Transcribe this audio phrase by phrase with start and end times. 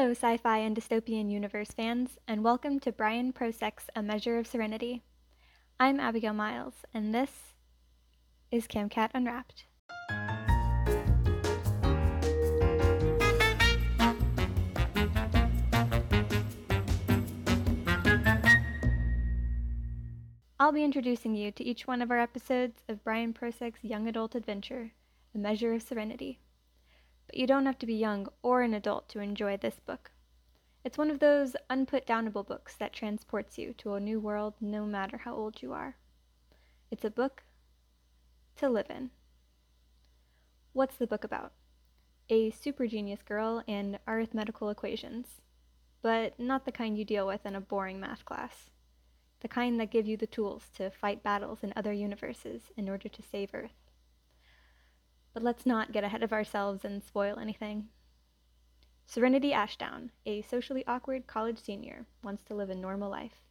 [0.00, 4.46] Hello, sci fi and dystopian universe fans, and welcome to Bryan Prosek's A Measure of
[4.46, 5.02] Serenity.
[5.78, 7.52] I'm Abigail Miles, and this
[8.50, 9.66] is CamCat Unwrapped.
[20.58, 24.34] I'll be introducing you to each one of our episodes of Bryan Prosek's young adult
[24.34, 24.92] adventure,
[25.34, 26.38] A Measure of Serenity
[27.30, 30.10] but you don't have to be young or an adult to enjoy this book.
[30.84, 35.18] It's one of those unputdownable books that transports you to a new world no matter
[35.18, 35.94] how old you are.
[36.90, 37.44] It's a book
[38.56, 39.10] to live in.
[40.72, 41.52] What's the book about?
[42.30, 45.40] A super genius girl and arithmetical equations,
[46.02, 48.70] but not the kind you deal with in a boring math class.
[49.38, 53.08] The kind that give you the tools to fight battles in other universes in order
[53.08, 53.79] to save Earth.
[55.32, 57.88] But let's not get ahead of ourselves and spoil anything.
[59.06, 63.42] Serenity Ashdown, a socially awkward college senior, wants to live a normal life.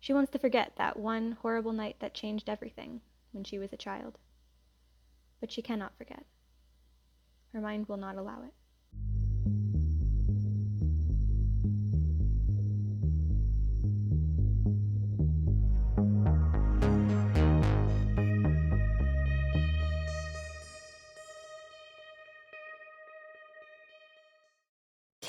[0.00, 3.00] She wants to forget that one horrible night that changed everything
[3.32, 4.18] when she was a child.
[5.40, 6.24] But she cannot forget.
[7.52, 8.52] Her mind will not allow it.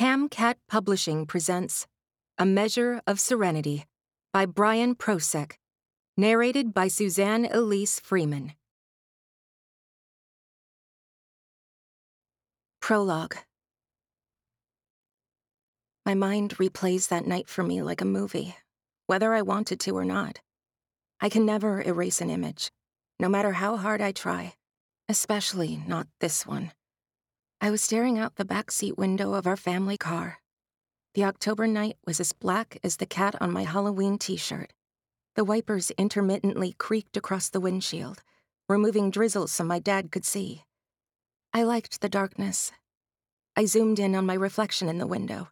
[0.08, 1.86] CamCat Publishing presents
[2.38, 3.84] A Measure of Serenity
[4.32, 5.58] by Bryan Prosek,
[6.16, 8.54] narrated by Suzanne Elise Freeman.
[12.80, 13.36] Prologue
[16.06, 18.56] My mind replays that night for me like a movie,
[19.08, 20.40] whether I wanted to or not.
[21.20, 22.72] I can never erase an image,
[23.20, 24.54] no matter how hard I try,
[25.10, 26.72] especially not this one.
[27.60, 30.38] I was staring out the back seat window of our family car.
[31.16, 34.74] The October night was as black as the cat on my Halloween t shirt.
[35.36, 38.22] The wipers intermittently creaked across the windshield,
[38.70, 40.66] removing drizzle so my dad could see.
[41.52, 42.72] I liked the darkness.
[43.56, 45.50] I zoomed in on my reflection in the window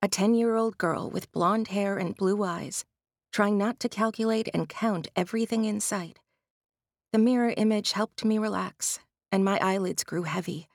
[0.00, 2.86] a 10 year old girl with blonde hair and blue eyes,
[3.32, 6.20] trying not to calculate and count everything in sight.
[7.12, 8.98] The mirror image helped me relax,
[9.30, 10.68] and my eyelids grew heavy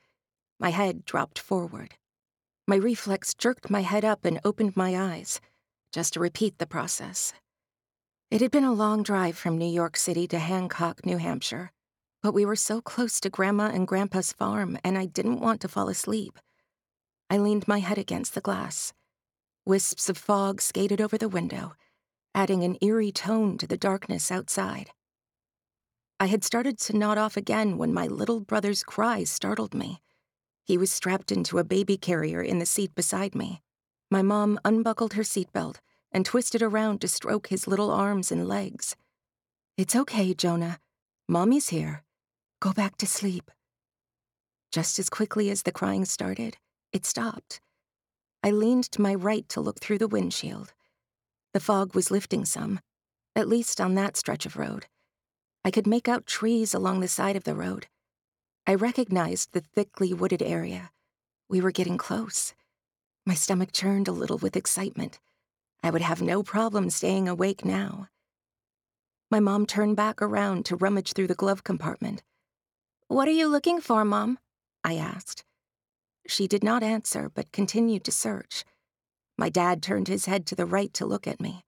[0.59, 1.95] my head dropped forward.
[2.67, 5.41] My reflex jerked my head up and opened my eyes,
[5.91, 7.33] just to repeat the process.
[8.29, 11.71] It had been a long drive from New York City to Hancock, New Hampshire,
[12.21, 15.67] but we were so close to Grandma and Grandpa's farm, and I didn't want to
[15.67, 16.37] fall asleep.
[17.29, 18.93] I leaned my head against the glass.
[19.65, 21.73] Wisps of fog skated over the window,
[22.35, 24.91] adding an eerie tone to the darkness outside.
[26.19, 30.01] I had started to nod off again when my little brother's cries startled me.
[30.69, 33.63] He was strapped into a baby carrier in the seat beside me.
[34.11, 35.77] My mom unbuckled her seatbelt
[36.11, 38.95] and twisted around to stroke his little arms and legs.
[39.77, 40.77] It's okay, Jonah.
[41.27, 42.03] Mommy's here.
[42.59, 43.49] Go back to sleep.
[44.71, 46.57] Just as quickly as the crying started,
[46.93, 47.61] it stopped.
[48.43, 50.73] I leaned to my right to look through the windshield.
[51.51, 52.79] The fog was lifting some,
[53.35, 54.85] at least on that stretch of road.
[55.65, 57.87] I could make out trees along the side of the road
[58.67, 60.91] I recognized the thickly wooded area.
[61.49, 62.53] We were getting close.
[63.25, 65.19] My stomach churned a little with excitement.
[65.83, 68.09] I would have no problem staying awake now.
[69.31, 72.23] My mom turned back around to rummage through the glove compartment.
[73.07, 74.39] What are you looking for, Mom?
[74.83, 75.43] I asked.
[76.27, 78.65] She did not answer, but continued to search.
[79.37, 81.63] My dad turned his head to the right to look at me.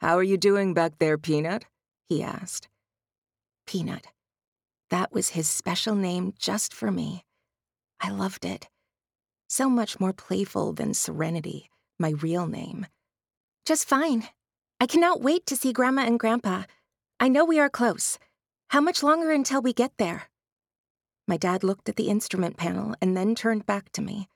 [0.00, 1.66] How are you doing back there, Peanut?
[2.06, 2.68] he asked.
[3.66, 4.06] Peanut.
[4.90, 7.24] That was his special name just for me.
[8.00, 8.68] I loved it.
[9.48, 12.86] So much more playful than Serenity, my real name.
[13.64, 14.28] Just fine.
[14.80, 16.64] I cannot wait to see Grandma and Grandpa.
[17.18, 18.18] I know we are close.
[18.68, 20.24] How much longer until we get there?
[21.26, 24.28] My dad looked at the instrument panel and then turned back to me.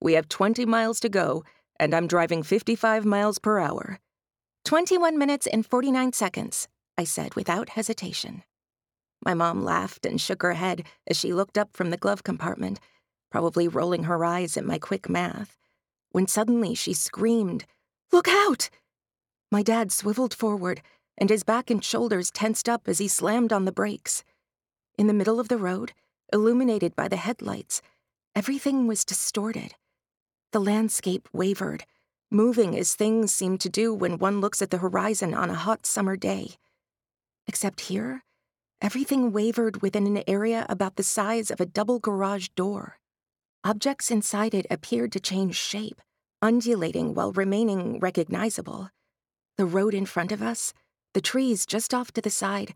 [0.00, 1.44] We have 20 miles to go,
[1.78, 4.00] and I'm driving 55 miles per hour.
[4.64, 8.42] 21 minutes and 49 seconds, I said without hesitation.
[9.24, 12.80] My mom laughed and shook her head as she looked up from the glove compartment,
[13.30, 15.56] probably rolling her eyes at my quick math,
[16.10, 17.66] when suddenly she screamed,
[18.12, 18.70] Look out!
[19.50, 20.82] My dad swiveled forward,
[21.16, 24.24] and his back and shoulders tensed up as he slammed on the brakes.
[24.96, 25.92] In the middle of the road,
[26.32, 27.82] illuminated by the headlights,
[28.34, 29.74] everything was distorted.
[30.52, 31.84] The landscape wavered,
[32.30, 35.86] moving as things seem to do when one looks at the horizon on a hot
[35.86, 36.52] summer day.
[37.46, 38.22] Except here,
[38.80, 42.98] Everything wavered within an area about the size of a double garage door.
[43.64, 46.00] Objects inside it appeared to change shape,
[46.40, 48.90] undulating while remaining recognizable.
[49.56, 50.72] The road in front of us,
[51.12, 52.72] the trees just off to the side,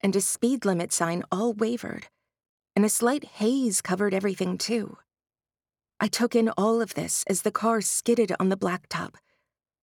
[0.00, 2.06] and a speed limit sign all wavered,
[2.76, 4.98] and a slight haze covered everything too.
[5.98, 9.16] I took in all of this as the car skidded on the blacktop.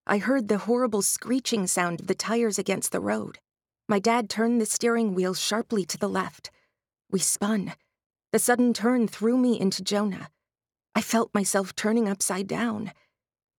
[0.07, 3.39] I heard the horrible screeching sound of the tires against the road.
[3.89, 6.51] My dad turned the steering wheel sharply to the left.
[7.09, 7.73] We spun.
[8.33, 10.29] The sudden turn threw me into Jonah.
[10.93, 12.91] I felt myself turning upside down.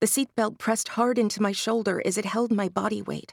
[0.00, 3.32] The seatbelt pressed hard into my shoulder as it held my body weight.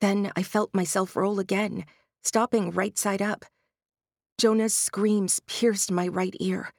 [0.00, 1.84] Then I felt myself roll again,
[2.22, 3.44] stopping right side up.
[4.38, 6.72] Jonah's screams pierced my right ear.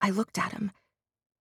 [0.00, 0.72] I looked at him.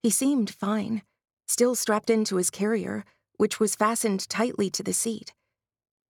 [0.01, 1.03] He seemed fine,
[1.47, 3.05] still strapped into his carrier,
[3.37, 5.33] which was fastened tightly to the seat.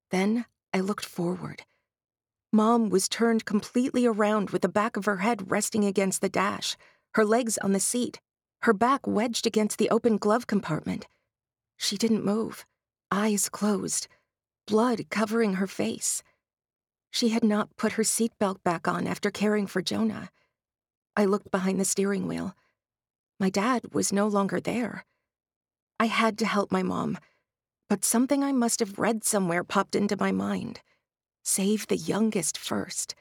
[0.09, 1.63] Then I looked forward.
[2.51, 6.75] Mom was turned completely around with the back of her head resting against the dash,
[7.15, 8.19] her legs on the seat,
[8.63, 11.07] her back wedged against the open glove compartment.
[11.77, 12.65] She didn't move,
[13.11, 14.07] eyes closed,
[14.67, 16.23] blood covering her face.
[17.11, 20.29] She had not put her seatbelt back on after caring for Jonah.
[21.15, 22.55] I looked behind the steering wheel.
[23.39, 25.05] My dad was no longer there.
[25.99, 27.17] I had to help my mom,
[27.93, 30.79] but something I must have read somewhere popped into my mind.
[31.43, 33.13] Save the youngest first.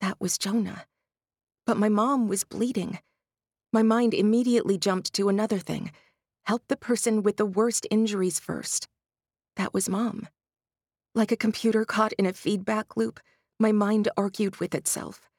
[0.00, 0.86] That was Jonah.
[1.66, 2.98] But my mom was bleeding.
[3.72, 5.92] My mind immediately jumped to another thing
[6.46, 8.88] help the person with the worst injuries first.
[9.54, 10.26] That was mom.
[11.14, 13.20] Like a computer caught in a feedback loop,
[13.60, 15.30] my mind argued with itself.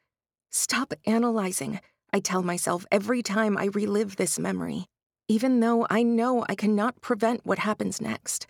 [0.51, 1.81] Stop analyzing,
[2.13, 4.85] I tell myself every time I relive this memory,
[5.27, 8.47] even though I know I cannot prevent what happens next.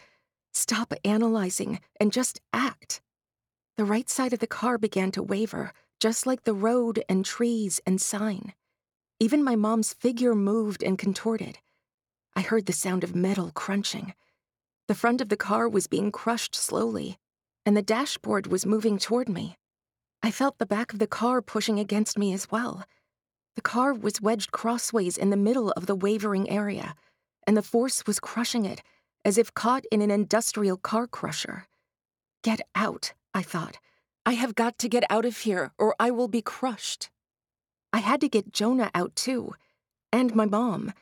[0.53, 3.01] Stop analyzing and just act.
[3.77, 7.81] The right side of the car began to waver, just like the road and trees
[7.85, 8.53] and sign.
[9.19, 11.57] Even my mom's figure moved and contorted.
[12.35, 14.13] I heard the sound of metal crunching.
[14.87, 17.17] The front of the car was being crushed slowly,
[17.65, 19.57] and the dashboard was moving toward me.
[20.21, 22.83] I felt the back of the car pushing against me as well.
[23.55, 26.95] The car was wedged crossways in the middle of the wavering area,
[27.45, 28.81] and the force was crushing it,
[29.23, 31.67] as if caught in an industrial car crusher.
[32.43, 33.77] Get out, I thought.
[34.25, 37.09] I have got to get out of here, or I will be crushed.
[37.91, 39.53] I had to get Jonah out too,
[40.11, 40.93] and my mom.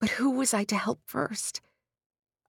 [0.00, 1.60] But who was I to help first?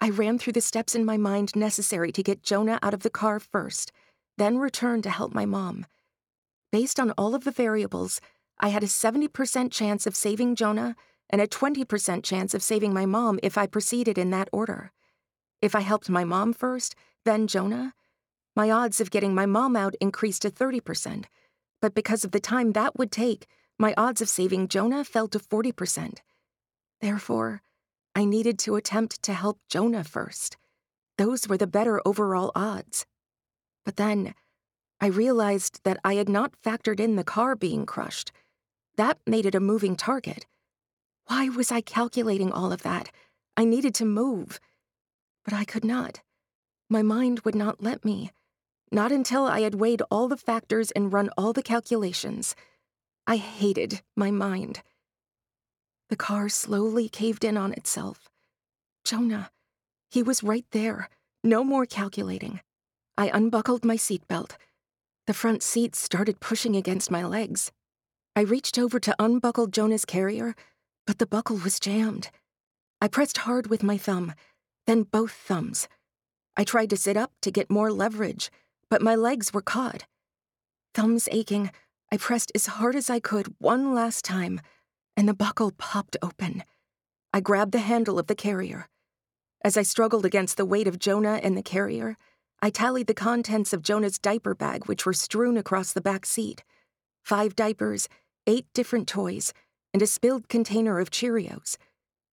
[0.02, 3.10] I ran through the steps in my mind necessary to get Jonah out of the
[3.10, 3.92] car first,
[4.38, 5.86] then return to help my mom.
[6.72, 8.20] Based on all of the variables,
[8.60, 10.96] I had a 70% chance of saving Jonah
[11.30, 14.92] and a 20% chance of saving my mom if I proceeded in that order.
[15.62, 17.94] If I helped my mom first, then Jonah,
[18.56, 21.26] my odds of getting my mom out increased to 30%,
[21.82, 23.48] but because of the time that would take,
[23.78, 26.20] my odds of saving Jonah fell to 40%.
[27.02, 27.62] Therefore,
[28.16, 30.56] I needed to attempt to help Jonah first.
[31.18, 33.06] Those were the better overall odds.
[33.84, 34.34] But then,
[35.02, 38.32] I realized that I had not factored in the car being crushed.
[38.98, 40.46] That made it a moving target.
[41.28, 43.12] Why was I calculating all of that?
[43.58, 44.60] I needed to move.
[45.44, 46.22] But I could not.
[46.90, 48.32] My mind would not let me.
[48.92, 52.56] Not until I had weighed all the factors and run all the calculations.
[53.28, 54.82] I hated my mind.
[56.10, 58.30] The car slowly caved in on itself.
[59.04, 59.52] Jonah.
[60.10, 61.10] He was right there.
[61.44, 62.62] No more calculating.
[63.18, 64.52] I unbuckled my seatbelt.
[65.28, 67.72] The front seat started pushing against my legs.
[68.36, 70.56] I reached over to unbuckle Jonah's carrier,
[71.08, 72.30] but the buckle was jammed.
[73.02, 74.34] I pressed hard with my thumb,
[74.88, 75.88] then both thumbs.
[76.58, 78.52] I tried to sit up to get more leverage
[78.90, 80.06] but my legs were caught.
[80.94, 81.72] Thumbs aching,
[82.12, 84.62] I pressed as hard as I could one last time,
[85.18, 86.64] and the buckle popped open.
[87.34, 88.88] I grabbed the handle of the carrier.
[89.64, 92.18] As I struggled against the weight of Jonah and the carrier,
[92.62, 96.64] I tallied the contents of Jonah's diaper bag, which were strewn across the back seat
[97.24, 98.08] five diapers,
[98.48, 99.54] eight different toys,
[99.94, 101.78] and a spilled container of Cheerios.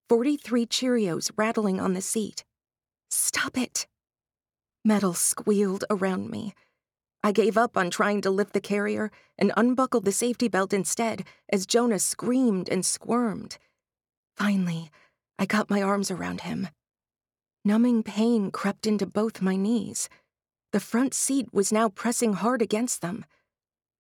[0.09, 2.43] 43 Cheerios rattling on the seat.
[3.09, 3.87] Stop it!
[4.83, 6.53] Metal squealed around me.
[7.23, 11.23] I gave up on trying to lift the carrier and unbuckled the safety belt instead
[11.51, 13.57] as Jonah screamed and squirmed.
[14.35, 14.89] Finally,
[15.37, 16.69] I got my arms around him.
[17.63, 20.09] Numbing pain crept into both my knees.
[20.71, 23.23] The front seat was now pressing hard against them.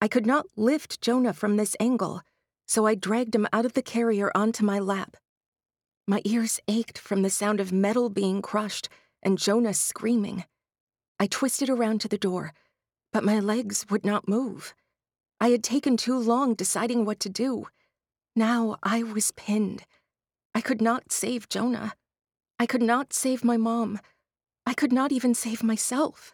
[0.03, 2.23] I could not lift Jonah from this angle,
[2.67, 5.15] so I dragged him out of the carrier onto my lap.
[6.07, 8.89] My ears ached from the sound of metal being crushed
[9.21, 10.45] and Jonah screaming.
[11.19, 12.51] I twisted around to the door,
[13.13, 14.73] but my legs would not move.
[15.39, 17.67] I had taken too long deciding what to do.
[18.35, 19.85] Now I was pinned.
[20.55, 21.93] I could not save Jonah.
[22.57, 23.99] I could not save my mom.
[24.65, 26.33] I could not even save myself.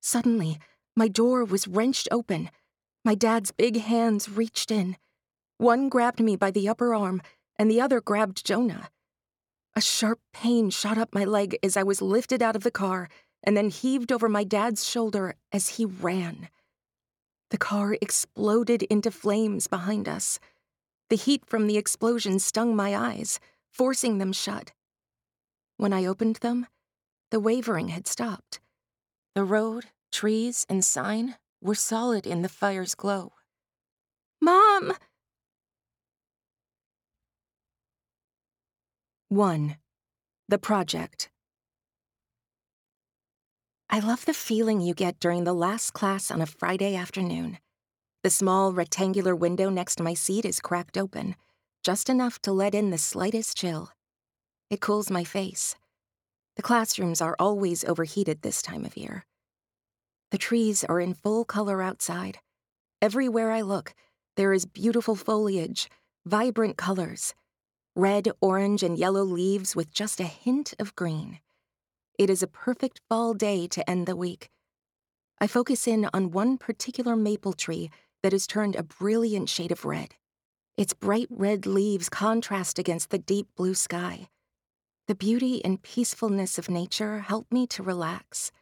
[0.00, 0.58] Suddenly,
[0.96, 2.50] my door was wrenched open.
[3.08, 4.98] My dad's big hands reached in.
[5.56, 7.22] One grabbed me by the upper arm,
[7.58, 8.90] and the other grabbed Jonah.
[9.74, 13.08] A sharp pain shot up my leg as I was lifted out of the car
[13.42, 16.50] and then heaved over my dad's shoulder as he ran.
[17.48, 20.38] The car exploded into flames behind us.
[21.08, 23.40] The heat from the explosion stung my eyes,
[23.72, 24.72] forcing them shut.
[25.78, 26.66] When I opened them,
[27.30, 28.60] the wavering had stopped.
[29.34, 33.32] The road, trees, and sign were solid in the fire's glow.
[34.40, 34.92] Mom!
[39.28, 39.76] 1.
[40.48, 41.28] The Project.
[43.90, 47.58] I love the feeling you get during the last class on a Friday afternoon.
[48.22, 51.36] The small rectangular window next to my seat is cracked open,
[51.82, 53.90] just enough to let in the slightest chill.
[54.70, 55.76] It cools my face.
[56.56, 59.24] The classrooms are always overheated this time of year.
[60.30, 62.38] The trees are in full color outside.
[63.00, 63.94] Everywhere I look,
[64.36, 65.88] there is beautiful foliage,
[66.24, 67.34] vibrant colors
[67.98, 71.40] red, orange, and yellow leaves with just a hint of green.
[72.16, 74.50] It is a perfect fall day to end the week.
[75.40, 77.90] I focus in on one particular maple tree
[78.22, 80.14] that has turned a brilliant shade of red.
[80.76, 84.28] Its bright red leaves contrast against the deep blue sky.
[85.08, 88.52] The beauty and peacefulness of nature help me to relax.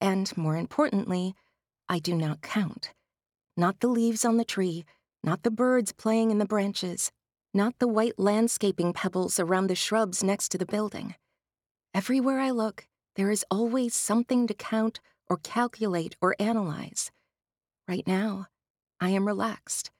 [0.00, 1.34] And more importantly,
[1.88, 2.92] I do not count.
[3.56, 4.84] Not the leaves on the tree,
[5.22, 7.12] not the birds playing in the branches,
[7.52, 11.14] not the white landscaping pebbles around the shrubs next to the building.
[11.92, 17.10] Everywhere I look, there is always something to count or calculate or analyze.
[17.88, 18.46] Right now,
[19.00, 19.90] I am relaxed.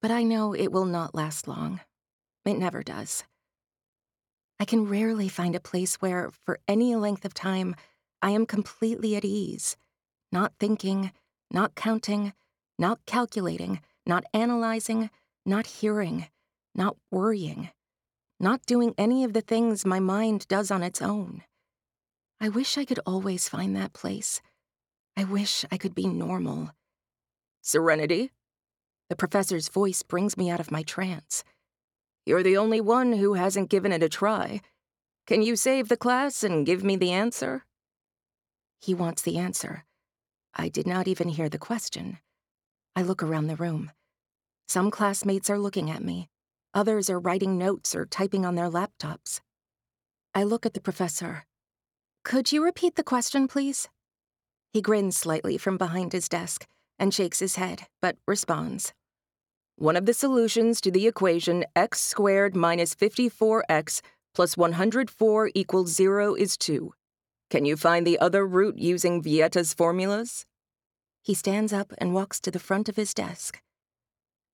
[0.00, 1.80] But I know it will not last long.
[2.44, 3.24] It never does.
[4.58, 7.74] I can rarely find a place where, for any length of time,
[8.22, 9.76] I am completely at ease,
[10.30, 11.12] not thinking,
[11.50, 12.32] not counting,
[12.78, 15.10] not calculating, not analyzing,
[15.44, 16.26] not hearing
[16.74, 17.70] not worrying,
[18.38, 21.42] not doing any of the things my mind does on its own.
[22.40, 24.40] I wish I could always find that place.
[25.16, 26.70] I wish I could be normal.
[27.60, 28.30] Serenity?
[29.10, 31.44] The professor's voice brings me out of my trance.
[32.24, 34.60] You're the only one who hasn't given it a try.
[35.26, 37.64] Can you save the class and give me the answer?
[38.80, 39.84] He wants the answer.
[40.54, 42.18] I did not even hear the question.
[42.96, 43.92] I look around the room.
[44.66, 46.28] Some classmates are looking at me.
[46.72, 49.40] Others are writing notes or typing on their laptops.
[50.34, 51.44] I look at the professor.
[52.24, 53.88] Could you repeat the question, please?
[54.72, 56.66] He grins slightly from behind his desk
[56.98, 58.92] and shakes his head, but responds.
[59.76, 64.00] One of the solutions to the equation x squared minus 54x
[64.34, 66.92] plus 104 equals 0 is 2.
[67.50, 70.46] Can you find the other root using Vieta's formulas?
[71.20, 73.60] He stands up and walks to the front of his desk.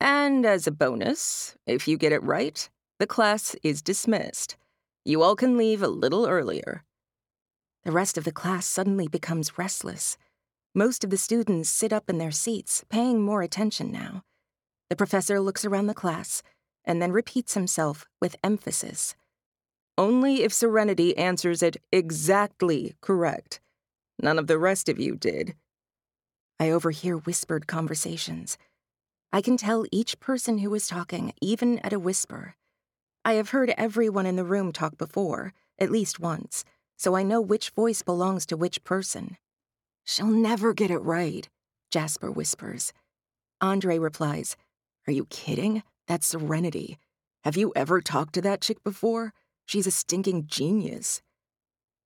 [0.01, 4.57] And as a bonus, if you get it right, the class is dismissed.
[5.05, 6.85] You all can leave a little earlier.
[7.85, 10.17] The rest of the class suddenly becomes restless.
[10.75, 14.23] Most of the students sit up in their seats, paying more attention now.
[14.89, 16.43] The professor looks around the class
[16.83, 19.15] and then repeats himself with emphasis.
[19.99, 23.61] Only if Serenity answers it exactly correct.
[24.21, 25.55] None of the rest of you did.
[26.61, 28.59] I overhear whispered conversations.
[29.33, 32.57] I can tell each person who is talking, even at a whisper.
[33.25, 36.65] I have heard everyone in the room talk before, at least once,
[36.97, 39.37] so I know which voice belongs to which person.
[40.05, 41.49] She'll never get it right,
[41.91, 42.93] Jasper whispers.
[43.61, 44.57] Andre replies,
[45.07, 45.83] Are you kidding?
[46.07, 46.99] That's Serenity.
[47.45, 49.33] Have you ever talked to that chick before?
[49.67, 51.21] She's a stinking genius.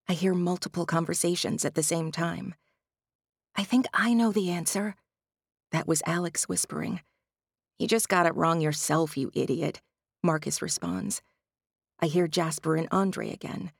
[0.08, 2.54] I hear multiple conversations at the same time.
[3.54, 4.96] I think I know the answer.
[5.70, 7.00] That was Alex whispering.
[7.78, 9.80] You just got it wrong yourself, you idiot,
[10.22, 11.22] Marcus responds.
[12.00, 13.72] I hear Jasper and Andre again.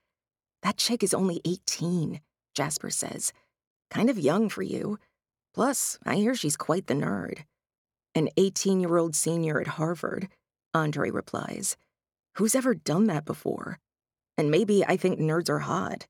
[0.63, 2.21] That chick is only 18,
[2.55, 3.33] Jasper says.
[3.91, 4.99] Kind of young for you.
[5.55, 7.45] Plus, I hear she's quite the nerd.
[8.15, 10.29] An 18 year old senior at Harvard,
[10.75, 11.77] Andre replies.
[12.35, 13.79] Who's ever done that before?
[14.37, 16.07] And maybe I think nerds are hot.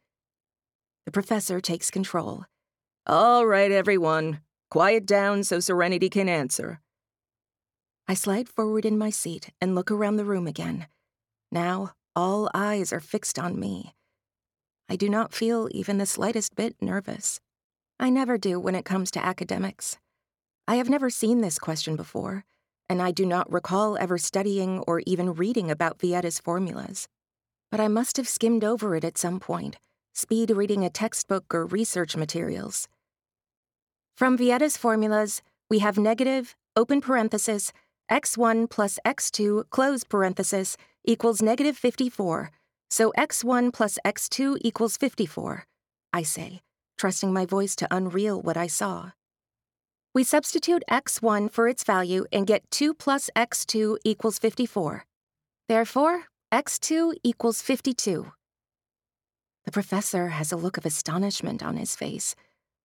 [1.07, 2.45] The professor takes control.
[3.07, 4.41] All right, everyone.
[4.71, 6.81] Quiet down so Serenity can answer.
[8.07, 10.87] I slide forward in my seat and look around the room again.
[11.51, 13.95] Now, all eyes are fixed on me.
[14.89, 17.41] I do not feel even the slightest bit nervous.
[17.99, 19.99] I never do when it comes to academics.
[20.67, 22.45] I have never seen this question before,
[22.91, 27.07] and I do not recall ever studying or even reading about Vieta's formulas.
[27.71, 29.79] But I must have skimmed over it at some point,
[30.13, 32.89] speed reading a textbook or research materials.
[34.17, 37.73] From Vieta's formulas, we have negative, open parenthesis,
[38.11, 42.51] x1 plus x2, close parenthesis, equals negative 54,
[42.91, 45.65] so x1 plus x2 equals 54,
[46.13, 46.61] I say,
[46.99, 49.13] trusting my voice to unreel what I saw.
[50.13, 55.05] We substitute x1 for its value and get 2 plus x2 equals 54.
[55.69, 58.33] Therefore, x2 equals 52.
[59.67, 62.35] The professor has a look of astonishment on his face,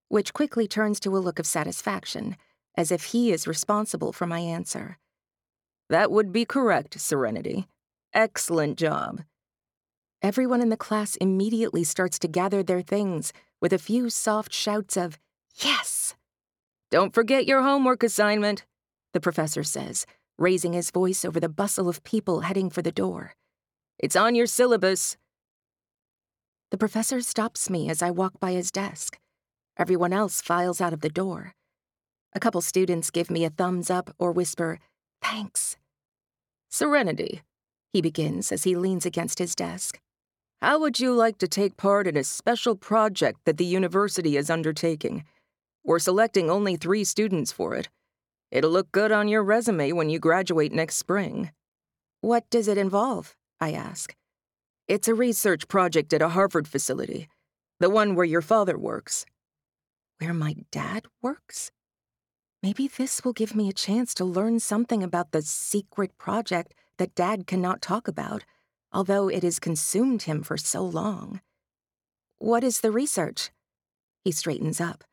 [0.08, 2.38] which quickly turns to a look of satisfaction,
[2.78, 5.00] as if he is responsible for my answer.
[5.90, 7.66] That would be correct, Serenity.
[8.14, 9.24] Excellent job.
[10.22, 14.96] Everyone in the class immediately starts to gather their things with a few soft shouts
[14.96, 15.18] of,
[15.56, 16.14] Yes!
[16.96, 18.64] Don't forget your homework assignment,
[19.12, 20.06] the professor says,
[20.38, 23.34] raising his voice over the bustle of people heading for the door.
[24.00, 25.18] It's on your syllabus.
[26.72, 29.20] The professor stops me as I walk by his desk.
[29.78, 31.52] Everyone else files out of the door.
[32.32, 34.80] A couple students give me a thumbs up or whisper,
[35.22, 35.76] Thanks.
[36.70, 37.42] Serenity,
[37.92, 40.00] he begins as he leans against his desk.
[40.62, 44.50] How would you like to take part in a special project that the university is
[44.50, 45.26] undertaking?
[45.88, 47.90] We're selecting only three students for it.
[48.50, 51.52] It'll look good on your resume when you graduate next spring.
[52.22, 53.36] What does it involve?
[53.62, 54.16] I ask.
[54.88, 57.28] It's a research project at a Harvard facility,
[57.80, 59.28] the one where your father works.
[60.18, 61.72] Where my dad works?
[62.64, 67.14] Maybe this will give me a chance to learn something about the secret project that
[67.14, 68.44] Dad cannot talk about,
[68.92, 71.42] although it has consumed him for so long.
[72.40, 73.52] What is the research?
[74.24, 75.04] He straightens up.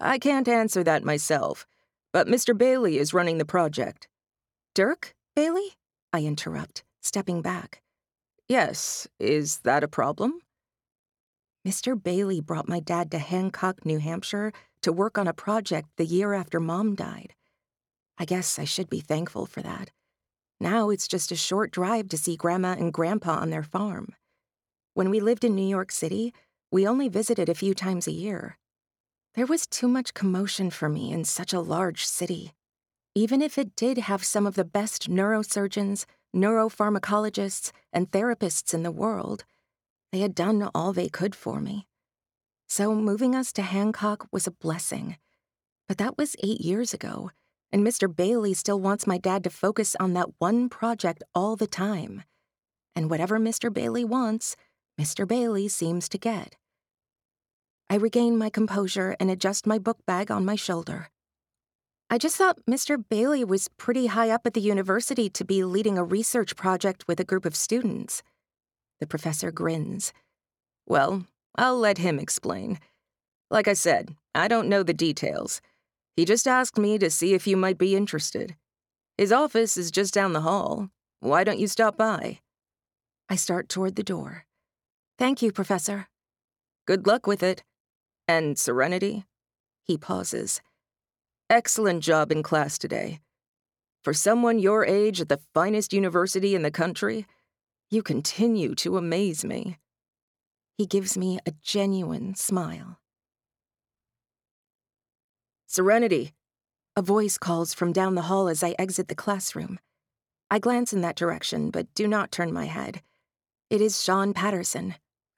[0.00, 1.66] I can't answer that myself,
[2.12, 2.56] but Mr.
[2.56, 4.08] Bailey is running the project.
[4.74, 5.74] Dirk Bailey?
[6.12, 7.82] I interrupt, stepping back.
[8.48, 10.40] Yes, is that a problem?
[11.66, 12.00] Mr.
[12.00, 14.52] Bailey brought my dad to Hancock, New Hampshire
[14.82, 17.34] to work on a project the year after Mom died.
[18.18, 19.90] I guess I should be thankful for that.
[20.60, 24.14] Now it's just a short drive to see Grandma and Grandpa on their farm.
[24.92, 26.34] When we lived in New York City,
[26.70, 28.58] we only visited a few times a year.
[29.34, 32.52] There was too much commotion for me in such a large city.
[33.16, 38.92] Even if it did have some of the best neurosurgeons, neuropharmacologists, and therapists in the
[38.92, 39.44] world,
[40.12, 41.88] they had done all they could for me.
[42.68, 45.16] So moving us to Hancock was a blessing.
[45.88, 47.32] But that was eight years ago,
[47.72, 48.14] and Mr.
[48.14, 52.22] Bailey still wants my dad to focus on that one project all the time.
[52.94, 53.72] And whatever Mr.
[53.72, 54.54] Bailey wants,
[54.96, 55.26] Mr.
[55.26, 56.54] Bailey seems to get.
[57.90, 61.10] I regain my composure and adjust my book bag on my shoulder.
[62.10, 63.02] I just thought Mr.
[63.08, 67.18] Bailey was pretty high up at the university to be leading a research project with
[67.20, 68.22] a group of students.
[69.00, 70.12] The professor grins.
[70.86, 72.78] Well, I'll let him explain.
[73.50, 75.60] Like I said, I don't know the details.
[76.16, 78.56] He just asked me to see if you might be interested.
[79.18, 80.90] His office is just down the hall.
[81.20, 82.40] Why don't you stop by?
[83.28, 84.44] I start toward the door.
[85.18, 86.08] Thank you, Professor.
[86.86, 87.62] Good luck with it.
[88.26, 89.26] And serenity?
[89.82, 90.62] He pauses.
[91.50, 93.20] Excellent job in class today.
[94.02, 97.26] For someone your age at the finest university in the country,
[97.90, 99.78] you continue to amaze me.
[100.78, 102.98] He gives me a genuine smile.
[105.66, 106.32] Serenity,
[106.96, 109.78] a voice calls from down the hall as I exit the classroom.
[110.50, 113.02] I glance in that direction, but do not turn my head.
[113.70, 114.94] It is Sean Patterson,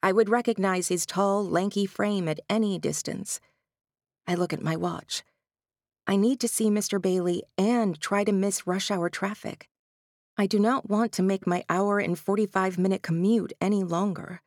[0.06, 3.40] I would recognize his tall, lanky frame at any distance.
[4.24, 5.24] I look at my watch.
[6.06, 7.02] I need to see Mr.
[7.02, 9.68] Bailey and try to miss rush hour traffic.
[10.38, 14.42] I do not want to make my hour and 45 minute commute any longer.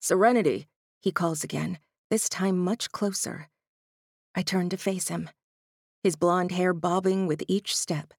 [0.00, 0.66] Serenity,
[1.00, 1.78] he calls again,
[2.10, 3.50] this time much closer.
[4.34, 5.30] I turn to face him,
[6.02, 8.12] his blonde hair bobbing with each step.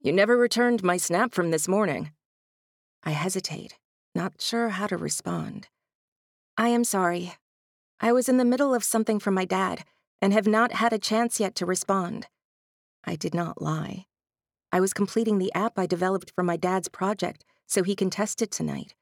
[0.00, 2.12] You never returned my snap from this morning.
[3.04, 3.76] I hesitate,
[4.14, 5.68] not sure how to respond.
[6.56, 7.34] I am sorry.
[8.00, 9.84] I was in the middle of something from my dad
[10.20, 12.26] and have not had a chance yet to respond.
[13.04, 14.06] I did not lie.
[14.70, 18.42] I was completing the app I developed for my dad's project so he can test
[18.42, 18.94] it tonight.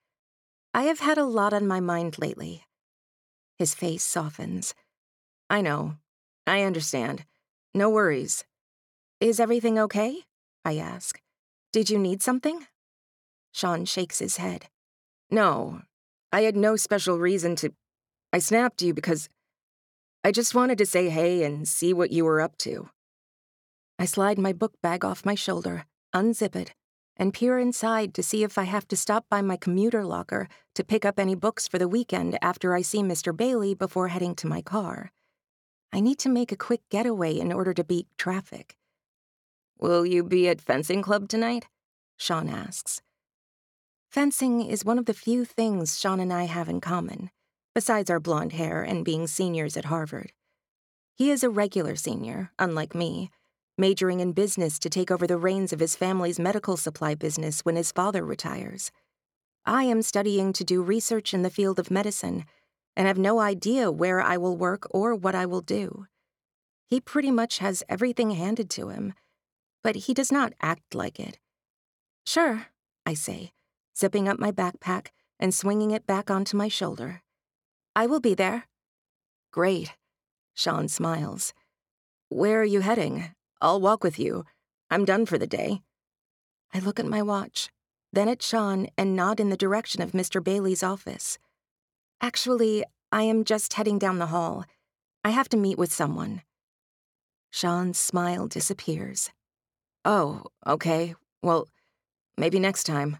[0.72, 2.64] I have had a lot on my mind lately.
[3.58, 4.74] His face softens.
[5.48, 5.96] I know.
[6.46, 7.24] I understand.
[7.74, 8.44] No worries.
[9.20, 10.20] Is everything okay?
[10.64, 11.20] I ask.
[11.72, 12.66] Did you need something?
[13.52, 14.66] Sean shakes his head.
[15.30, 15.82] No,
[16.32, 17.72] I had no special reason to.
[18.32, 19.28] I snapped you because
[20.22, 22.88] I just wanted to say hey and see what you were up to.
[23.98, 26.72] I slide my book bag off my shoulder, unzip it,
[27.16, 30.84] and peer inside to see if I have to stop by my commuter locker to
[30.84, 33.36] pick up any books for the weekend after I see Mr.
[33.36, 35.10] Bailey before heading to my car.
[35.92, 38.76] I need to make a quick getaway in order to beat traffic.
[39.78, 41.66] Will you be at fencing club tonight?
[42.16, 43.02] Sean asks.
[44.10, 47.30] Fencing is one of the few things Sean and I have in common,
[47.76, 50.32] besides our blonde hair and being seniors at Harvard.
[51.14, 53.30] He is a regular senior, unlike me,
[53.78, 57.76] majoring in business to take over the reins of his family's medical supply business when
[57.76, 58.90] his father retires.
[59.64, 62.46] I am studying to do research in the field of medicine
[62.96, 66.06] and have no idea where I will work or what I will do.
[66.88, 69.14] He pretty much has everything handed to him,
[69.84, 71.38] but he does not act like it.
[72.26, 72.66] Sure,
[73.06, 73.52] I say,
[74.00, 75.08] zipping up my backpack
[75.38, 77.22] and swinging it back onto my shoulder.
[77.94, 78.64] I will be there.
[79.52, 79.92] Great.
[80.54, 81.52] Sean smiles.
[82.30, 83.34] Where are you heading?
[83.60, 84.44] I'll walk with you.
[84.90, 85.82] I'm done for the day.
[86.72, 87.68] I look at my watch,
[88.10, 90.42] then at Sean, and nod in the direction of Mr.
[90.42, 91.38] Bailey's office.
[92.22, 94.64] Actually, I am just heading down the hall.
[95.24, 96.42] I have to meet with someone.
[97.50, 99.30] Sean's smile disappears.
[100.04, 101.14] Oh, okay.
[101.42, 101.68] Well,
[102.38, 103.18] maybe next time.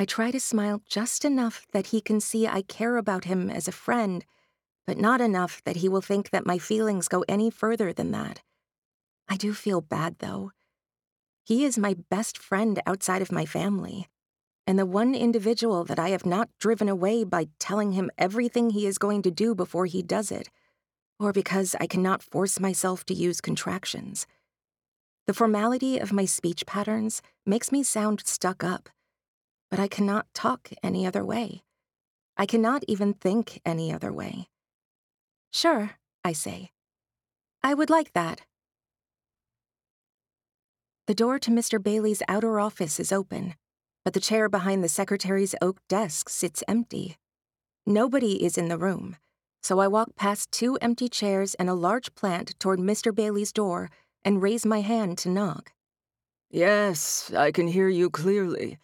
[0.00, 3.66] I try to smile just enough that he can see I care about him as
[3.66, 4.24] a friend,
[4.86, 8.40] but not enough that he will think that my feelings go any further than that.
[9.28, 10.52] I do feel bad, though.
[11.44, 14.08] He is my best friend outside of my family,
[14.68, 18.86] and the one individual that I have not driven away by telling him everything he
[18.86, 20.48] is going to do before he does it,
[21.18, 24.26] or because I cannot force myself to use contractions.
[25.26, 28.88] The formality of my speech patterns makes me sound stuck up,
[29.70, 31.62] but I cannot talk any other way.
[32.36, 34.48] I cannot even think any other way.
[35.52, 35.92] Sure,
[36.24, 36.70] I say.
[37.62, 38.42] I would like that.
[41.06, 41.82] The door to Mr.
[41.82, 43.54] Bailey's outer office is open,
[44.04, 47.16] but the chair behind the secretary's oak desk sits empty.
[47.86, 49.16] Nobody is in the room,
[49.62, 53.14] so I walk past two empty chairs and a large plant toward Mr.
[53.14, 53.90] Bailey's door
[54.22, 55.72] and raise my hand to knock.
[56.50, 58.78] Yes, I can hear you clearly.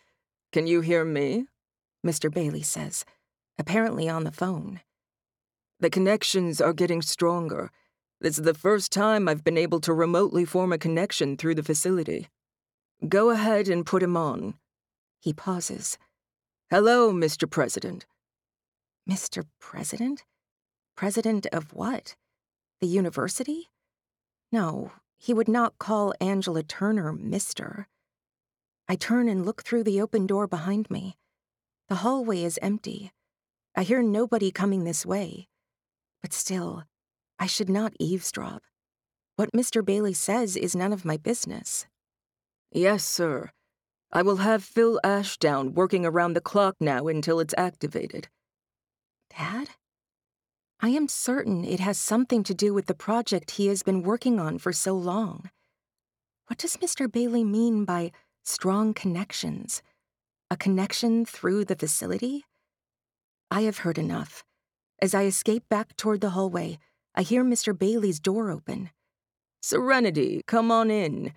[0.55, 1.47] Can you hear me?
[2.07, 2.33] Mr.
[2.33, 3.05] Bailey says,
[3.59, 4.83] apparently on the phone.
[5.81, 7.73] The connections are getting stronger.
[8.21, 11.65] This is the first time I've been able to remotely form a connection through the
[11.65, 12.29] facility.
[13.09, 14.55] Go ahead and put him on.
[15.19, 15.99] He pauses.
[16.71, 17.51] Hello, Mr.
[17.51, 18.07] President.
[19.11, 19.47] Mr.
[19.59, 20.23] President?
[20.95, 22.15] President of what?
[22.81, 23.71] The university?
[24.53, 27.87] No, he would not call Angela Turner Mr.
[28.89, 31.17] I turn and look through the open door behind me.
[31.89, 33.13] The hallway is empty.
[33.75, 35.49] I hear nobody coming this way.
[36.23, 36.85] But still,
[37.39, 38.63] I should not eavesdrop.
[39.37, 39.85] What Mr.
[39.85, 41.87] Bailey says is none of my business.
[42.71, 43.51] Yes, sir.
[44.13, 48.29] I will have Phil Ashdown working around the clock now until it's activated.
[49.37, 49.71] Dad?
[50.81, 54.39] I am certain it has something to do with the project he has been working
[54.39, 55.51] on for so long.
[56.47, 57.11] What does Mr.
[57.11, 58.13] Bailey mean by
[58.45, 59.83] strong connections?
[60.51, 62.45] A connection through the facility?
[63.51, 64.45] I have heard enough.
[65.01, 66.79] As I escape back toward the hallway,
[67.15, 67.77] I hear Mr.
[67.77, 68.91] Bailey's door open.
[69.63, 71.33] Serenity, come on in.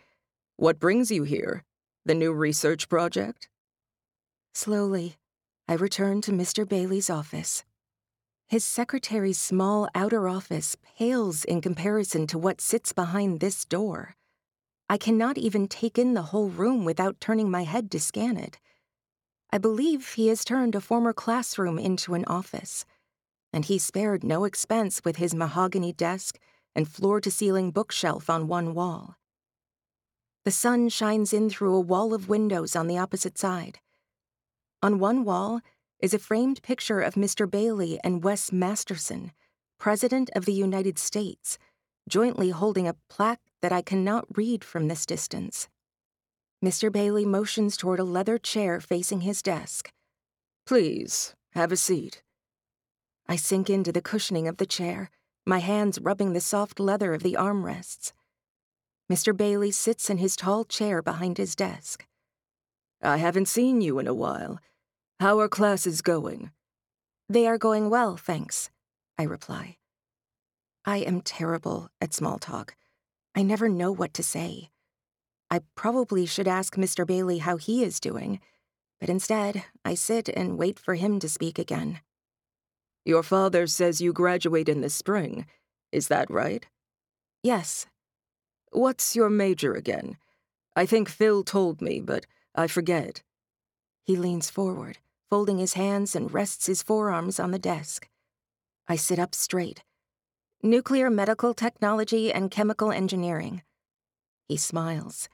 [0.57, 1.63] What brings you here?
[2.05, 3.47] The new research project?
[4.53, 5.15] Slowly,
[5.67, 6.67] I return to Mr.
[6.67, 7.63] Bailey's office.
[8.47, 14.16] His secretary's small outer office pales in comparison to what sits behind this door.
[14.89, 18.59] I cannot even take in the whole room without turning my head to scan it.
[19.51, 22.85] I believe he has turned a former classroom into an office
[23.53, 26.37] and he spared no expense with his mahogany desk
[26.75, 29.15] and floor to ceiling bookshelf on one wall.
[30.45, 33.79] The sun shines in through a wall of windows on the opposite side.
[34.81, 35.61] On one wall
[35.99, 37.49] is a framed picture of Mr.
[37.49, 39.31] Bailey and Wes Masterson,
[39.79, 41.57] President of the United States,
[42.07, 45.67] jointly holding a plaque that I cannot read from this distance.
[46.63, 46.91] Mr.
[46.91, 49.91] Bailey motions toward a leather chair facing his desk.
[50.65, 52.23] Please, have a seat.
[53.27, 55.09] I sink into the cushioning of the chair,
[55.45, 58.13] my hands rubbing the soft leather of the armrests.
[59.11, 59.35] Mr.
[59.35, 62.05] Bailey sits in his tall chair behind his desk.
[63.01, 64.59] I haven't seen you in a while.
[65.19, 66.51] How are classes going?
[67.29, 68.69] They are going well, thanks,
[69.17, 69.77] I reply.
[70.87, 72.73] I am terrible at small talk.
[73.35, 74.69] I never know what to say.
[75.51, 77.05] I probably should ask Mr.
[77.05, 78.39] Bailey how he is doing,
[78.97, 81.99] but instead, I sit and wait for him to speak again.
[83.03, 85.45] Your father says you graduate in the spring.
[85.91, 86.65] Is that right?
[87.43, 87.87] Yes.
[88.71, 90.15] What's your major again?
[90.73, 93.23] I think Phil told me, but I forget.
[94.05, 98.07] He leans forward, folding his hands and rests his forearms on the desk.
[98.87, 99.83] I sit up straight.
[100.63, 103.61] Nuclear medical technology and chemical engineering.
[104.49, 105.29] He smiles.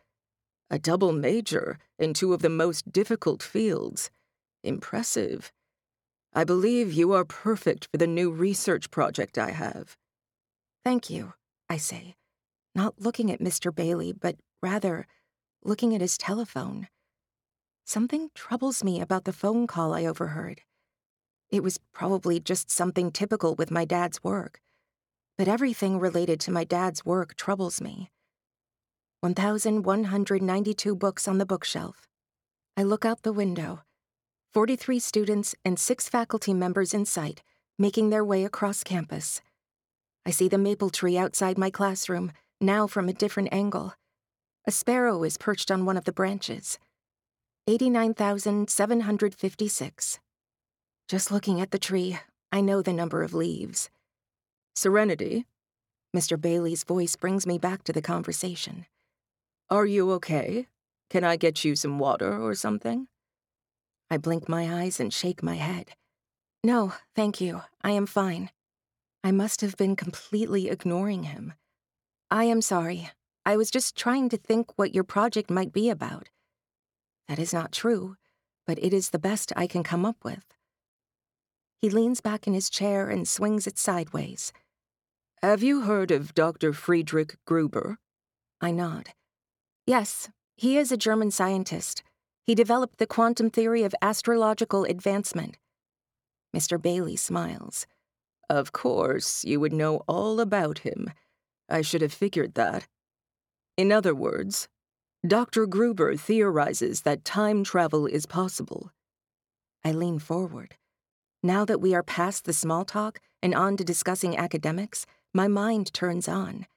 [0.69, 4.12] A double major in two of the most difficult fields.
[4.65, 5.53] Impressive.
[6.33, 9.95] I believe you are perfect for the new research project I have.
[10.83, 11.36] Thank you,
[11.69, 12.15] I say,
[12.75, 13.73] not looking at Mr.
[13.73, 15.07] Bailey, but rather
[15.63, 16.89] looking at his telephone.
[17.86, 20.63] Something troubles me about the phone call I overheard.
[21.49, 24.59] It was probably just something typical with my dad's work,
[25.37, 28.09] but everything related to my dad's work troubles me.
[29.21, 32.07] 1,192 books on the bookshelf.
[32.75, 33.81] I look out the window.
[34.53, 37.41] 43 students and six faculty members in sight,
[37.79, 39.41] making their way across campus.
[40.25, 43.93] I see the maple tree outside my classroom, now from a different angle.
[44.65, 46.79] A sparrow is perched on one of the branches.
[47.67, 50.19] 89,756.
[51.07, 52.19] Just looking at the tree,
[52.51, 53.89] I know the number of leaves.
[54.75, 55.45] Serenity?
[56.15, 56.39] Mr.
[56.39, 58.86] Bailey's voice brings me back to the conversation.
[59.69, 60.67] Are you okay?
[61.09, 63.07] Can I get you some water or something?
[64.09, 65.91] I blink my eyes and shake my head.
[66.63, 67.62] No, thank you.
[67.83, 68.49] I am fine.
[69.23, 71.53] I must have been completely ignoring him.
[72.31, 73.09] I am sorry.
[73.45, 76.29] I was just trying to think what your project might be about.
[77.27, 78.15] That is not true,
[78.65, 80.45] but it is the best I can come up with.
[81.79, 84.53] He leans back in his chair and swings it sideways.
[85.43, 86.71] Have you heard of Dr.
[86.71, 87.97] Friedrich Gruber?
[88.62, 89.10] I nod.
[89.86, 92.01] Yes, he is a German scientist.
[92.45, 95.58] He developed the quantum theory of astrological advancement.
[96.56, 96.82] Mr.
[96.82, 97.86] Bailey smiles.
[98.49, 101.12] Of course, you would know all about him.
[101.69, 102.88] I should have figured that.
[103.75, 104.69] In other words,
[105.27, 105.65] Dr.
[105.65, 108.93] Gruber theorizes that time travel is possible.
[109.84, 110.77] I lean forward.
[111.43, 115.93] Now that we are past the small talk and on to discussing academics, my mind
[115.93, 116.67] turns on.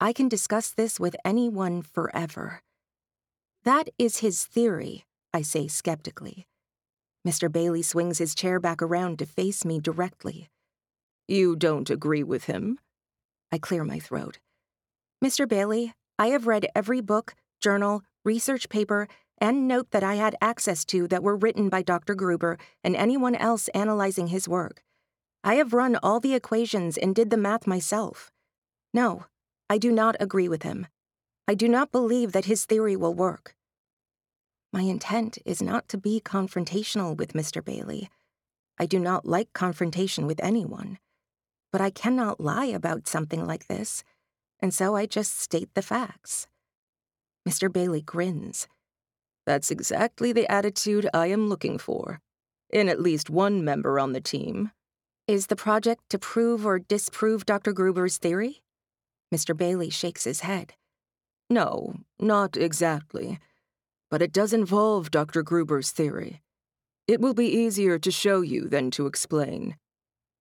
[0.00, 2.62] I can discuss this with anyone forever.
[3.64, 6.46] That is his theory, I say skeptically.
[7.26, 7.50] Mr.
[7.50, 10.48] Bailey swings his chair back around to face me directly.
[11.26, 12.78] You don't agree with him?
[13.50, 14.38] I clear my throat.
[15.22, 15.48] Mr.
[15.48, 19.08] Bailey, I have read every book, journal, research paper,
[19.38, 22.14] and note that I had access to that were written by Dr.
[22.14, 24.82] Gruber and anyone else analyzing his work.
[25.44, 28.30] I have run all the equations and did the math myself.
[28.92, 29.26] No,
[29.70, 30.86] I do not agree with him.
[31.46, 33.54] I do not believe that his theory will work.
[34.72, 37.64] My intent is not to be confrontational with Mr.
[37.64, 38.10] Bailey.
[38.78, 40.98] I do not like confrontation with anyone.
[41.72, 44.04] But I cannot lie about something like this,
[44.60, 46.46] and so I just state the facts.
[47.48, 47.72] Mr.
[47.72, 48.68] Bailey grins.
[49.46, 52.20] That's exactly the attitude I am looking for,
[52.70, 54.70] in at least one member on the team.
[55.28, 57.74] Is the project to prove or disprove Dr.
[57.74, 58.62] Gruber's theory?
[59.30, 59.54] Mr.
[59.54, 60.72] Bailey shakes his head.
[61.50, 63.38] No, not exactly.
[64.10, 65.42] But it does involve Dr.
[65.42, 66.40] Gruber's theory.
[67.06, 69.76] It will be easier to show you than to explain.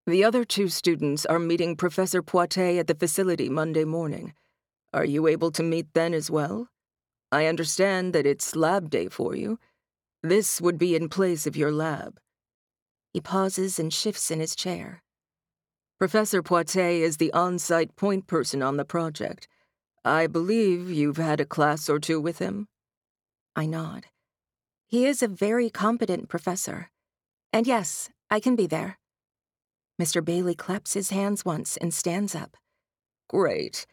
[0.06, 4.34] The other two students are meeting Professor Poitet at the facility Monday morning.
[4.94, 6.70] Are you able to meet then as well?
[7.30, 9.60] I understand that it's lab day for you.
[10.24, 12.22] This would be in place of your lab.
[13.14, 15.02] He pauses and shifts in his chair.
[16.00, 19.48] Professor Poitet is the on site point person on the project.
[20.06, 22.68] I believe you've had a class or two with him?
[23.56, 24.06] I nod.
[24.86, 26.90] He is a very competent professor.
[27.52, 29.00] And yes, I can be there.
[30.02, 30.24] Mr.
[30.24, 32.56] Bailey claps his hands once and stands up.
[33.28, 33.88] Great.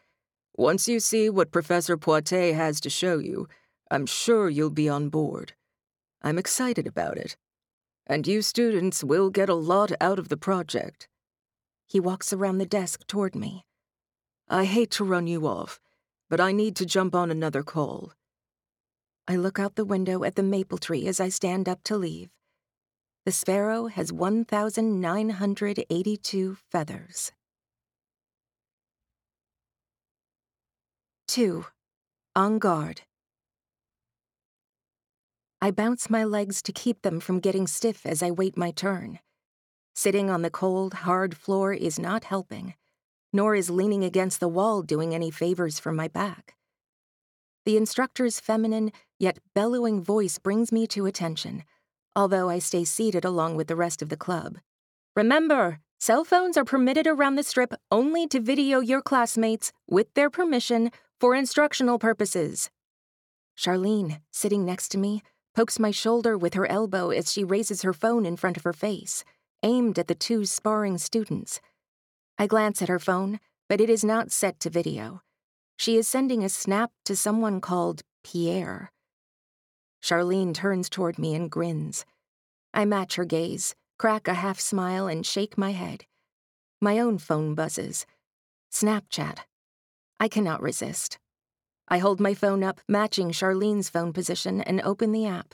[0.55, 3.47] Once you see what Professor Poitet has to show you,
[3.89, 5.53] I'm sure you'll be on board.
[6.21, 7.35] I'm excited about it.
[8.07, 11.09] And you students will get a lot out of the project.
[11.87, 13.65] He walks around the desk toward me.
[14.47, 15.79] I hate to run you off,
[16.29, 18.13] but I need to jump on another call.
[19.27, 22.29] I look out the window at the maple tree as I stand up to leave.
[23.25, 27.31] The sparrow has 1,982 feathers.
[31.27, 31.65] 2.
[32.35, 33.01] On guard.
[35.65, 39.17] I bounce my legs to keep them from getting stiff as I wait my turn.
[39.95, 42.75] Sitting on the cold, hard floor is not helping,
[43.33, 46.53] nor is leaning against the wall doing any favors for my back.
[47.65, 51.63] The instructor's feminine, yet bellowing voice brings me to attention,
[52.15, 54.59] although I stay seated along with the rest of the club.
[55.15, 60.29] Remember, cell phones are permitted around the strip only to video your classmates, with their
[60.29, 62.69] permission, for instructional purposes.
[63.57, 65.23] Charlene, sitting next to me,
[65.55, 68.73] pokes my shoulder with her elbow as she raises her phone in front of her
[68.73, 69.23] face,
[69.63, 71.61] aimed at the two sparring students.
[72.37, 73.39] I glance at her phone,
[73.69, 75.21] but it is not set to video.
[75.77, 78.91] She is sending a snap to someone called Pierre.
[80.03, 82.05] Charlene turns toward me and grins.
[82.73, 86.05] I match her gaze, crack a half smile, and shake my head.
[86.81, 88.05] My own phone buzzes.
[88.71, 89.39] Snapchat.
[90.19, 91.17] I cannot resist.
[91.87, 95.53] I hold my phone up, matching Charlene's phone position, and open the app.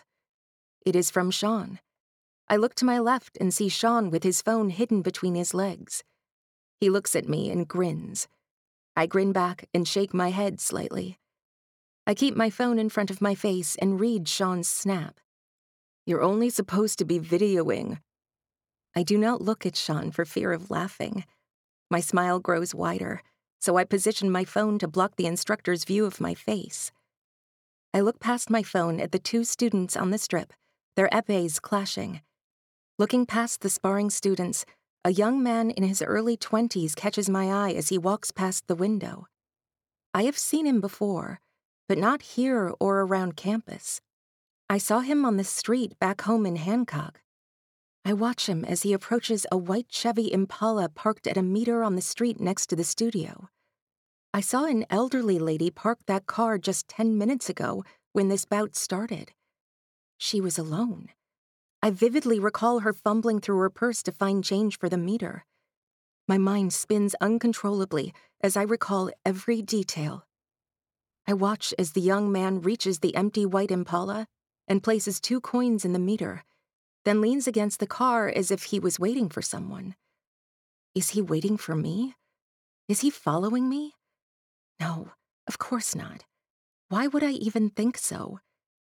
[0.85, 1.79] It is from Sean.
[2.47, 6.03] I look to my left and see Sean with his phone hidden between his legs.
[6.79, 8.27] He looks at me and grins.
[8.95, 11.17] I grin back and shake my head slightly.
[12.07, 15.19] I keep my phone in front of my face and read Sean's snap.
[16.05, 17.99] You're only supposed to be videoing.
[18.95, 21.25] I do not look at Sean for fear of laughing.
[21.89, 23.21] My smile grows wider
[23.61, 26.91] so I position my phone to block the instructor's view of my face.
[27.93, 30.51] I look past my phone at the two students on the strip,
[30.95, 32.21] their épées clashing.
[32.97, 34.65] Looking past the sparring students,
[35.05, 38.75] a young man in his early 20s catches my eye as he walks past the
[38.75, 39.27] window.
[40.13, 41.39] I have seen him before,
[41.87, 44.01] but not here or around campus.
[44.69, 47.21] I saw him on the street back home in Hancock.
[48.03, 51.95] I watch him as he approaches a white Chevy Impala parked at a meter on
[51.95, 53.49] the street next to the studio.
[54.33, 58.75] I saw an elderly lady park that car just 10 minutes ago when this bout
[58.75, 59.33] started.
[60.17, 61.09] She was alone.
[61.83, 65.45] I vividly recall her fumbling through her purse to find change for the meter.
[66.27, 70.25] My mind spins uncontrollably as I recall every detail.
[71.27, 74.27] I watch as the young man reaches the empty white Impala
[74.67, 76.43] and places two coins in the meter
[77.05, 79.95] then leans against the car as if he was waiting for someone.
[80.93, 82.15] Is he waiting for me?
[82.87, 83.93] Is he following me?
[84.79, 85.11] No,
[85.47, 86.25] of course not.
[86.89, 88.39] Why would I even think so?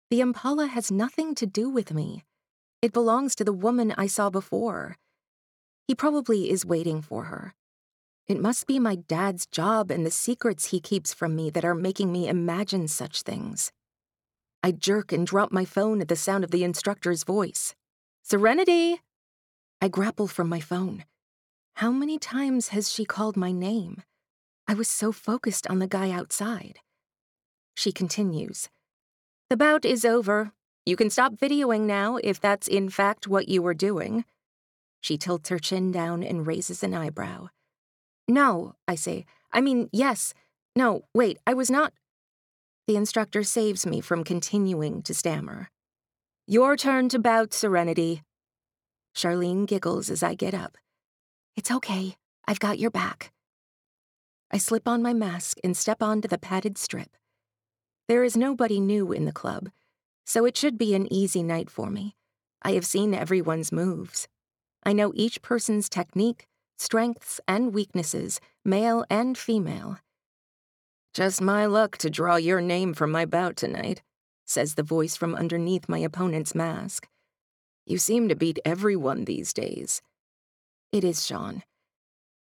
[0.09, 2.23] The Impala has nothing to do with me.
[2.81, 4.97] It belongs to the woman I saw before.
[5.87, 7.53] He probably is waiting for her.
[8.27, 11.75] It must be my dad's job and the secrets he keeps from me that are
[11.75, 13.71] making me imagine such things.
[14.63, 17.75] I jerk and drop my phone at the sound of the instructor's voice.
[18.25, 19.01] Serenity!
[19.81, 21.03] I grapple from my phone.
[21.75, 24.01] How many times has she called my name?
[24.65, 26.79] I was so focused on the guy outside.
[27.75, 28.69] She continues
[29.49, 30.53] The bout is over.
[30.85, 34.23] You can stop videoing now if that's in fact what you were doing.
[35.01, 37.49] She tilts her chin down and raises an eyebrow.
[38.25, 39.25] No, I say.
[39.51, 40.33] I mean, yes.
[40.77, 41.91] No, wait, I was not.
[42.87, 45.69] The instructor saves me from continuing to stammer.
[46.45, 48.21] Your turn to bout, Serenity.
[49.15, 50.77] Charlene giggles as I get up.
[51.55, 52.17] It's okay.
[52.45, 53.31] I've got your back.
[54.51, 57.15] I slip on my mask and step onto the padded strip.
[58.09, 59.69] There is nobody new in the club,
[60.25, 62.13] so it should be an easy night for me.
[62.61, 64.27] I have seen everyone's moves.
[64.83, 66.45] I know each person's technique,
[66.77, 69.99] strengths, and weaknesses, male and female.
[71.13, 74.01] Just my luck to draw your name from my bout tonight
[74.53, 77.07] says the voice from underneath my opponent's mask.
[77.85, 80.01] You seem to beat everyone these days.
[80.91, 81.63] It is Sean.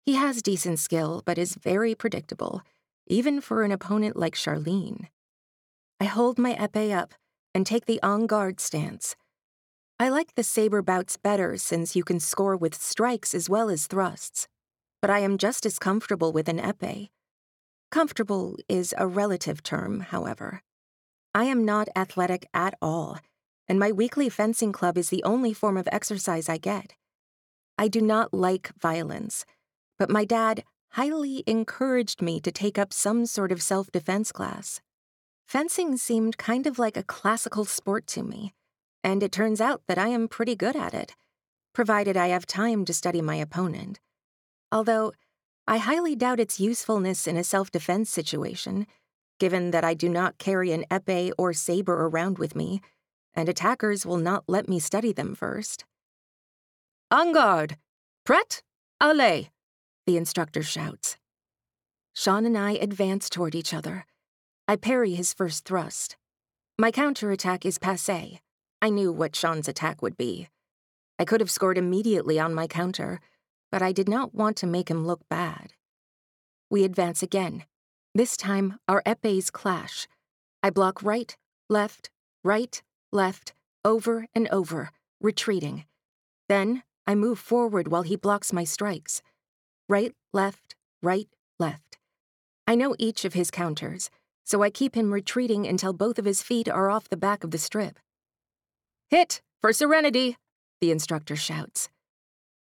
[0.05, 2.63] He has decent skill, but is very predictable,
[3.07, 5.09] even for an opponent like Charlene.
[6.01, 7.13] I hold my epee up
[7.55, 9.15] and take the en garde stance.
[10.01, 13.87] I like the saber bouts better since you can score with strikes as well as
[13.87, 14.49] thrusts,
[15.03, 17.11] but I am just as comfortable with an epee.
[17.91, 20.63] Comfortable is a relative term, however.
[21.35, 23.19] I am not athletic at all,
[23.69, 26.95] and my weekly fencing club is the only form of exercise I get.
[27.77, 29.45] I do not like violence,
[29.99, 34.81] but my dad highly encouraged me to take up some sort of self defense class.
[35.47, 38.55] Fencing seemed kind of like a classical sport to me,
[39.05, 41.15] and it turns out that I am pretty good at it,
[41.73, 44.01] provided I have time to study my opponent.
[44.73, 45.13] Although,
[45.67, 48.87] I highly doubt its usefulness in a self defense situation
[49.39, 52.81] given that I do not carry an epee or saber around with me,
[53.35, 55.85] and attackers will not let me study them first.
[57.13, 57.77] En garde!
[58.27, 58.63] Prêt?
[59.01, 59.49] Allez!
[60.07, 61.17] The instructor shouts.
[62.15, 64.05] Sean and I advance toward each other.
[64.67, 66.17] I parry his first thrust.
[66.79, 68.41] My counterattack is passe.
[68.83, 70.49] I knew what Sean's attack would be.
[71.19, 73.21] I could have scored immediately on my counter,
[73.73, 75.73] but I did not want to make him look bad.
[76.71, 77.65] We advance again,
[78.19, 80.09] this time, our épées clash.
[80.61, 81.37] I block right,
[81.71, 82.11] left,
[82.43, 83.53] right, left,
[83.85, 84.91] over and over,
[85.21, 85.85] retreating.
[86.49, 89.23] Then, I move forward while he blocks my strikes.
[89.89, 91.29] Right, left, right,
[91.61, 91.99] left.
[92.67, 94.11] I know each of his counters,
[94.45, 97.53] so I keep him retreating until both of his feet are off the back of
[97.53, 98.01] the strip.
[99.11, 100.37] Hit for Serenity,
[100.81, 101.89] the instructor shouts.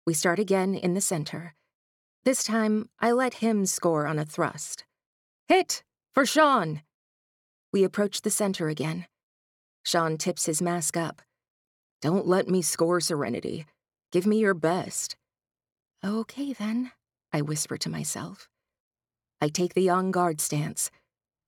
[0.08, 1.56] We start again in the center.
[2.24, 4.86] This time, I let him score on a thrust.
[5.52, 5.84] Hit
[6.16, 6.82] for Sean.
[7.74, 9.06] We approach the center again.
[9.84, 11.22] Sean tips his mask up.
[12.02, 13.66] Don't let me score Serenity.
[14.14, 15.18] Give me your best.
[16.06, 16.94] Okay, then,
[17.34, 18.48] I whisper to myself.
[19.42, 20.90] I take the en garde stance.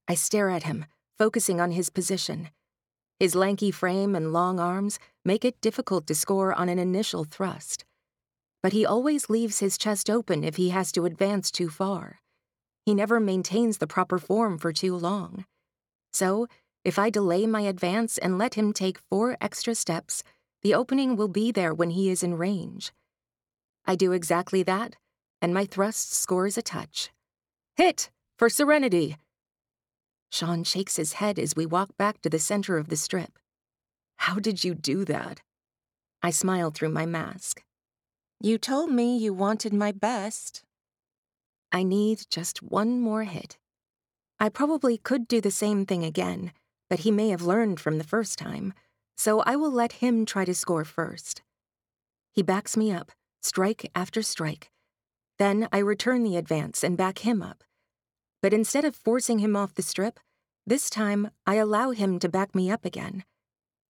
[0.06, 0.86] I stare at him,
[1.18, 2.49] focusing on his position.
[3.22, 7.86] His lanky frame and long arms make it difficult to score on an initial thrust.
[8.62, 12.20] But he always leaves his chest open if he has to advance too far.
[12.86, 15.46] He never maintains the proper form for too long.
[16.12, 16.48] So,
[16.84, 20.24] if I delay my advance and let him take four extra steps,
[20.62, 22.92] the opening will be there when he is in range.
[23.86, 24.96] I do exactly that,
[25.42, 27.12] and my thrust scores a touch.
[27.76, 29.18] Hit for Serenity!
[30.30, 33.38] Sean shakes his head as we walk back to the center of the strip.
[34.18, 35.42] How did you do that?
[36.22, 37.64] I smile through my mask.
[38.40, 40.64] You told me you wanted my best.
[41.74, 43.58] I need just one more hit.
[44.40, 46.54] I probably could do the same thing again,
[46.88, 48.74] but he may have learned from the first time,
[49.18, 51.42] so I will let him try to score first.
[52.32, 53.12] He backs me up,
[53.42, 54.70] strike after strike.
[55.40, 57.64] Then I return the advance and back him up.
[58.44, 60.20] But instead of forcing him off the strip,
[60.68, 63.24] this time I allow him to back me up again.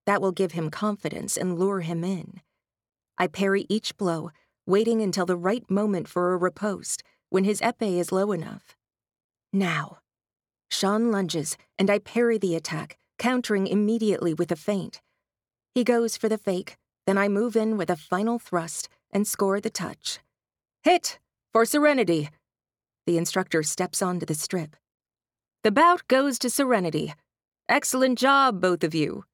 [0.06, 2.42] That will give him confidence and lure him in.
[3.18, 4.32] I parry each blow,
[4.66, 7.04] waiting until the right moment for a riposte
[7.34, 8.76] when his epee is low enough.
[9.52, 9.98] Now.
[10.70, 15.02] Sean lunges, and I parry the attack, countering immediately with a feint.
[15.74, 16.78] He goes for the fake,
[17.08, 20.20] then I move in with a final thrust and score the touch.
[20.84, 21.18] Hit!
[21.52, 22.30] For Serenity!
[23.08, 24.76] The instructor steps onto the strip.
[25.64, 27.16] The bout goes to Serenity.
[27.68, 29.26] Excellent job, both of you.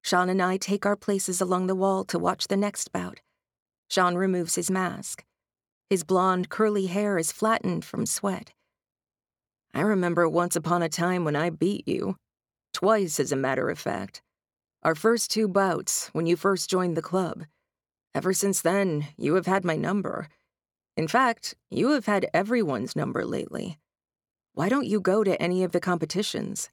[0.00, 3.20] Sean and I take our places along the wall to watch the next bout.
[3.90, 5.22] Sean removes his mask.
[5.90, 8.52] His blonde, curly hair is flattened from sweat.
[9.74, 12.16] I remember once upon a time when I beat you.
[12.72, 14.22] Twice, as a matter of fact.
[14.82, 17.44] Our first two bouts, when you first joined the club.
[18.14, 20.28] Ever since then, you have had my number.
[20.96, 23.78] In fact, you have had everyone's number lately.
[24.52, 26.70] Why don't you go to any of the competitions?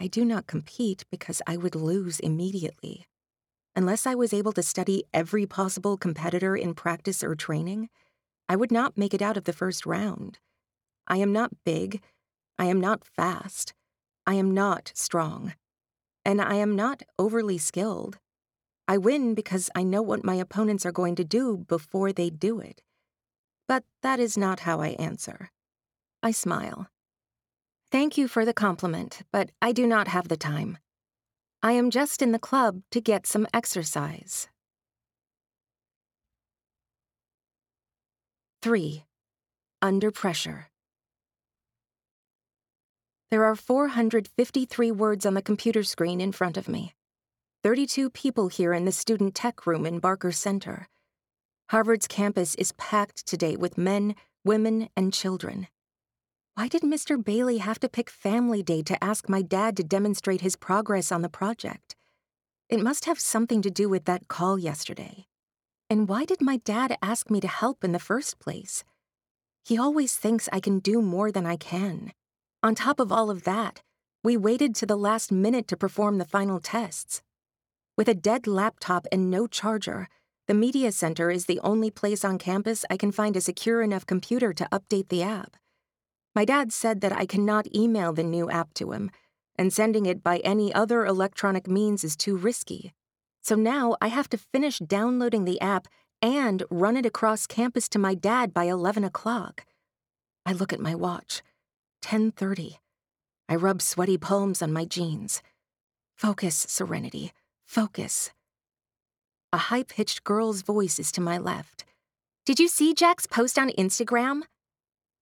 [0.00, 3.06] I do not compete because I would lose immediately.
[3.76, 7.88] Unless I was able to study every possible competitor in practice or training,
[8.48, 10.38] I would not make it out of the first round.
[11.06, 12.02] I am not big.
[12.58, 13.74] I am not fast.
[14.26, 15.54] I am not strong.
[16.24, 18.18] And I am not overly skilled.
[18.88, 22.58] I win because I know what my opponents are going to do before they do
[22.58, 22.82] it.
[23.68, 25.50] But that is not how I answer.
[26.24, 26.88] I smile.
[27.92, 30.78] Thank you for the compliment, but I do not have the time.
[31.62, 34.48] I am just in the club to get some exercise.
[38.62, 39.04] 3.
[39.82, 40.70] Under pressure.
[43.30, 46.94] There are 453 words on the computer screen in front of me.
[47.62, 50.88] 32 people here in the student tech room in Barker Center.
[51.68, 55.68] Harvard's campus is packed today with men, women, and children.
[56.60, 57.16] Why did Mr.
[57.16, 61.22] Bailey have to pick Family Day to ask my dad to demonstrate his progress on
[61.22, 61.96] the project?
[62.68, 65.24] It must have something to do with that call yesterday.
[65.88, 68.84] And why did my dad ask me to help in the first place?
[69.64, 72.12] He always thinks I can do more than I can.
[72.62, 73.80] On top of all of that,
[74.22, 77.22] we waited to the last minute to perform the final tests.
[77.96, 80.08] With a dead laptop and no charger,
[80.46, 84.04] the Media Center is the only place on campus I can find a secure enough
[84.04, 85.56] computer to update the app.
[86.34, 89.10] My dad said that I cannot email the new app to him,
[89.56, 92.92] and sending it by any other electronic means is too risky.
[93.42, 95.88] So now I have to finish downloading the app
[96.22, 99.64] and run it across campus to my dad by 11 o'clock.
[100.46, 101.42] I look at my watch.
[102.02, 102.78] 10:30.
[103.48, 105.42] I rub sweaty palms on my jeans.
[106.16, 107.32] Focus, Serenity.
[107.66, 108.30] Focus.
[109.52, 111.84] A high pitched girl's voice is to my left.
[112.44, 114.42] Did you see Jack's post on Instagram?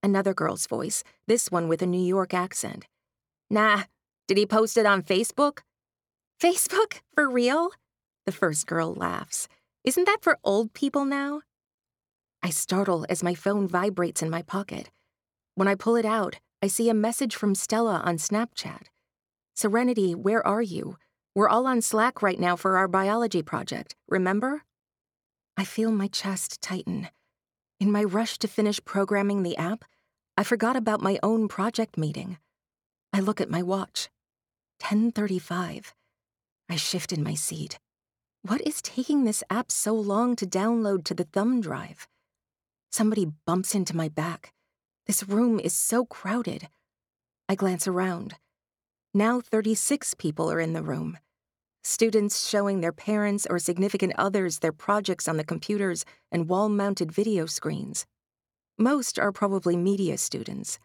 [0.01, 2.87] Another girl's voice, this one with a New York accent.
[3.49, 3.83] Nah,
[4.27, 5.59] did he post it on Facebook?
[6.41, 7.01] Facebook?
[7.15, 7.71] For real?
[8.25, 9.47] The first girl laughs.
[9.83, 11.41] Isn't that for old people now?
[12.41, 14.89] I startle as my phone vibrates in my pocket.
[15.55, 18.83] When I pull it out, I see a message from Stella on Snapchat.
[19.55, 20.97] Serenity, where are you?
[21.35, 24.63] We're all on Slack right now for our biology project, remember?
[25.57, 27.09] I feel my chest tighten.
[27.79, 29.85] In my rush to finish programming the app,
[30.35, 32.37] I forgot about my own project meeting.
[33.13, 34.09] I look at my watch.
[34.79, 35.93] 10:35.
[36.67, 37.79] I shift in my seat.
[38.41, 42.05] What is taking this app so long to download to the thumb drive?
[42.91, 44.53] Somebody bumps into my back.
[45.05, 46.67] This room is so crowded.
[47.47, 48.35] I glance around.
[49.13, 51.17] Now 36 people are in the room.
[51.83, 57.11] Students showing their parents or significant others their projects on the computers and wall mounted
[57.11, 58.05] video screens.
[58.77, 60.79] Most are probably media students.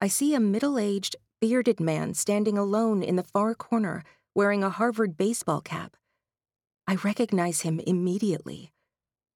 [0.00, 4.02] I see a middle aged, bearded man standing alone in the far corner
[4.34, 5.96] wearing a Harvard baseball cap.
[6.86, 8.72] I recognize him immediately.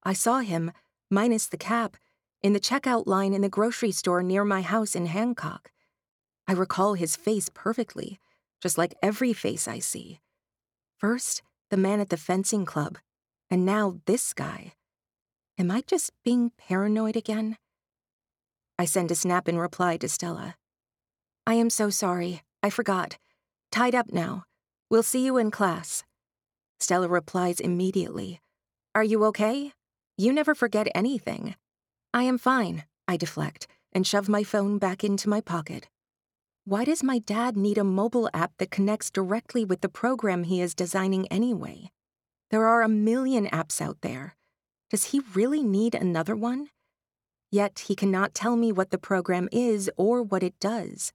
[0.02, 0.72] I saw him,
[1.10, 1.96] minus the cap,
[2.42, 5.70] in the checkout line in the grocery store near my house in Hancock.
[6.46, 8.18] I recall his face perfectly,
[8.60, 10.20] just like every face I see.
[11.04, 12.96] First, the man at the fencing club,
[13.50, 14.72] and now this guy.
[15.58, 17.58] Am I just being paranoid again?
[18.78, 20.54] I send a snap in reply to Stella.
[21.46, 22.40] I am so sorry.
[22.62, 23.18] I forgot.
[23.70, 24.44] Tied up now.
[24.88, 26.04] We'll see you in class.
[26.80, 28.40] Stella replies immediately.
[28.94, 29.72] Are you okay?
[30.16, 31.54] You never forget anything.
[32.14, 35.86] I am fine, I deflect and shove my phone back into my pocket.
[36.66, 40.62] Why does my dad need a mobile app that connects directly with the program he
[40.62, 41.90] is designing anyway?
[42.50, 44.34] There are a million apps out there.
[44.88, 46.70] Does he really need another one?
[47.50, 51.12] Yet he cannot tell me what the program is or what it does.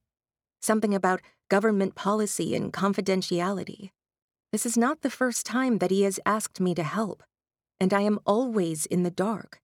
[0.62, 3.90] Something about government policy and confidentiality.
[4.52, 7.24] This is not the first time that he has asked me to help,
[7.80, 9.60] and I am always in the dark.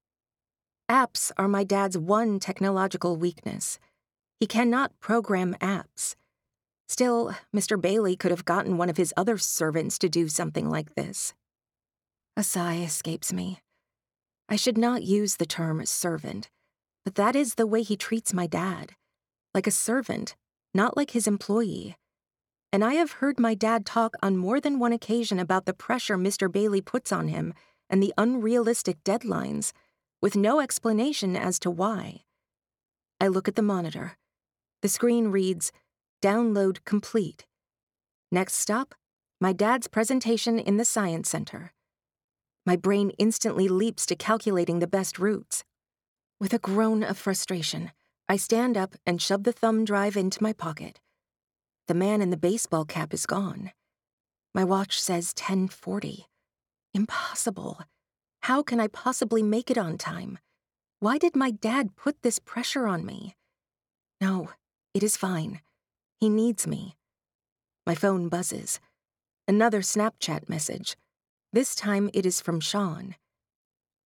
[0.89, 3.77] Apps are my dad's one technological weakness.
[4.39, 6.15] He cannot program apps.
[6.87, 7.81] Still, Mr.
[7.81, 11.33] Bailey could have gotten one of his other servants to do something like this.
[12.37, 13.59] A sigh escapes me.
[14.49, 16.49] I should not use the term servant,
[17.03, 18.91] but that is the way he treats my dad.
[19.53, 20.35] Like a servant,
[20.73, 21.95] not like his employee.
[22.71, 26.17] And I have heard my dad talk on more than one occasion about the pressure
[26.17, 26.51] Mr.
[26.51, 27.53] Bailey puts on him
[27.89, 29.71] and the unrealistic deadlines,
[30.21, 32.23] with no explanation as to why.
[33.21, 34.17] I look at the monitor.
[34.85, 35.71] The screen reads,
[36.21, 37.47] Download complete.
[38.31, 38.93] Next stop,
[39.41, 41.73] my dad's presentation in the Science Center.
[42.67, 45.63] My brain instantly leaps to calculating the best routes.
[46.39, 47.93] With a groan of frustration,
[48.29, 50.99] I stand up and shove the thumb drive into my pocket.
[51.87, 53.71] The man in the baseball cap is gone.
[54.53, 56.27] My watch says 1040.
[56.93, 57.79] Impossible.
[58.43, 60.37] How can I possibly make it on time?
[60.99, 63.35] Why did my dad put this pressure on me?
[64.21, 64.51] No,
[64.95, 65.59] it is fine.
[66.21, 66.95] He needs me.
[67.85, 68.79] My phone buzzes.
[69.45, 70.95] Another Snapchat message.
[71.51, 73.15] This time it is from Sean.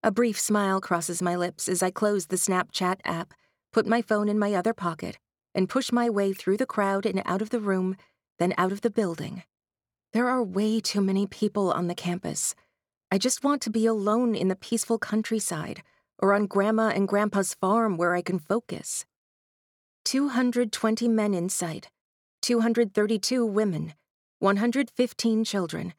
[0.02, 3.36] A brief smile crosses my lips as I close the Snapchat app,
[3.72, 5.20] put my phone in my other pocket,
[5.54, 7.96] and push my way through the crowd and out of the room,
[8.40, 9.44] then out of the building.
[10.12, 12.56] There are way too many people on the campus.
[13.12, 15.84] I just want to be alone in the peaceful countryside
[16.18, 19.06] or on Grandma and Grandpa's farm where I can focus.
[20.10, 21.88] 220 men in sight,
[22.42, 23.94] 232 women,
[24.40, 25.94] 115 children,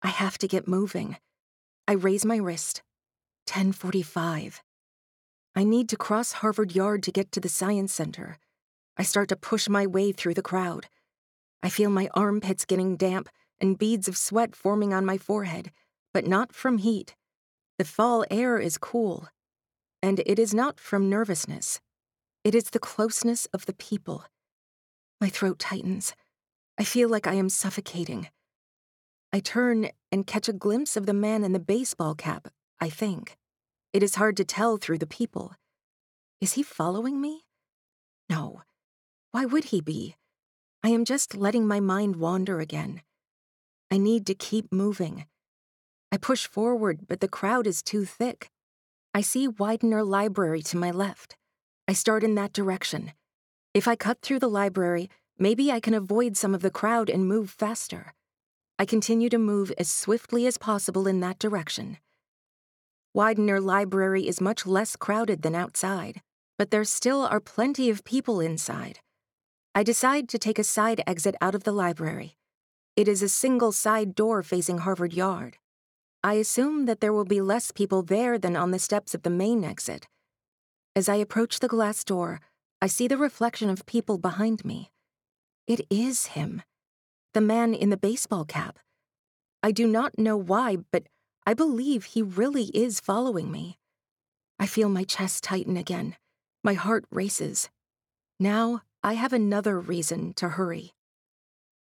[0.00, 1.18] I have to get moving.
[1.86, 2.82] I raise my wrist.
[3.46, 4.62] 1045.
[5.54, 8.38] I need to cross Harvard Yard to get to the Science Center.
[8.96, 10.86] I start to push my way through the crowd.
[11.62, 13.28] I feel my armpits getting damp
[13.60, 15.70] and beads of sweat forming on my forehead,
[16.14, 17.14] but not from heat.
[17.76, 19.28] The fall air is cool.
[20.02, 21.82] And it is not from nervousness.
[22.44, 24.26] It is the closeness of the people.
[25.18, 26.14] My throat tightens.
[26.78, 28.28] I feel like I am suffocating.
[29.32, 32.48] I turn and catch a glimpse of the man in the baseball cap,
[32.80, 33.38] I think.
[33.94, 35.54] It is hard to tell through the people.
[36.42, 37.44] Is he following me?
[38.28, 38.60] No.
[39.30, 40.16] Why would he be?
[40.82, 43.00] I am just letting my mind wander again.
[43.90, 45.24] I need to keep moving.
[46.12, 48.50] I push forward, but the crowd is too thick.
[49.14, 51.38] I see Widener Library to my left.
[51.86, 53.12] I start in that direction.
[53.74, 57.28] If I cut through the library, maybe I can avoid some of the crowd and
[57.28, 58.14] move faster.
[58.78, 61.98] I continue to move as swiftly as possible in that direction.
[63.12, 66.22] Widener Library is much less crowded than outside,
[66.58, 69.00] but there still are plenty of people inside.
[69.74, 72.34] I decide to take a side exit out of the library.
[72.96, 75.58] It is a single side door facing Harvard Yard.
[76.22, 79.30] I assume that there will be less people there than on the steps of the
[79.30, 80.06] main exit.
[80.96, 82.40] As I approach the glass door,
[82.80, 84.90] I see the reflection of people behind me.
[85.66, 86.62] It is him
[87.34, 88.78] the man in the baseball cap.
[89.60, 91.08] I do not know why, but
[91.44, 93.76] I believe he really is following me.
[94.58, 96.14] I feel my chest tighten again.
[96.62, 97.68] My heart races.
[98.38, 100.92] Now I have another reason to hurry.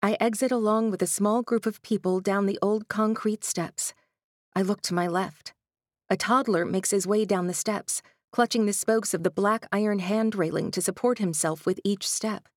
[0.02, 3.94] I exit along with a small group of people down the old concrete steps.
[4.56, 5.54] I look to my left.
[6.10, 8.02] A toddler makes his way down the steps,
[8.36, 12.50] clutching the spokes of the black iron hand railing to support himself with each step.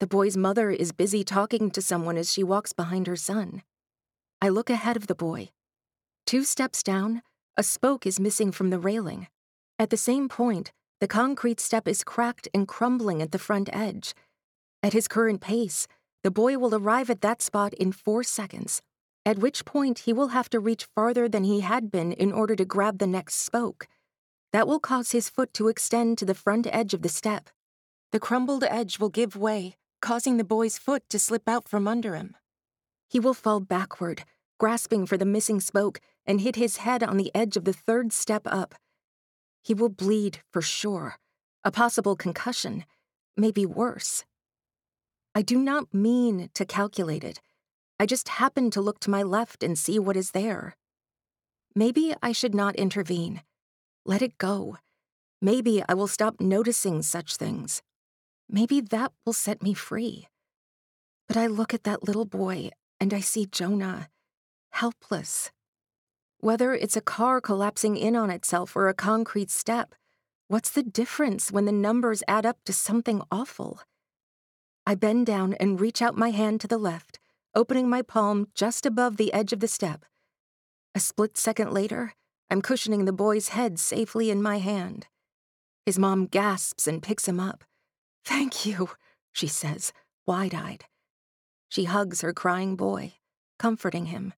[0.00, 3.62] The boy's mother is busy talking to someone as she walks behind her son.
[4.40, 5.50] I look ahead of the boy.
[6.24, 7.20] Two steps down,
[7.54, 9.26] a spoke is missing from the railing.
[9.78, 14.14] At the same point, the concrete step is cracked and crumbling at the front edge.
[14.82, 15.86] At his current pace,
[16.22, 18.80] the boy will arrive at that spot in four seconds,
[19.26, 22.56] at which point he will have to reach farther than he had been in order
[22.56, 23.86] to grab the next spoke.
[24.54, 27.50] That will cause his foot to extend to the front edge of the step.
[28.12, 32.14] The crumbled edge will give way, causing the boy's foot to slip out from under
[32.14, 32.36] him.
[33.08, 34.24] He will fall backward,
[34.60, 38.12] grasping for the missing spoke, and hit his head on the edge of the third
[38.12, 38.76] step up.
[39.64, 41.16] He will bleed for sure,
[41.64, 42.84] a possible concussion,
[43.36, 44.24] maybe worse.
[45.34, 47.40] I do not mean to calculate it.
[47.98, 50.76] I just happen to look to my left and see what is there.
[51.74, 53.42] Maybe I should not intervene.
[54.06, 54.76] Let it go.
[55.40, 57.82] Maybe I will stop noticing such things.
[58.50, 60.28] Maybe that will set me free.
[61.26, 64.08] But I look at that little boy and I see Jonah,
[64.72, 65.50] helpless.
[66.38, 69.94] Whether it's a car collapsing in on itself or a concrete step,
[70.48, 73.80] what's the difference when the numbers add up to something awful?
[74.86, 77.18] I bend down and reach out my hand to the left,
[77.54, 80.04] opening my palm just above the edge of the step.
[80.94, 82.12] A split second later,
[82.54, 85.08] I'm cushioning the boy's head safely in my hand.
[85.84, 87.64] His mom gasps and picks him up.
[88.24, 88.90] Thank you,
[89.32, 89.92] she says,
[90.24, 90.84] wide eyed.
[91.68, 93.14] She hugs her crying boy,
[93.58, 94.34] comforting him.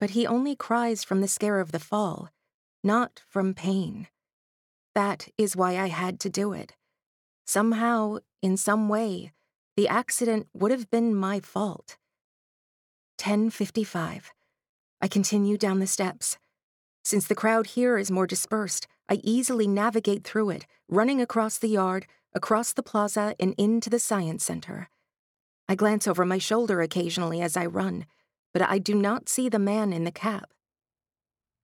[0.00, 2.30] But he only cries from the scare of the fall,
[2.82, 4.08] not from pain.
[4.94, 6.72] That is why I had to do it.
[7.44, 9.32] Somehow, in some way,
[9.76, 11.98] the accident would have been my fault.
[13.18, 14.32] 10:55.
[15.02, 16.38] I continue down the steps.
[17.04, 21.68] Since the crowd here is more dispersed, I easily navigate through it, running across the
[21.68, 24.88] yard, across the plaza, and into the science center.
[25.68, 28.06] I glance over my shoulder occasionally as I run,
[28.54, 30.52] but I do not see the man in the cap.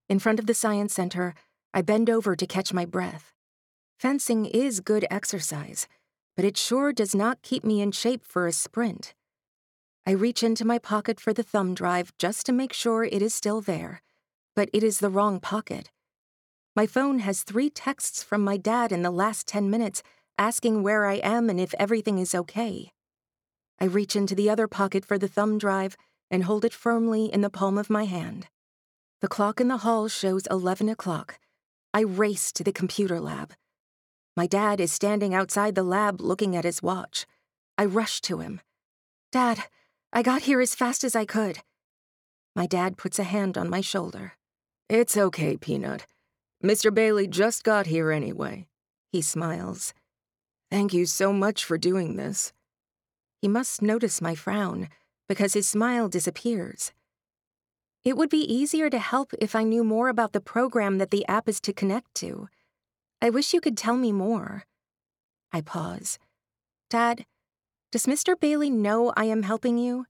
[0.07, 1.33] In front of the science center,
[1.73, 3.33] I bend over to catch my breath.
[3.97, 5.87] Fencing is good exercise,
[6.35, 9.15] but it sure does not keep me in shape for a sprint.
[10.05, 13.33] I reach into my pocket for the thumb drive just to make sure it is
[13.33, 14.01] still there,
[14.55, 15.91] but it is the wrong pocket.
[16.75, 20.03] My phone has three texts from my dad in the last 10 minutes
[20.37, 22.91] asking where I am and if everything is okay.
[23.79, 25.97] I reach into the other pocket for the thumb drive
[26.29, 28.47] and hold it firmly in the palm of my hand.
[29.21, 31.39] The clock in the hall shows 11 o'clock.
[31.93, 33.53] I race to the computer lab.
[34.37, 37.25] My dad is standing outside the lab looking at his watch.
[37.77, 38.61] I rush to him.
[39.31, 39.65] Dad,
[40.13, 41.59] I got here as fast as I could.
[42.55, 44.33] My dad puts a hand on my shoulder.
[44.91, 46.05] It's okay, Peanut.
[46.61, 46.93] Mr.
[46.93, 48.67] Bailey just got here anyway.
[49.09, 49.93] He smiles.
[50.69, 52.51] Thank you so much for doing this.
[53.41, 54.89] He must notice my frown,
[55.29, 56.91] because his smile disappears.
[58.03, 61.25] It would be easier to help if I knew more about the program that the
[61.25, 62.49] app is to connect to.
[63.21, 64.65] I wish you could tell me more.
[65.53, 66.19] I pause.
[66.89, 67.25] Dad,
[67.93, 68.37] does Mr.
[68.37, 70.05] Bailey know I am helping you?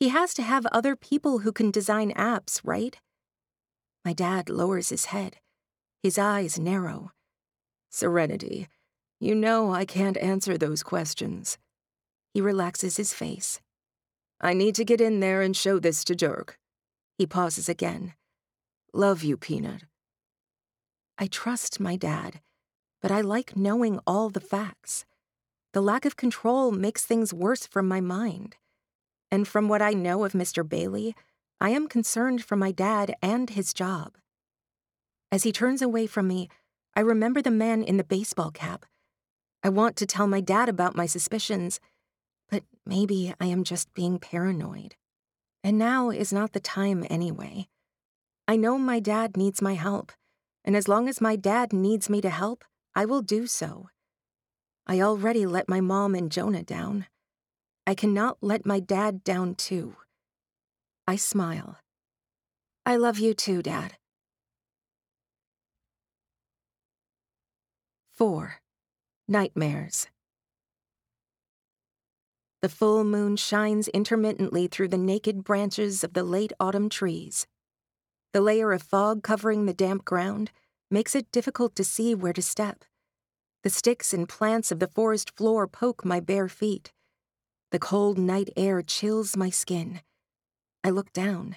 [0.00, 2.98] He has to have other people who can design apps, right?
[4.06, 5.38] My dad lowers his head.
[6.00, 7.10] His eyes narrow.
[7.90, 8.68] Serenity,
[9.18, 11.58] you know I can't answer those questions.
[12.32, 13.60] He relaxes his face.
[14.40, 16.56] I need to get in there and show this to Dirk.
[17.18, 18.14] He pauses again.
[18.94, 19.82] Love you, Peanut.
[21.18, 22.40] I trust my dad,
[23.02, 25.04] but I like knowing all the facts.
[25.72, 28.54] The lack of control makes things worse from my mind.
[29.32, 30.62] And from what I know of Mr.
[30.66, 31.16] Bailey,
[31.60, 34.18] I am concerned for my dad and his job.
[35.32, 36.48] As he turns away from me,
[36.94, 38.84] I remember the man in the baseball cap.
[39.62, 41.80] I want to tell my dad about my suspicions,
[42.50, 44.96] but maybe I am just being paranoid.
[45.64, 47.68] And now is not the time anyway.
[48.46, 50.12] I know my dad needs my help,
[50.64, 53.88] and as long as my dad needs me to help, I will do so.
[54.86, 57.06] I already let my mom and Jonah down.
[57.86, 59.96] I cannot let my dad down too.
[61.08, 61.78] I smile.
[62.84, 63.96] I love you too, Dad.
[68.16, 68.56] 4.
[69.28, 70.08] Nightmares.
[72.62, 77.46] The full moon shines intermittently through the naked branches of the late autumn trees.
[78.32, 80.50] The layer of fog covering the damp ground
[80.90, 82.84] makes it difficult to see where to step.
[83.62, 86.92] The sticks and plants of the forest floor poke my bare feet.
[87.70, 90.00] The cold night air chills my skin.
[90.86, 91.56] I look down.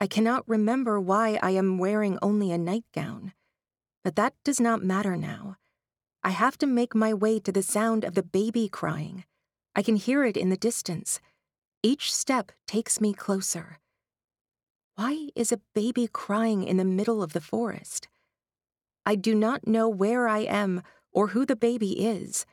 [0.00, 3.32] I cannot remember why I am wearing only a nightgown,
[4.02, 5.54] but that does not matter now.
[6.24, 9.24] I have to make my way to the sound of the baby crying.
[9.76, 11.20] I can hear it in the distance.
[11.80, 13.78] Each step takes me closer.
[14.96, 18.08] Why is a baby crying in the middle of the forest?
[19.06, 20.82] I do not know where I am
[21.12, 22.46] or who the baby is,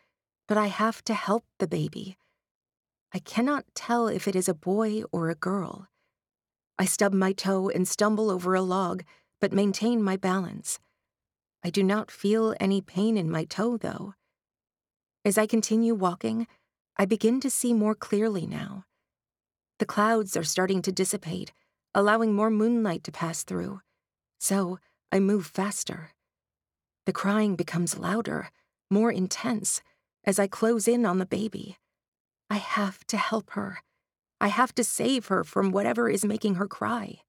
[0.47, 2.17] but I have to help the baby.
[3.13, 5.87] I cannot tell if it is a boy or a girl.
[6.79, 9.03] I stub my toe and stumble over a log,
[9.39, 10.79] but maintain my balance.
[11.63, 14.13] I do not feel any pain in my toe, though.
[15.25, 16.47] As I continue walking,
[16.97, 18.85] I begin to see more clearly now.
[19.79, 21.51] The clouds are starting to dissipate,
[21.93, 23.81] allowing more moonlight to pass through.
[24.39, 24.79] So
[25.11, 26.11] I move faster.
[27.05, 28.51] The crying becomes louder,
[28.89, 29.81] more intense,
[30.23, 31.77] as I close in on the baby.
[32.51, 33.79] I have to help her.
[34.41, 37.19] I have to save her from whatever is making her cry.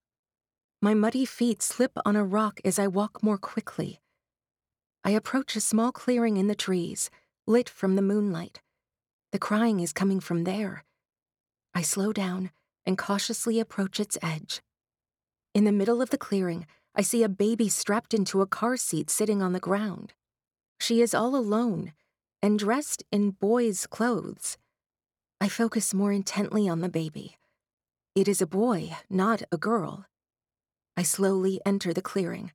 [0.80, 4.00] My muddy feet slip on a rock as I walk more quickly.
[5.04, 7.08] I approach a small clearing in the trees,
[7.46, 8.62] lit from the moonlight.
[9.30, 10.82] The crying is coming from there.
[11.72, 12.50] I slow down
[12.84, 14.60] and cautiously approach its edge.
[15.54, 16.66] In the middle of the clearing,
[16.96, 20.14] I see a baby strapped into a car seat sitting on the ground.
[20.80, 21.92] She is all alone
[22.42, 24.58] and dressed in boy's clothes.
[25.42, 27.36] I focus more intently on the baby.
[28.14, 30.06] It is a boy, not a girl.
[30.96, 32.52] I slowly enter the clearing.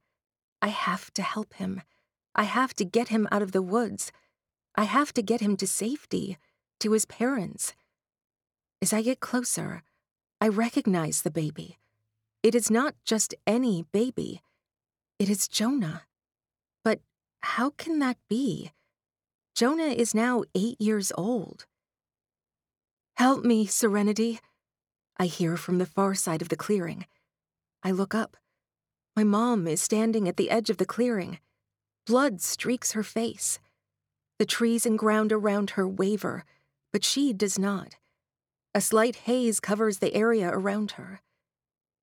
[0.61, 1.81] I have to help him.
[2.33, 4.13] I have to get him out of the woods.
[4.73, 6.37] I have to get him to safety,
[6.79, 7.73] to his parents.
[8.81, 9.83] As I get closer,
[10.39, 11.79] I recognize the baby.
[12.41, 14.41] It is not just any baby,
[15.19, 16.03] it is Jonah.
[16.85, 17.01] But
[17.41, 18.71] how can that be?
[19.55, 21.65] Jonah is now eight years old.
[23.17, 24.39] Help me, Serenity,
[25.17, 27.07] I hear from the far side of the clearing.
[27.81, 28.37] I look up.
[29.15, 31.39] My mom is standing at the edge of the clearing.
[32.05, 33.57] Blood streaks her face.
[34.37, 36.45] The trees and ground around her waver,
[36.93, 37.95] but she does not.
[38.75, 41.21] A slight haze covers the area around her.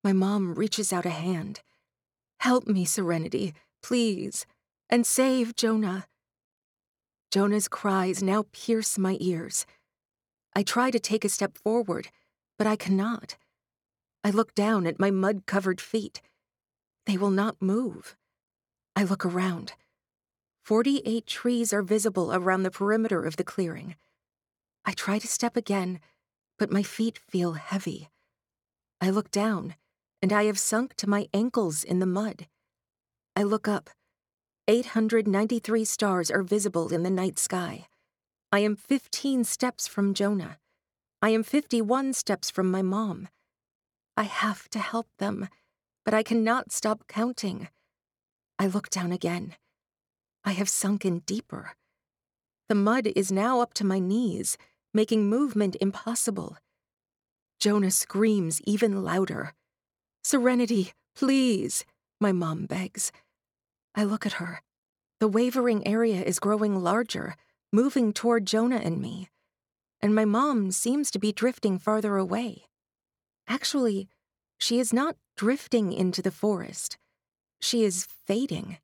[0.02, 1.60] My mom reaches out a hand.
[2.40, 3.54] Help me, Serenity,
[3.84, 4.46] please,
[4.90, 6.06] and save Jonah.
[7.30, 9.64] Jonah's cries now pierce my ears.
[10.54, 12.08] I try to take a step forward,
[12.58, 13.36] but I cannot.
[14.22, 16.22] I look down at my mud covered feet.
[17.06, 18.16] They will not move.
[18.96, 19.72] I look around.
[20.62, 23.96] Forty eight trees are visible around the perimeter of the clearing.
[24.84, 26.00] I try to step again
[26.58, 28.10] but my feet feel heavy.
[29.00, 29.74] I look down,
[30.22, 32.46] and I have sunk to my ankles in the mud.
[33.36, 33.90] I look up.
[34.68, 37.86] 893 stars are visible in the night sky.
[38.54, 40.58] I am 15 steps from Jonah.
[41.20, 43.26] I am 51 steps from my mom.
[44.16, 45.48] I have to help them,
[46.04, 47.66] but I cannot stop counting.
[48.56, 49.56] I look down again.
[50.44, 51.72] I have sunken deeper.
[52.68, 54.56] The mud is now up to my knees
[54.92, 56.56] making movement impossible.
[57.58, 59.52] Jonah screams even louder.
[60.22, 61.84] Serenity, please,
[62.20, 63.10] my mom begs.
[63.96, 64.62] I look at her.
[65.18, 67.34] The wavering area is growing larger,
[67.74, 69.28] moving toward Jonah and me,
[70.00, 72.68] and my mom seems to be drifting farther away.
[73.48, 74.08] Actually,
[74.56, 76.98] she is not drifting into the forest.
[77.60, 78.78] She is fading.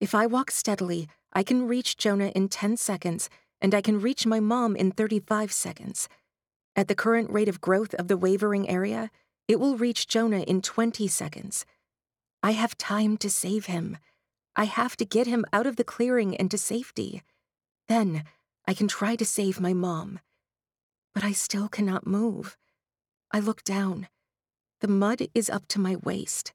[0.00, 3.28] If I walk steadily, I can reach Jonah in 10 seconds
[3.60, 6.08] and I can reach my mom in 35 seconds.
[6.76, 9.10] At the current rate of growth of the wavering area,
[9.48, 11.66] it will reach Jonah in 20 seconds.
[12.44, 13.98] I have time to save him.
[14.54, 17.24] I have to get him out of the clearing and to safety.
[17.90, 18.22] Then
[18.68, 20.20] I can try to save my mom.
[21.12, 22.56] But I still cannot move.
[23.32, 24.06] I look down.
[24.80, 26.52] The mud is up to my waist.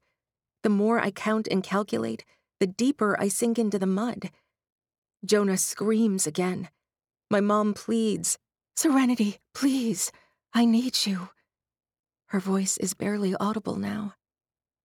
[0.62, 2.24] The more I count and calculate,
[2.58, 4.30] the deeper I sink into the mud.
[5.26, 6.70] Jonah screams again.
[7.30, 8.38] My mom pleads,
[8.74, 10.10] Serenity, please,
[10.54, 11.28] I need you.
[12.28, 14.14] Her voice is barely audible now.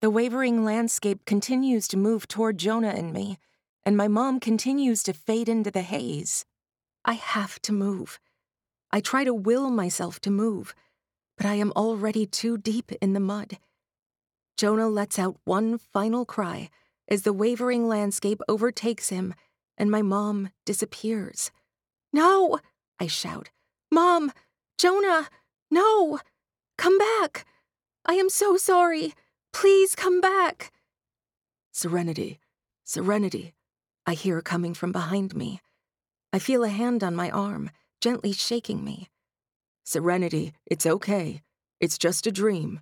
[0.02, 3.38] The wavering landscape continues to move toward Jonah and me,
[3.84, 6.44] and my mom continues to fade into the haze.
[7.04, 8.20] I have to move.
[8.90, 10.74] I try to will myself to move,
[11.36, 13.58] but I am already too deep in the mud.
[14.56, 16.70] Jonah lets out one final cry
[17.08, 19.34] as the wavering landscape overtakes him
[19.76, 21.50] and my mom disappears.
[22.12, 22.60] No!
[23.00, 23.50] I shout.
[23.90, 24.32] Mom!
[24.78, 25.28] Jonah!
[25.70, 26.20] No!
[26.76, 27.46] Come back!
[28.04, 29.14] I am so sorry!
[29.52, 30.72] Please come back!
[31.72, 32.38] Serenity,
[32.84, 33.54] Serenity,
[34.06, 35.60] I hear coming from behind me.
[36.32, 39.08] I feel a hand on my arm, gently shaking me.
[39.84, 41.42] Serenity, it's okay.
[41.80, 42.80] It's just a dream.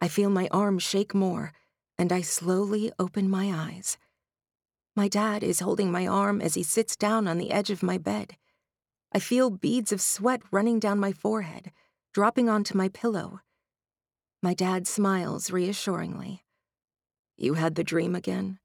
[0.00, 1.52] I feel my arm shake more,
[1.98, 3.96] and I slowly open my eyes.
[4.94, 7.98] My dad is holding my arm as he sits down on the edge of my
[7.98, 8.36] bed.
[9.12, 11.72] I feel beads of sweat running down my forehead,
[12.12, 13.40] dropping onto my pillow.
[14.42, 16.44] My dad smiles reassuringly.
[17.36, 18.58] You had the dream again?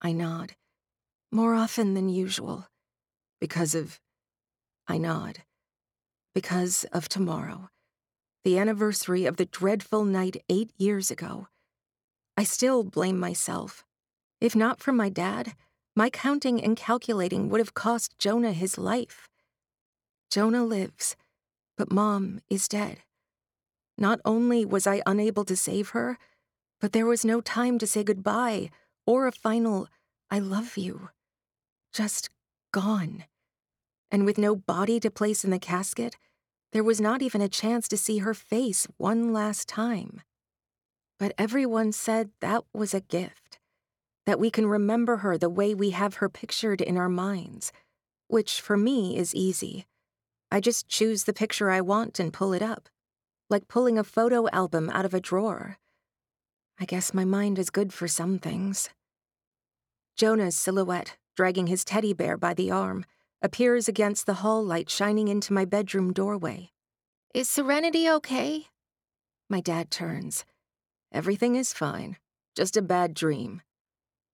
[0.00, 0.54] I nod.
[1.34, 2.68] More often than usual.
[3.40, 3.98] Because of.
[4.86, 5.38] I nod.
[6.32, 7.70] Because of tomorrow.
[8.44, 11.48] The anniversary of the dreadful night eight years ago.
[12.36, 13.84] I still blame myself.
[14.40, 15.54] If not for my dad,
[15.96, 19.28] my counting and calculating would have cost Jonah his life.
[20.30, 21.16] Jonah lives,
[21.76, 22.98] but Mom is dead.
[23.98, 26.16] Not only was I unable to save her,
[26.80, 28.70] but there was no time to say goodbye
[29.04, 29.88] or a final,
[30.30, 31.08] I love you.
[31.94, 32.28] Just
[32.72, 33.24] gone.
[34.10, 36.16] And with no body to place in the casket,
[36.72, 40.20] there was not even a chance to see her face one last time.
[41.20, 43.60] But everyone said that was a gift
[44.26, 47.70] that we can remember her the way we have her pictured in our minds,
[48.26, 49.86] which for me is easy.
[50.50, 52.88] I just choose the picture I want and pull it up,
[53.48, 55.78] like pulling a photo album out of a drawer.
[56.80, 58.90] I guess my mind is good for some things.
[60.16, 63.04] Jonah's silhouette, dragging his teddy bear by the arm,
[63.42, 66.70] appears against the hall light shining into my bedroom doorway.
[67.34, 68.66] Is Serenity okay?
[69.50, 70.44] My dad turns.
[71.12, 72.16] Everything is fine.
[72.56, 73.62] Just a bad dream.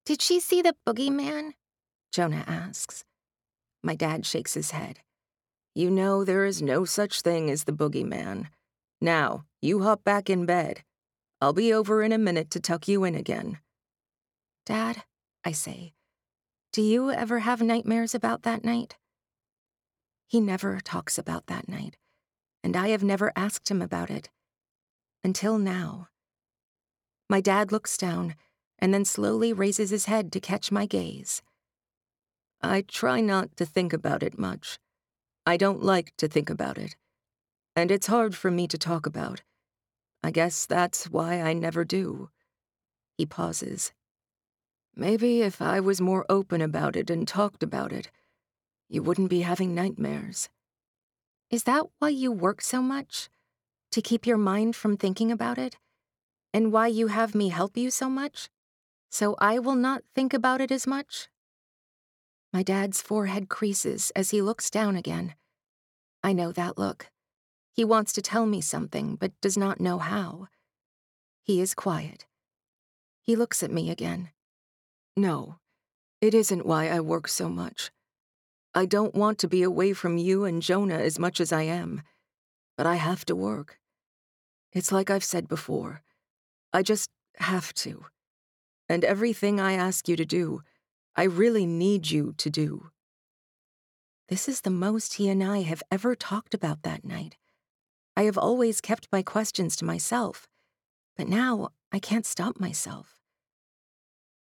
[0.07, 1.53] Did she see the boogeyman?
[2.13, 3.05] Jonah asks.
[3.83, 5.01] My dad shakes his head.
[5.75, 8.49] You know there is no such thing as the boogeyman.
[9.01, 10.83] Now, you hop back in bed.
[11.41, 13.59] I'll be over in a minute to tuck you in again.
[14.67, 15.05] Dad,
[15.45, 15.95] I say,
[16.73, 18.97] do you ever have nightmares about that night?
[20.29, 21.97] He never talks about that night,
[22.63, 24.31] and I have never asked him about it.
[25.25, 26.09] Until now.
[27.29, 28.37] My dad looks down
[28.79, 31.43] and then slowly raises his head to catch my gaze.
[32.63, 34.79] I try not to think about it much.
[35.45, 36.95] I don't like to think about it.
[37.75, 39.43] And it's hard for me to talk about.
[40.23, 42.31] I guess that's why I never do.
[43.19, 43.93] He pauses.
[44.95, 48.11] Maybe if I was more open about it and talked about it,
[48.89, 50.49] you wouldn't be having nightmares.
[51.51, 53.29] Is that why you work so much?
[53.93, 55.77] To keep your mind from thinking about it?
[56.53, 58.51] And why you have me help you so much?
[59.11, 61.29] so I will not think about it as much?
[62.53, 65.35] My dad's forehead creases as he looks down again.
[66.23, 67.11] I know that look.
[67.73, 70.49] He wants to tell me something, but does not know how.
[71.43, 72.27] He is quiet.
[73.21, 74.31] He looks at me again.
[75.21, 75.59] No,
[76.21, 77.91] it isn't why I work so much.
[78.75, 82.03] I don't want to be away from you and Jonah as much as I am,
[82.77, 83.79] but I have to work.
[84.73, 86.03] It's like I've said before.
[86.73, 88.07] I just have to
[88.91, 90.63] and everything I ask you to do,
[91.15, 92.91] I really need you to do.
[94.29, 97.37] This is the most he and I have ever talked about that night.
[98.17, 100.49] I have always kept my questions to myself,
[101.17, 103.20] but now I can't stop myself.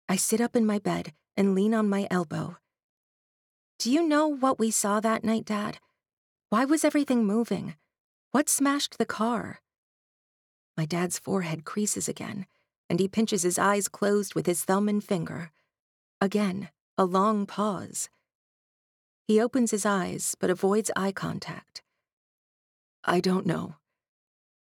[0.09, 2.59] I sit up in my bed and lean on my elbow.
[3.79, 5.79] Do you know what we saw that night, Dad?
[6.49, 7.75] Why was everything moving?
[8.31, 9.61] What smashed the car?
[10.77, 12.47] My dad's forehead creases again,
[12.89, 15.51] and he pinches his eyes closed with his thumb and finger.
[16.21, 18.09] Again, a long pause.
[19.27, 21.83] He opens his eyes but avoids eye contact.
[23.05, 23.75] I don't know.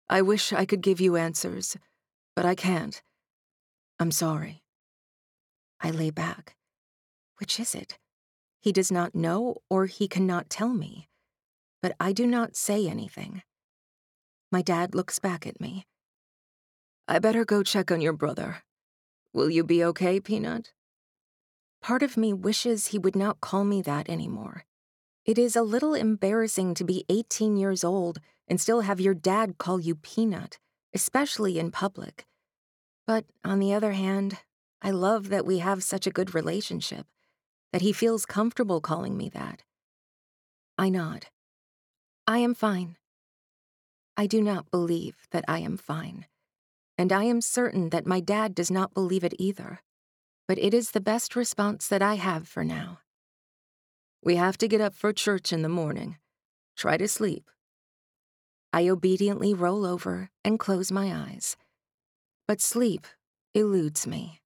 [0.09, 1.77] I wish I could give you answers,
[2.37, 3.03] but I can't.
[3.99, 4.62] I'm sorry.
[5.83, 6.55] I lay back.
[7.39, 7.99] Which is it?
[8.61, 11.09] He does not know or he cannot tell me.
[11.83, 13.43] But I do not say anything.
[14.53, 15.87] My dad looks back at me.
[17.09, 18.63] I better go check on your brother.
[19.33, 20.73] Will you be okay, Peanut?
[21.81, 24.65] Part of me wishes he would not call me that anymore.
[25.25, 29.59] It is a little embarrassing to be 18 years old and still have your dad
[29.59, 30.59] call you Peanut,
[30.95, 32.25] especially in public.
[33.07, 34.39] But on the other hand,
[34.83, 37.07] I love that we have such a good relationship,
[37.73, 39.63] that he feels comfortable calling me that.
[40.77, 41.27] I nod.
[42.27, 42.97] I am fine.
[44.17, 46.27] I do not believe that I am fine
[46.99, 49.81] and I am certain that my dad does not believe it either.
[50.47, 52.99] But it is the best response that I have for now.
[54.23, 56.19] We have to get up for church in the morning.
[56.77, 57.51] Try to sleep.
[58.73, 61.57] I obediently roll over and close my eyes.
[62.47, 63.07] But sleep
[63.55, 64.42] eludes me.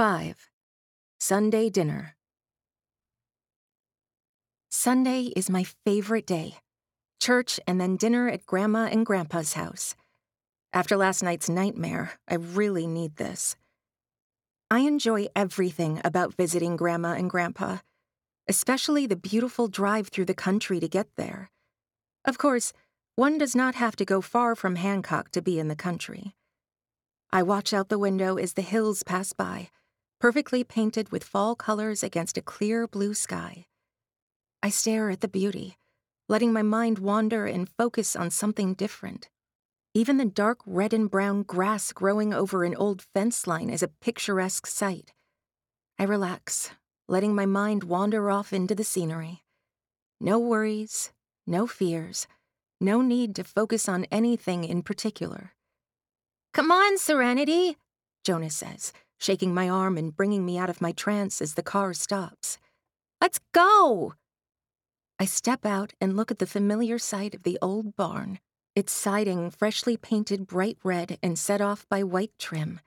[0.00, 0.48] 5.
[1.18, 2.16] Sunday dinner.
[4.70, 6.54] Sunday is my favorite day.
[7.20, 9.94] Church and then dinner at Grandma and Grandpa's house.
[10.72, 13.56] After last night's nightmare, I really need this.
[14.70, 17.80] I enjoy everything about visiting Grandma and Grandpa,
[18.48, 21.50] especially the beautiful drive through the country to get there.
[22.24, 22.72] Of course,
[23.16, 26.34] one does not have to go far from Hancock to be in the country.
[27.30, 29.68] I watch out the window as the hills pass by
[30.20, 33.64] perfectly painted with fall colors against a clear blue sky.
[34.62, 35.78] I stare at the beauty,
[36.28, 39.30] letting my mind wander and focus on something different.
[39.94, 43.88] Even the dark red and brown grass growing over an old fence line is a
[43.88, 45.12] picturesque sight.
[45.98, 46.70] I relax,
[47.08, 49.42] letting my mind wander off into the scenery.
[50.20, 51.12] No worries,
[51.46, 52.28] no fears,
[52.78, 55.54] no need to focus on anything in particular.
[56.52, 57.78] Come on, Serenity,
[58.22, 61.92] Jonah says, shaking my arm and bringing me out of my trance as the car
[61.92, 62.58] stops.
[63.20, 64.14] Let's go!
[65.18, 68.40] I step out and look at the familiar sight of the old barn,
[68.74, 72.80] its siding freshly painted bright red and set off by white trim.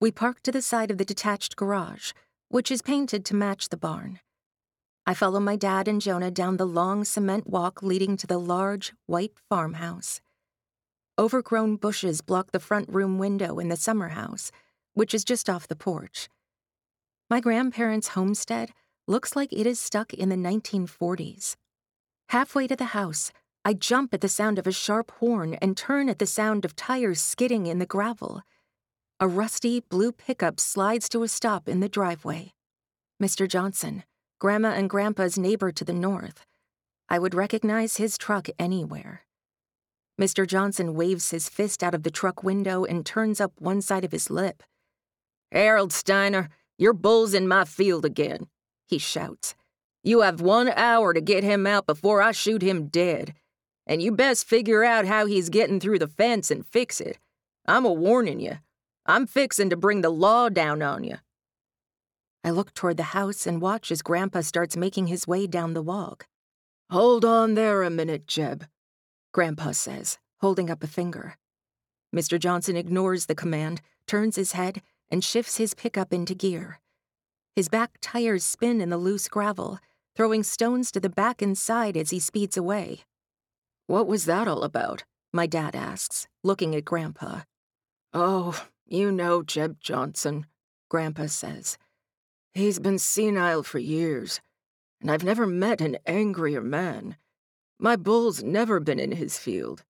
[0.00, 2.12] We park to the side of the detached garage,
[2.48, 4.20] which is painted to match the barn.
[5.06, 8.94] I follow my dad and Jonah down the long cement walk leading to the large,
[9.04, 10.22] white farmhouse.
[11.18, 14.50] Overgrown bushes block the front room window in the summer house,
[14.94, 16.28] which is just off the porch.
[17.28, 18.70] My grandparents' homestead
[19.06, 21.56] looks like it is stuck in the 1940s.
[22.30, 23.32] Halfway to the house,
[23.64, 26.76] I jump at the sound of a sharp horn and turn at the sound of
[26.76, 28.42] tires skidding in the gravel.
[29.18, 32.52] A rusty blue pickup slides to a stop in the driveway.
[33.22, 33.46] Mr.
[33.46, 34.04] Johnson,
[34.38, 36.46] Grandma and Grandpa's neighbor to the north.
[37.10, 39.26] I would recognize his truck anywhere.
[40.18, 40.46] Mr.
[40.46, 44.12] Johnson waves his fist out of the truck window and turns up one side of
[44.12, 44.62] his lip.
[45.52, 46.48] Harold Steiner,
[46.78, 48.46] your bull's in my field again,
[48.86, 49.54] he shouts.
[50.02, 53.34] You have one hour to get him out before I shoot him dead.
[53.86, 57.18] And you best figure out how he's getting through the fence and fix it.
[57.66, 58.58] I'm a warning you.
[59.04, 61.16] I'm fixin' to bring the law down on you.
[62.42, 65.82] I look toward the house and watch as Grandpa starts making his way down the
[65.82, 66.26] walk.
[66.90, 68.66] Hold on there a minute, Jeb,
[69.32, 71.36] Grandpa says, holding up a finger.
[72.14, 72.38] Mr.
[72.38, 76.78] Johnson ignores the command, turns his head, and shifts his pickup into gear.
[77.56, 79.78] His back tires spin in the loose gravel,
[80.16, 83.00] throwing stones to the back and side as he speeds away.
[83.86, 85.04] What was that all about?
[85.32, 87.40] My dad asks, looking at Grandpa.
[88.12, 90.46] Oh, you know Jeb Johnson,
[90.88, 91.78] Grandpa says.
[92.52, 94.40] He's been senile for years,
[95.00, 97.16] and I've never met an angrier man.
[97.78, 99.84] My bull's never been in his field.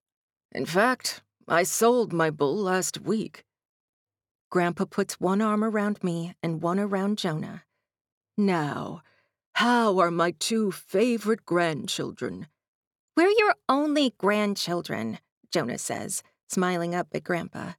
[0.53, 3.45] In fact, I sold my bull last week.
[4.51, 7.63] Grandpa puts one arm around me and one around Jonah.
[8.37, 9.03] Now,
[9.55, 12.49] how are my two favorite grandchildren?
[13.17, 15.19] We're your only grandchildren,
[15.53, 17.73] Jonah says, smiling up at Grandpa.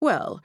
[0.00, 0.40] Well,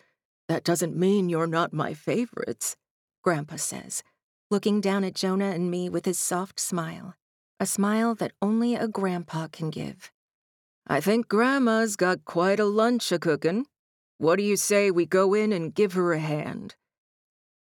[0.49, 2.75] that doesn't mean you're not my favorites,
[3.23, 4.03] Grandpa says,
[4.49, 7.15] looking down at Jonah and me with his soft smile,
[7.61, 10.11] a smile that only a grandpa can give.
[10.85, 13.65] I think Grandma's got quite a lunch a cookin'.
[14.21, 16.75] What do you say we go in and give her a hand?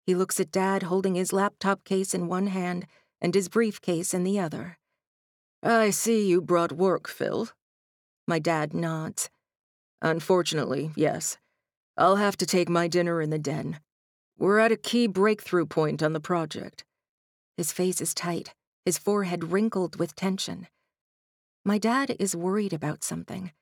[0.07, 2.87] He looks at Dad holding his laptop case in one hand
[3.21, 4.79] and his briefcase in the other.
[5.63, 7.51] I see you brought work, Phil.
[8.27, 9.29] My dad nods.
[10.01, 11.37] Unfortunately, yes.
[11.95, 13.81] I'll have to take my dinner in the den.
[14.39, 16.87] We're at a key breakthrough point on the project.
[17.59, 18.55] His face is tight,
[18.87, 20.69] his forehead wrinkled with tension.
[21.67, 23.53] My dad is worried about something.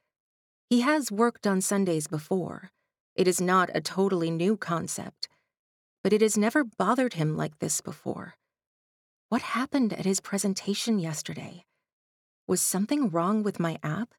[0.71, 2.71] He has worked on Sundays before.
[3.15, 5.29] It is not a totally new concept,
[6.03, 8.35] but it has never bothered him like this before.
[9.29, 11.65] What happened at his presentation yesterday?
[12.49, 14.15] Was something wrong with my app?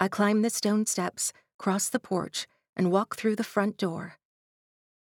[0.00, 4.14] I climb the stone steps, cross the porch, and walk through the front door.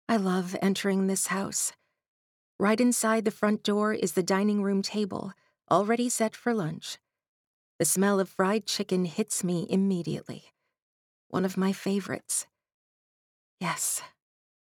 [0.09, 1.72] I love entering this house.
[2.61, 5.33] Right inside the front door is the dining room table,
[5.68, 6.99] already set for lunch.
[7.81, 10.53] The smell of fried chicken hits me immediately
[11.31, 12.47] one of my favorites.
[13.61, 14.03] Yes,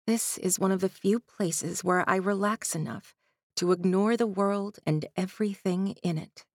[0.07, 3.13] this is one of the few places where I relax enough
[3.57, 6.45] to ignore the world and everything in it.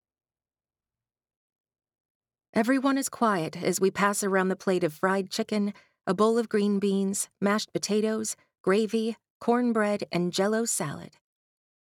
[2.53, 5.75] Everyone is quiet as we pass around the plate of fried chicken,
[6.07, 11.19] a bowl of green beans, mashed potatoes, gravy, cornbread, and jello salad.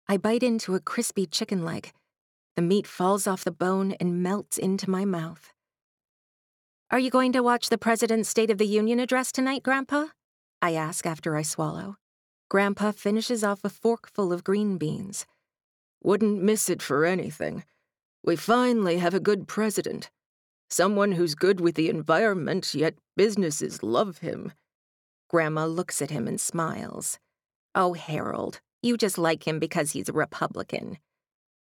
[0.09, 1.93] I bite into a crispy chicken leg.
[2.57, 5.54] The meat falls off the bone and melts into my mouth.
[6.95, 10.11] Are you going to watch the President's State of the Union address tonight, Grandpa?
[10.63, 11.97] I ask after I swallow.
[12.49, 15.27] Grandpa finishes off a forkful of green beans.
[16.05, 17.65] Wouldn't miss it for anything.
[18.23, 20.09] We finally have a good president.
[20.71, 24.53] Someone who's good with the environment, yet businesses love him.
[25.29, 27.19] Grandma looks at him and smiles.
[27.75, 30.99] Oh, Harold, you just like him because he's a Republican.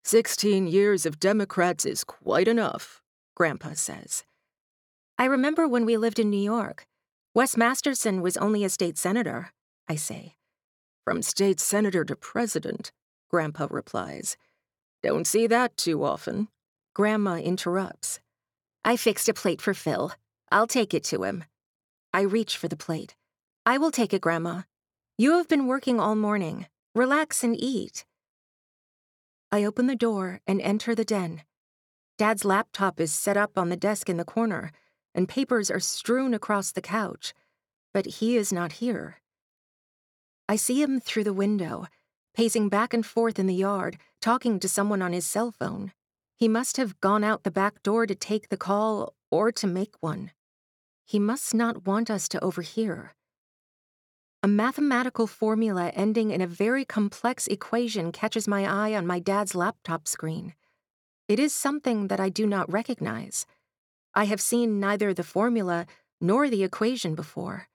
[0.03, 3.01] Sixteen years of Democrats is quite enough,
[3.37, 4.25] Grandpa says.
[5.17, 6.87] I remember when we lived in New York.
[7.35, 9.51] Wes Masterson was only a state senator,
[9.87, 10.35] I say.
[11.03, 12.91] From state senator to president,
[13.29, 14.37] Grandpa replies.
[15.01, 16.47] Don't see that too often.
[16.93, 18.19] Grandma interrupts.
[18.85, 20.13] I fixed a plate for Phil.
[20.51, 21.43] I'll take it to him.
[22.13, 23.15] I reach for the plate.
[23.65, 24.63] I will take it, Grandma.
[25.17, 26.67] You have been working all morning.
[26.95, 28.05] Relax and eat.
[29.51, 31.43] I open the door and enter the den.
[32.17, 34.71] Dad's laptop is set up on the desk in the corner,
[35.15, 37.33] and papers are strewn across the couch,
[37.93, 39.21] but he is not here.
[40.49, 41.87] I see him through the window,
[42.33, 45.93] pacing back and forth in the yard, talking to someone on his cell phone.
[46.35, 49.95] He must have gone out the back door to take the call or to make
[49.99, 50.31] one.
[51.05, 53.13] He must not want us to overhear.
[54.41, 59.55] A mathematical formula ending in a very complex equation catches my eye on my dad's
[59.55, 60.53] laptop screen.
[61.29, 63.45] It is something that I do not recognize.
[64.15, 65.87] I have seen neither the formula
[66.21, 67.67] nor the equation before.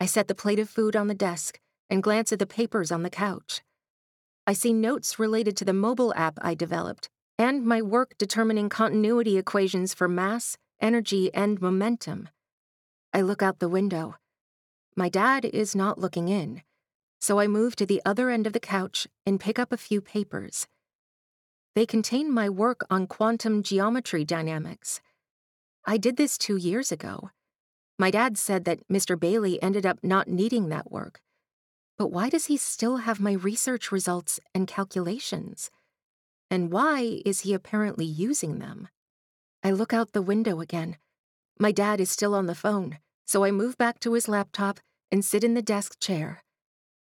[0.00, 1.58] I set the plate of food on the desk
[1.90, 3.62] and glance at the papers on the couch.
[4.46, 9.38] I see notes related to the mobile app I developed and my work determining continuity
[9.38, 12.28] equations for mass, energy, and momentum.
[13.12, 14.16] I look out the window.
[14.94, 16.62] My dad is not looking in,
[17.20, 20.00] so I move to the other end of the couch and pick up a few
[20.00, 20.68] papers.
[21.74, 25.00] They contain my work on quantum geometry dynamics.
[25.90, 27.30] I did this two years ago.
[27.98, 29.18] My dad said that Mr.
[29.18, 31.20] Bailey ended up not needing that work.
[31.98, 35.68] But why does he still have my research results and calculations?
[36.48, 38.86] And why is he apparently using them?
[39.64, 40.96] I look out the window again.
[41.58, 44.78] My dad is still on the phone, so I move back to his laptop
[45.10, 46.44] and sit in the desk chair.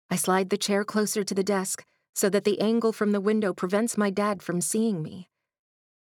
[0.09, 1.83] I slide the chair closer to the desk
[2.15, 5.27] so that the angle from the window prevents my dad from seeing me.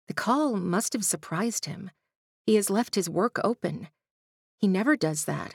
[0.08, 1.90] The call must have surprised him.
[2.44, 3.88] He has left his work open.
[4.58, 5.54] He never does that.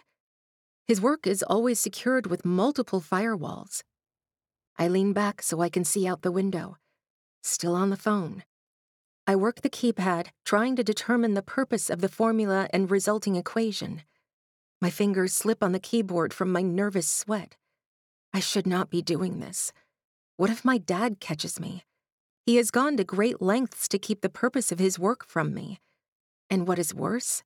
[0.85, 3.83] His work is always secured with multiple firewalls.
[4.77, 6.77] I lean back so I can see out the window
[7.47, 8.43] still on the phone.
[9.25, 14.03] I work the keypad, trying to determine the purpose of the formula and resulting equation.
[14.81, 17.55] My fingers slip on the keyboard from my nervous sweat.
[18.33, 19.73] I should not be doing this.
[20.35, 21.83] What if my dad catches me?
[22.45, 25.79] He has gone to great lengths to keep the purpose of his work from me.
[26.49, 27.43] And what is worse,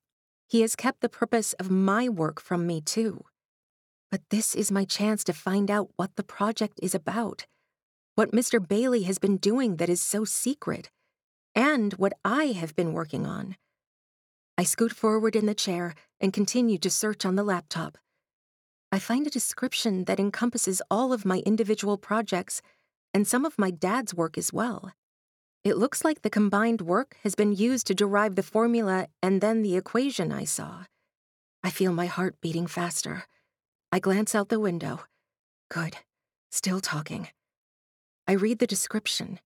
[0.48, 3.24] he has kept the purpose of my work from me too.
[4.10, 7.46] But this is my chance to find out what the project is about
[8.14, 8.66] what Mr.
[8.66, 10.90] Bailey has been doing that is so secret,
[11.54, 13.56] and what I have been working on.
[14.58, 17.96] I scoot forward in the chair and continue to search on the laptop.
[18.90, 22.60] I find a description that encompasses all of my individual projects
[23.14, 24.92] and some of my dad's work as well.
[25.64, 29.62] It looks like the combined work has been used to derive the formula and then
[29.62, 30.86] the equation I saw.
[31.62, 33.24] I feel my heart beating faster.
[33.92, 35.02] I glance out the window.
[35.70, 35.98] Good.
[36.50, 37.28] Still talking.
[38.26, 39.38] I read the description.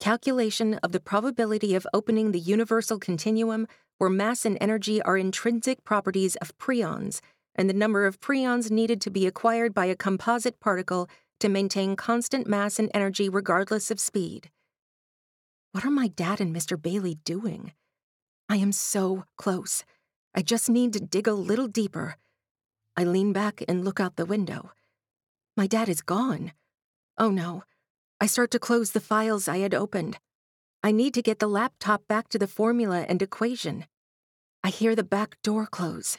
[0.00, 5.84] Calculation of the probability of opening the universal continuum where mass and energy are intrinsic
[5.84, 7.20] properties of preons,
[7.54, 11.08] and the number of preons needed to be acquired by a composite particle
[11.38, 14.50] to maintain constant mass and energy regardless of speed.
[15.72, 16.80] What are my dad and Mr.
[16.80, 17.72] Bailey doing?
[18.48, 19.84] I am so close.
[20.34, 22.16] I just need to dig a little deeper.
[22.96, 24.72] I lean back and look out the window.
[25.56, 26.52] My dad is gone.
[27.18, 27.62] Oh no,
[28.20, 30.18] I start to close the files I had opened.
[30.82, 33.86] I need to get the laptop back to the formula and equation.
[34.64, 36.18] I hear the back door close.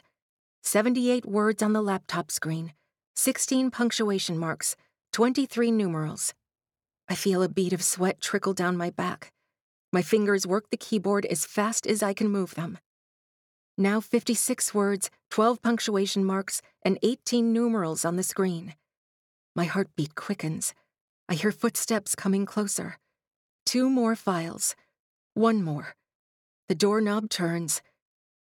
[0.62, 2.72] 78 words on the laptop screen,
[3.16, 4.76] 16 punctuation marks,
[5.12, 6.32] 23 numerals.
[7.06, 9.30] I feel a bead of sweat trickle down my back.
[9.92, 12.78] My fingers work the keyboard as fast as I can move them.
[13.76, 18.74] Now 56 words, 12 punctuation marks, and 18 numerals on the screen.
[19.54, 20.72] My heartbeat quickens.
[21.28, 22.98] I hear footsteps coming closer.
[23.66, 24.74] Two more files.
[25.34, 25.94] One more.
[26.68, 27.82] The doorknob turns.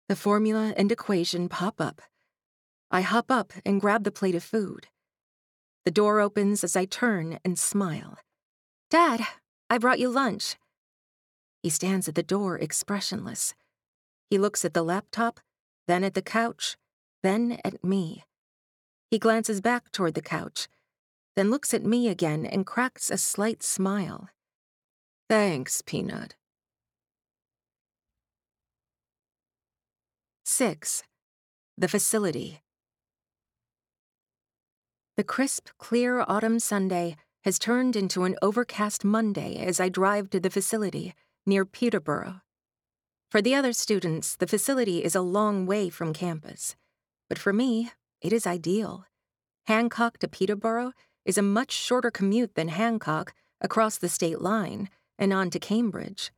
[0.09, 2.01] The formula and equation pop up.
[2.91, 4.87] I hop up and grab the plate of food.
[5.85, 8.19] The door opens as I turn and smile.
[8.89, 9.25] Dad,
[9.69, 10.55] I brought you lunch.
[11.61, 13.53] He stands at the door expressionless.
[14.29, 15.39] He looks at the laptop,
[15.87, 16.77] then at the couch,
[17.23, 18.23] then at me.
[19.09, 20.67] He glances back toward the couch
[21.35, 24.29] then looks at me again and cracks a slight smile.
[25.29, 26.35] Thanks, Peanut.
[30.43, 31.03] 6.
[31.77, 32.61] The Facility.
[35.15, 40.39] The crisp, clear autumn Sunday has turned into an overcast Monday as I drive to
[40.39, 41.13] the facility
[41.45, 42.41] near Peterborough.
[43.29, 46.75] For the other students, the facility is a long way from campus.
[47.29, 47.91] But for me,
[48.21, 49.05] it is ideal.
[49.67, 50.91] Hancock to Peterborough
[51.25, 56.31] is a much shorter commute than Hancock across the state line and on to Cambridge.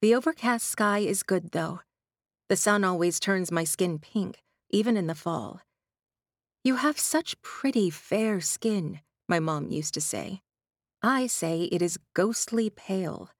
[0.00, 1.80] The overcast sky is good, though.
[2.48, 5.60] The sun always turns my skin pink, even in the fall.
[6.64, 10.40] You have such pretty, fair skin, my mom used to say.
[11.02, 13.30] I say it is ghostly pale.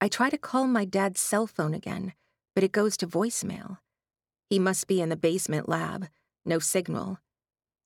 [0.00, 2.12] I try to call my dad's cell phone again,
[2.54, 3.78] but it goes to voicemail.
[4.50, 6.08] He must be in the basement lab,
[6.44, 7.18] no signal.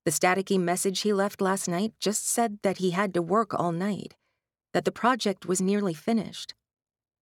[0.05, 3.73] The staticky message he left last night just said that he had to work all
[3.73, 4.17] night,
[4.73, 6.55] that the project was nearly finished.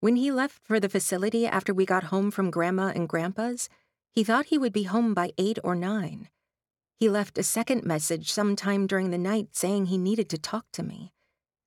[0.01, 3.69] When he left for the facility after we got home from Grandma and Grandpa's,
[4.13, 6.29] he thought he would be home by 8 or 9.
[6.99, 10.83] He left a second message sometime during the night saying he needed to talk to
[10.83, 11.13] me,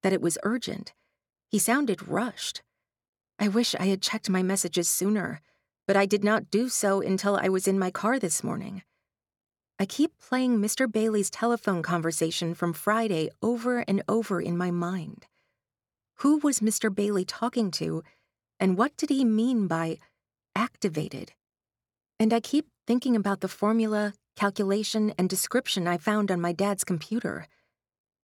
[0.04, 0.94] that it was urgent.
[1.48, 2.64] He sounded rushed.
[3.42, 5.40] I wish I had checked my messages sooner,
[5.88, 8.84] but I did not do so until I was in my car this morning.
[9.80, 10.92] I keep playing Mr.
[10.92, 15.26] Bailey's telephone conversation from Friday over and over in my mind.
[16.16, 16.94] Who was Mr.
[16.94, 18.04] Bailey talking to,
[18.60, 20.00] and what did he mean by
[20.54, 21.32] activated?
[22.20, 26.84] And I keep thinking about the formula, calculation, and description I found on my dad's
[26.84, 27.48] computer.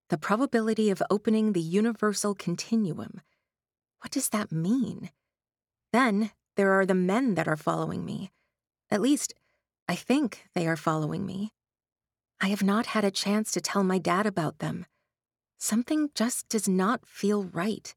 [0.10, 3.22] The probability of opening the universal continuum.
[4.06, 5.10] What does that mean?
[5.92, 8.30] Then there are the men that are following me.
[8.92, 9.34] At least,
[9.90, 11.54] I think they are following me.
[12.40, 14.86] I have not had a chance to tell my dad about them.
[15.58, 17.96] Something just does not feel right.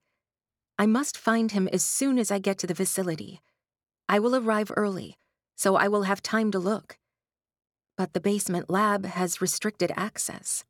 [0.79, 3.43] I must find him as soon as I get to the facility.
[4.09, 5.19] I will arrive early,
[5.57, 6.97] so I will have time to look.
[7.99, 10.65] But the basement lab has restricted access.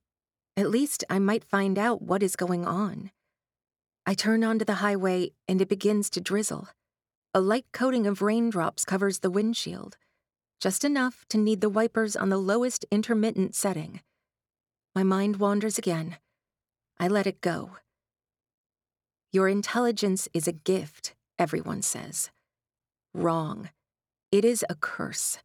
[0.57, 3.13] At least I might find out what is going on.
[4.09, 6.69] I turn onto the highway and it begins to drizzle.
[7.35, 9.99] A light coating of raindrops covers the windshield,
[10.63, 14.01] just enough to need the wipers on the lowest intermittent setting.
[14.95, 16.17] My mind wanders again.
[16.99, 17.73] I let it go.
[19.31, 22.31] Your intelligence is a gift, everyone says.
[23.13, 23.69] Wrong.
[24.33, 25.37] It is a curse.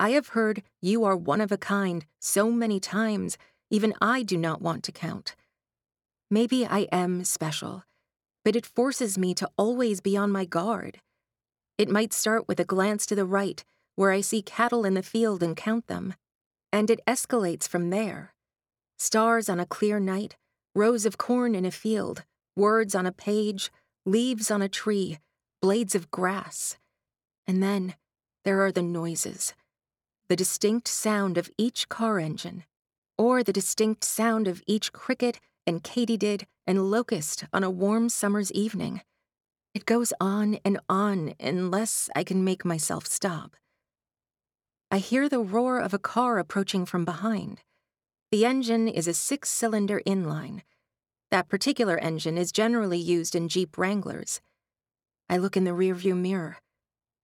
[0.00, 3.38] I have heard you are one of a kind so many times,
[3.70, 5.36] even I do not want to count.
[6.30, 7.84] Maybe I am special,
[8.44, 11.00] but it forces me to always be on my guard.
[11.76, 13.64] It might start with a glance to the right,
[13.96, 16.14] where I see cattle in the field and count them,
[16.72, 18.34] and it escalates from there.
[18.98, 20.36] Stars on a clear night,
[20.74, 22.24] rows of corn in a field,
[22.56, 23.70] words on a page,
[24.06, 25.18] leaves on a tree,
[25.60, 26.76] blades of grass.
[27.46, 27.94] And then
[28.44, 29.54] there are the noises
[30.28, 32.64] the distinct sound of each car engine,
[33.18, 38.52] or the distinct sound of each cricket and katydid and locust on a warm summer's
[38.52, 39.02] evening.
[39.74, 43.56] It goes on and on unless I can make myself stop.
[44.90, 47.62] I hear the roar of a car approaching from behind.
[48.30, 50.62] The engine is a six cylinder inline.
[51.30, 54.40] That particular engine is generally used in Jeep Wranglers.
[55.28, 56.58] I look in the rearview mirror.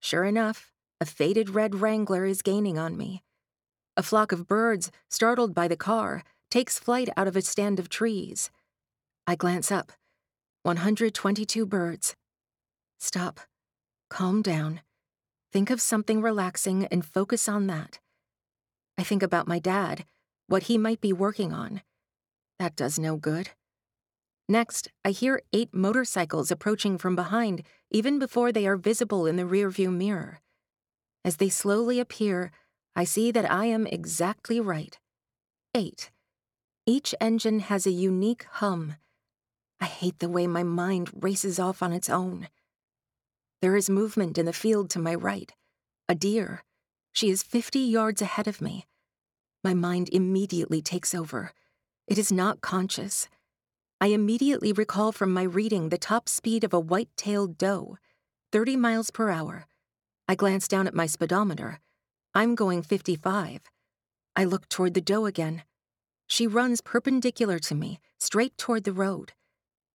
[0.00, 3.22] Sure enough, a faded red Wrangler is gaining on me.
[3.96, 7.88] A flock of birds, startled by the car, takes flight out of a stand of
[7.88, 8.50] trees.
[9.26, 9.92] I glance up.
[10.64, 12.16] 122 birds.
[12.98, 13.40] Stop.
[14.10, 14.80] Calm down.
[15.52, 17.98] Think of something relaxing and focus on that.
[18.98, 20.04] I think about my dad,
[20.48, 21.82] what he might be working on.
[22.58, 23.50] That does no good.
[24.48, 29.44] Next, I hear eight motorcycles approaching from behind even before they are visible in the
[29.44, 30.40] rearview mirror.
[31.24, 32.50] As they slowly appear,
[32.96, 34.98] I see that I am exactly right.
[35.74, 36.10] Eight.
[36.90, 38.96] Each engine has a unique hum.
[39.80, 42.48] I hate the way my mind races off on its own.
[43.62, 45.52] There is movement in the field to my right.
[46.08, 46.64] A deer.
[47.12, 48.86] She is 50 yards ahead of me.
[49.62, 51.52] My mind immediately takes over.
[52.08, 53.28] It is not conscious.
[54.00, 57.98] I immediately recall from my reading the top speed of a white tailed doe
[58.50, 59.68] 30 miles per hour.
[60.26, 61.78] I glance down at my speedometer.
[62.34, 63.60] I'm going 55.
[64.34, 65.62] I look toward the doe again.
[66.30, 69.32] She runs perpendicular to me, straight toward the road.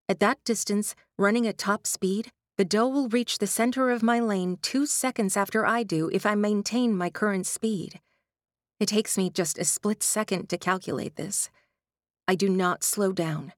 [0.09, 4.19] At that distance, running at top speed, the doe will reach the center of my
[4.19, 8.01] lane two seconds after I do if I maintain my current speed.
[8.81, 11.49] It takes me just a split second to calculate this.
[12.27, 13.53] I do not slow down.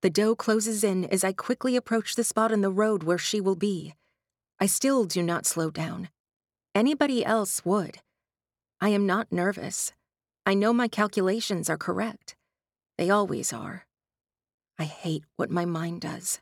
[0.00, 3.38] The doe closes in as I quickly approach the spot in the road where she
[3.38, 3.94] will be.
[4.58, 6.08] I still do not slow down.
[6.74, 7.98] Anybody else would.
[8.80, 9.92] I am not nervous.
[10.48, 12.34] I know my calculations are correct.
[12.96, 13.84] They always are.
[14.78, 16.40] I hate what my mind does.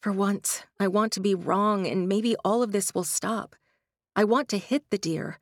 [0.00, 3.54] For once, I want to be wrong and maybe all of this will stop.
[4.16, 5.40] I want to hit the deer.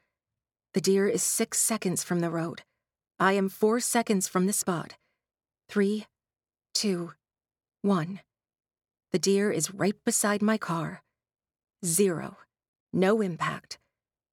[0.72, 2.62] The deer is six seconds from the road.
[3.20, 4.94] I am four seconds from the spot.
[5.68, 6.06] Three,
[6.74, 7.12] two,
[7.82, 8.18] one.
[9.12, 11.04] The deer is right beside my car.
[11.84, 12.36] Zero.
[12.92, 13.78] No impact.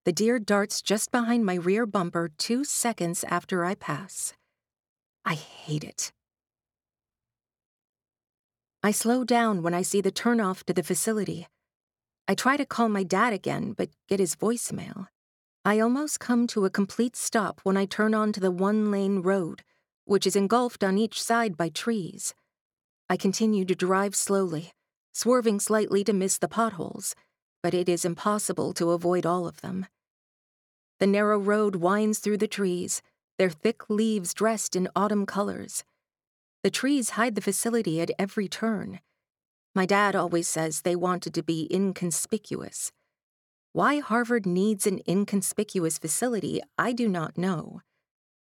[0.03, 4.34] The deer darts just behind my rear bumper two seconds after I pass.
[5.23, 6.11] I hate it.
[8.82, 11.48] I slow down when I see the turnoff to the facility.
[12.28, 15.07] I try to call my dad again, but get his voicemail.
[15.64, 19.64] I almost come to a complete stop when I turn onto the one lane road,
[20.06, 22.34] which is engulfed on each side by trees.
[23.07, 24.72] I continue to drive slowly,
[25.14, 27.14] swerving slightly to miss the potholes,
[27.64, 29.86] but it is impossible to avoid all of them.
[31.00, 33.02] The narrow road winds through the trees,
[33.38, 35.84] their thick leaves dressed in autumn colors.
[36.64, 39.00] The trees hide the facility at every turn.
[39.74, 42.92] My dad always says they wanted to be inconspicuous.
[43.74, 47.82] Why Harvard needs an inconspicuous facility, I do not know.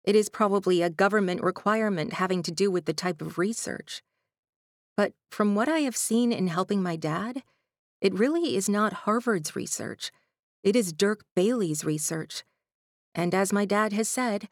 [0.06, 4.02] It is probably a government requirement having to do with the type of research.
[4.96, 7.44] But from what I have seen in helping my dad,
[8.02, 10.12] it really is not Harvard's research.
[10.64, 12.44] It is Dirk Bailey's research.
[13.16, 14.50] And as my dad has said,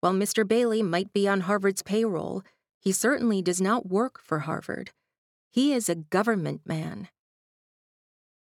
[0.00, 0.46] while Mr.
[0.46, 2.42] Bailey might be on Harvard's payroll,
[2.78, 4.90] he certainly does not work for Harvard.
[5.50, 7.08] He is a government man.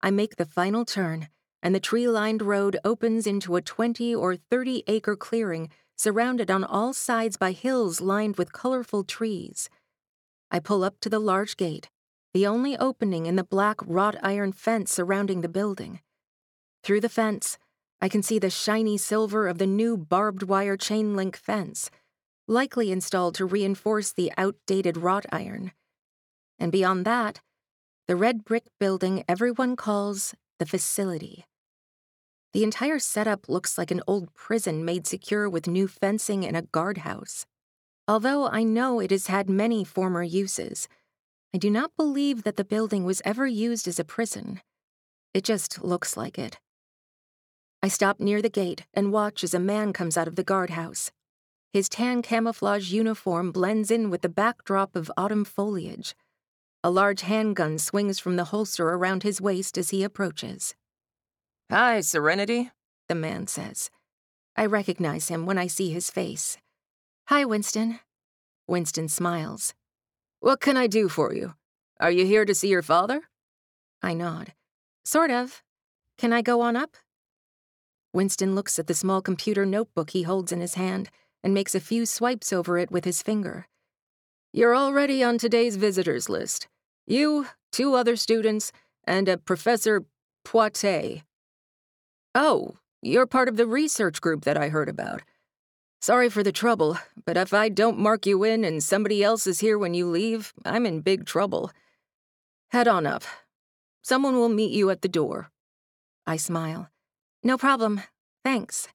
[0.02, 1.28] I make the final turn
[1.62, 6.64] and the tree lined road opens into a 20 or 30 acre clearing surrounded on
[6.64, 9.70] all sides by hills lined with colorful trees.
[10.50, 11.90] I pull up to the large gate,
[12.34, 16.00] the only opening in the black wrought iron fence surrounding the building.
[16.84, 17.58] Through the fence,
[18.02, 21.90] I can see the shiny silver of the new barbed wire chain link fence,
[22.48, 25.72] likely installed to reinforce the outdated wrought iron.
[26.58, 27.42] And beyond that,
[28.08, 31.46] the red brick building everyone calls the facility.
[32.54, 36.64] The entire setup looks like an old prison made secure with new fencing and a
[36.64, 37.46] guardhouse.
[38.08, 40.88] Although I know it has had many former uses,
[41.54, 44.62] I do not believe that the building was ever used as a prison.
[45.34, 46.60] It just looks like it.
[47.82, 51.12] I stop near the gate and watch as a man comes out of the guardhouse.
[51.74, 56.16] His tan camouflage uniform blends in with the backdrop of autumn foliage.
[56.84, 60.76] A large handgun swings from the holster around his waist as he approaches.
[61.72, 62.72] Hi, Serenity,
[63.08, 63.90] the man says.
[64.56, 66.58] I recognize him when I see his face.
[67.28, 68.00] Hi, Winston.
[68.68, 69.74] Winston smiles.
[70.42, 71.56] What can I do for you?
[72.00, 73.24] Are you here to see your father?
[74.02, 74.54] I nod.
[75.04, 75.62] Sort of.
[76.18, 76.96] Can I go on up?
[78.14, 81.10] Winston looks at the small computer notebook he holds in his hand
[81.44, 83.68] and makes a few swipes over it with his finger.
[84.54, 86.68] You're already on today's visitors list.
[87.06, 88.72] You, two other students,
[89.04, 90.06] and a Professor
[90.46, 91.24] Poitier.
[92.34, 95.22] Oh, you're part of the research group that I heard about.
[96.02, 99.60] Sorry for the trouble, but if I don't mark you in and somebody else is
[99.60, 101.72] here when you leave, I'm in big trouble.
[102.70, 103.24] Head on up.
[104.02, 105.52] Someone will meet you at the door.
[106.26, 106.90] I smile.
[107.44, 108.02] No problem.
[108.46, 108.88] Thanks.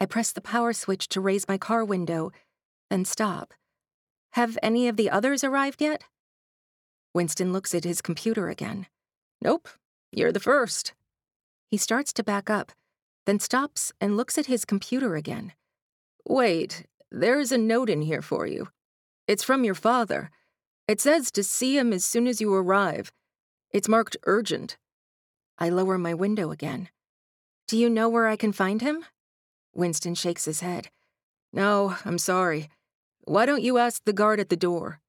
[0.00, 2.30] I press the power switch to raise my car window,
[2.90, 3.52] then stop.
[4.32, 6.04] Have any of the others arrived yet?
[7.12, 8.86] Winston looks at his computer again.
[9.42, 9.68] Nope,
[10.12, 10.94] you're the first.
[11.70, 12.70] He starts to back up,
[13.26, 15.52] then stops and looks at his computer again.
[16.26, 18.68] Wait, there's a note in here for you.
[19.26, 20.30] It's from your father.
[20.88, 23.12] It says to see him as soon as you arrive.
[23.70, 24.76] It's marked urgent.
[25.58, 26.88] I lower my window again.
[27.68, 29.04] Do you know where I can find him?
[29.74, 30.90] Winston shakes his head.
[31.52, 32.70] No, I'm sorry.
[33.24, 35.00] Why don't you ask the guard at the door?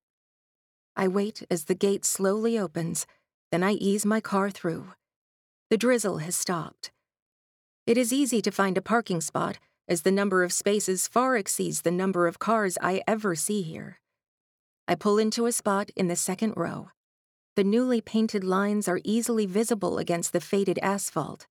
[0.96, 3.06] I wait as the gate slowly opens,
[3.52, 4.94] then I ease my car through.
[5.70, 6.92] The drizzle has stopped.
[7.86, 11.82] It is easy to find a parking spot, as the number of spaces far exceeds
[11.82, 14.00] the number of cars I ever see here.
[14.88, 16.90] I pull into a spot in the second row.
[17.56, 21.48] The newly painted lines are easily visible against the faded asphalt.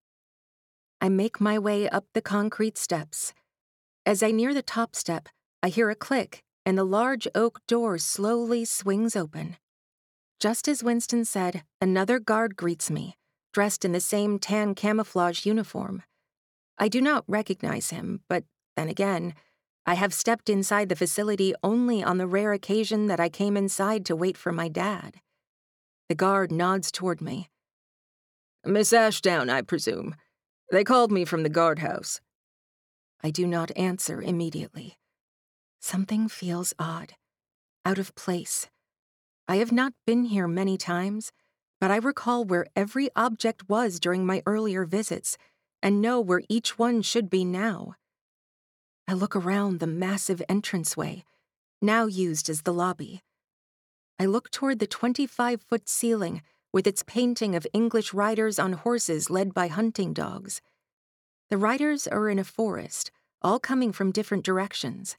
[1.01, 3.32] I make my way up the concrete steps.
[4.06, 5.28] As I near the top step,
[5.62, 9.56] I hear a click and the large oak door slowly swings open.
[10.40, 13.16] Just as Winston said, another guard greets me,
[13.52, 16.02] dressed in the same tan camouflage uniform.
[16.79, 18.45] I do not recognize him, but
[18.77, 19.35] then again,
[19.87, 24.05] I have stepped inside the facility only on the rare occasion that I came inside
[24.07, 25.21] to wait for my dad.
[26.09, 27.49] The guard nods toward me.
[28.65, 30.17] Miss Ashdown, I presume.
[30.71, 32.21] They called me from the guardhouse.
[33.23, 34.99] I do not answer immediately.
[35.81, 37.13] Something feels odd,
[37.85, 38.69] out of place.
[39.47, 41.31] I have not been here many times,
[41.79, 45.37] but I recall where every object was during my earlier visits
[45.85, 47.94] and know where each one should be now.
[49.06, 51.24] I look around the massive entranceway,
[51.82, 53.20] now used as the lobby.
[54.19, 56.40] I look toward the 25 foot ceiling
[56.73, 60.62] with its painting of English riders on horses led by hunting dogs.
[61.51, 63.11] The riders are in a forest,
[63.43, 65.19] all coming from different directions.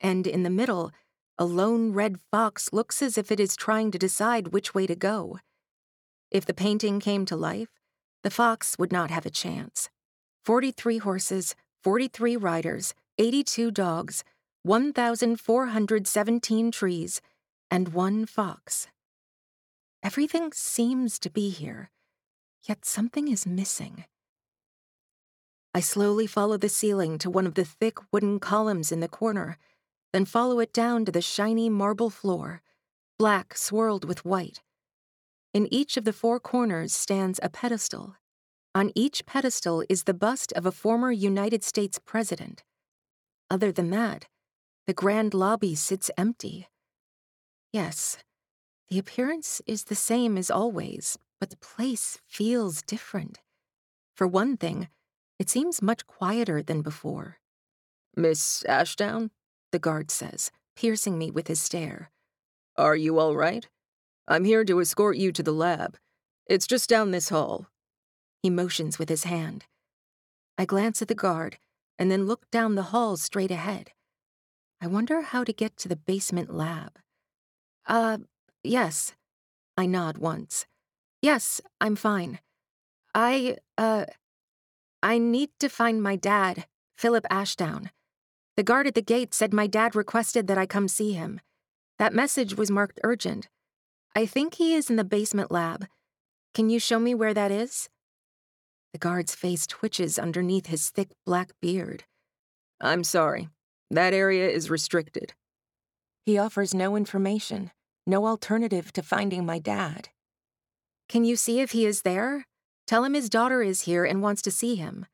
[0.00, 0.92] And in the middle,
[1.36, 4.96] a lone red fox looks as if it is trying to decide which way to
[4.96, 5.40] go.
[6.30, 7.79] If the painting came to life,
[8.22, 9.88] the fox would not have a chance.
[10.44, 14.24] 43 horses, 43 riders, 82 dogs,
[14.62, 17.20] 1,417 trees,
[17.70, 18.88] and one fox.
[20.02, 21.90] Everything seems to be here,
[22.62, 24.04] yet something is missing.
[25.74, 29.56] I slowly follow the ceiling to one of the thick wooden columns in the corner,
[30.12, 32.62] then follow it down to the shiny marble floor,
[33.18, 34.60] black swirled with white.
[35.52, 38.14] In each of the four corners stands a pedestal.
[38.72, 42.62] On each pedestal is the bust of a former United States president.
[43.50, 44.26] Other than that,
[44.86, 46.68] the grand lobby sits empty.
[47.72, 48.18] Yes,
[48.88, 53.40] the appearance is the same as always, but the place feels different.
[54.14, 54.88] For one thing,
[55.40, 57.38] it seems much quieter than before.
[58.16, 59.30] Miss Ashdown?
[59.72, 62.10] The guard says, piercing me with his stare.
[62.76, 63.66] Are you all right?
[64.30, 65.96] I'm here to escort you to the lab.
[66.46, 67.66] It's just down this hall.
[68.44, 69.66] He motions with his hand.
[70.56, 71.58] I glance at the guard
[71.98, 73.90] and then look down the hall straight ahead.
[74.80, 76.92] I wonder how to get to the basement lab.
[77.88, 78.18] Uh,
[78.62, 79.14] yes.
[79.76, 80.64] I nod once.
[81.20, 82.38] Yes, I'm fine.
[83.12, 84.04] I, uh,
[85.02, 86.66] I need to find my dad,
[86.96, 87.90] Philip Ashdown.
[88.56, 91.40] The guard at the gate said my dad requested that I come see him.
[91.98, 93.48] That message was marked urgent.
[94.14, 95.86] I think he is in the basement lab.
[96.52, 97.88] Can you show me where that is?
[98.92, 102.04] The guard's face twitches underneath his thick black beard.
[102.80, 103.50] I'm sorry.
[103.88, 105.34] That area is restricted.
[106.26, 107.70] He offers no information,
[108.04, 110.08] no alternative to finding my dad.
[111.08, 112.46] Can you see if he is there?
[112.88, 115.06] Tell him his daughter is here and wants to see him.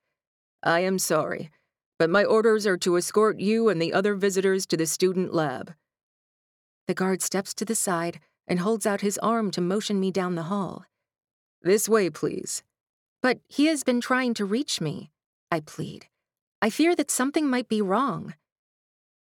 [0.63, 1.51] I am sorry,
[1.99, 5.75] but my orders are to escort you and the other visitors to the student lab.
[6.87, 10.35] The guard steps to the side and holds out his arm to motion me down
[10.35, 10.85] the hall.
[11.63, 12.63] This way, please.
[13.23, 15.11] But he has been trying to reach me,
[15.51, 16.07] I plead.
[16.63, 18.35] I fear that something might be wrong.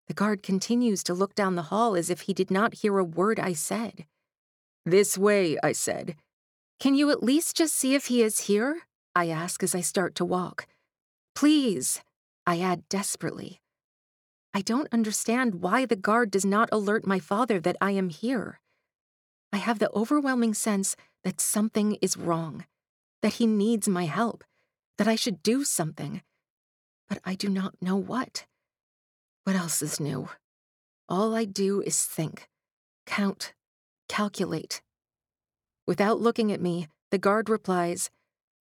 [0.06, 3.05] The guard continues to look down the hall as if he did not hear a
[3.05, 4.05] word I said.
[4.84, 6.16] This way, I said.
[6.78, 8.82] Can you at least just see if he is here?
[9.14, 10.66] I ask as I start to walk.
[11.34, 12.02] Please,
[12.46, 13.60] I add desperately.
[14.52, 18.60] I don't understand why the guard does not alert my father that I am here.
[19.55, 22.64] I have the overwhelming sense that something is wrong
[23.22, 24.43] that he needs my help,
[24.98, 26.22] that I should do something.
[27.09, 28.47] But I do not know what.
[29.44, 30.28] What else is new?
[31.09, 32.48] All I do is think,
[33.06, 33.55] count,
[34.09, 34.82] calculate.
[35.86, 38.10] Without looking at me, the guard replies,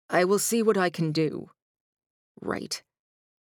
[0.10, 1.50] I will see what I can do.
[2.40, 2.82] Right.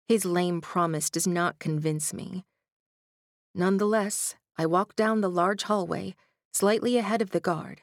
[0.07, 2.45] His lame promise does not convince me.
[3.53, 6.15] Nonetheless, I walk down the large hallway,
[6.57, 7.81] slightly ahead of the guard.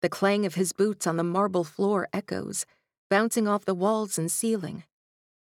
[0.00, 2.66] The clang of his boots on the marble floor echoes,
[3.08, 4.82] bouncing off the walls and ceiling.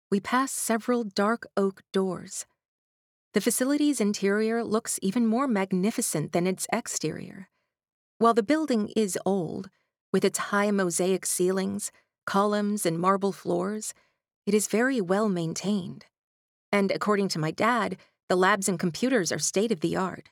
[0.09, 2.47] We pass several dark oak doors.
[3.35, 7.47] The facility's interior looks even more magnificent than its exterior.
[8.17, 9.69] While the building is old,
[10.11, 11.91] with its high mosaic ceilings,
[12.25, 13.93] columns, and marble floors,
[14.47, 16.05] it is very well maintained.
[16.71, 17.97] And according to my dad,
[18.29, 20.29] the labs and computers are state of the art.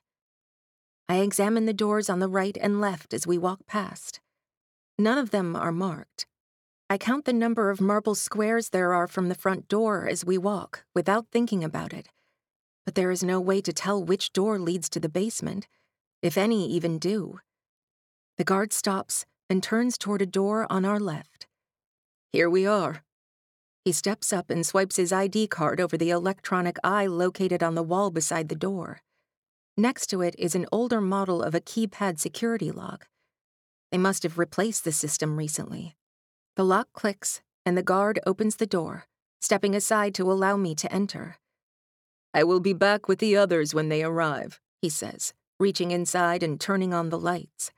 [1.07, 4.19] I examine the doors on the right and left as we walk past.
[4.97, 6.25] None of them are marked.
[6.89, 10.37] I count the number of marble squares there are from the front door as we
[10.37, 12.09] walk, without thinking about it.
[12.85, 15.67] But there is no way to tell which door leads to the basement,
[16.21, 17.39] if any even do.
[18.37, 21.47] The guard stops and turns toward a door on our left.
[22.31, 23.03] Here we are.
[23.83, 27.83] He steps up and swipes his ID card over the electronic eye located on the
[27.83, 29.01] wall beside the door.
[29.77, 33.07] Next to it is an older model of a keypad security lock.
[33.91, 35.97] They must have replaced the system recently.
[36.55, 39.05] The lock clicks, and the guard opens the door,
[39.41, 41.37] stepping aside to allow me to enter.
[42.33, 46.59] I will be back with the others when they arrive, he says, reaching inside and
[46.59, 47.71] turning on the lights.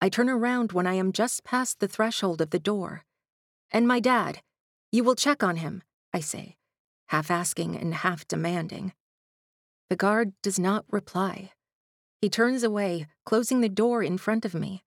[0.00, 3.04] I turn around when I am just past the threshold of the door.
[3.70, 4.40] And my dad.
[4.90, 5.82] You will check on him,
[6.12, 6.56] I say,
[7.08, 8.92] half asking and half demanding.
[9.90, 11.50] The guard does not reply.
[12.20, 14.84] He turns away, closing the door in front of me.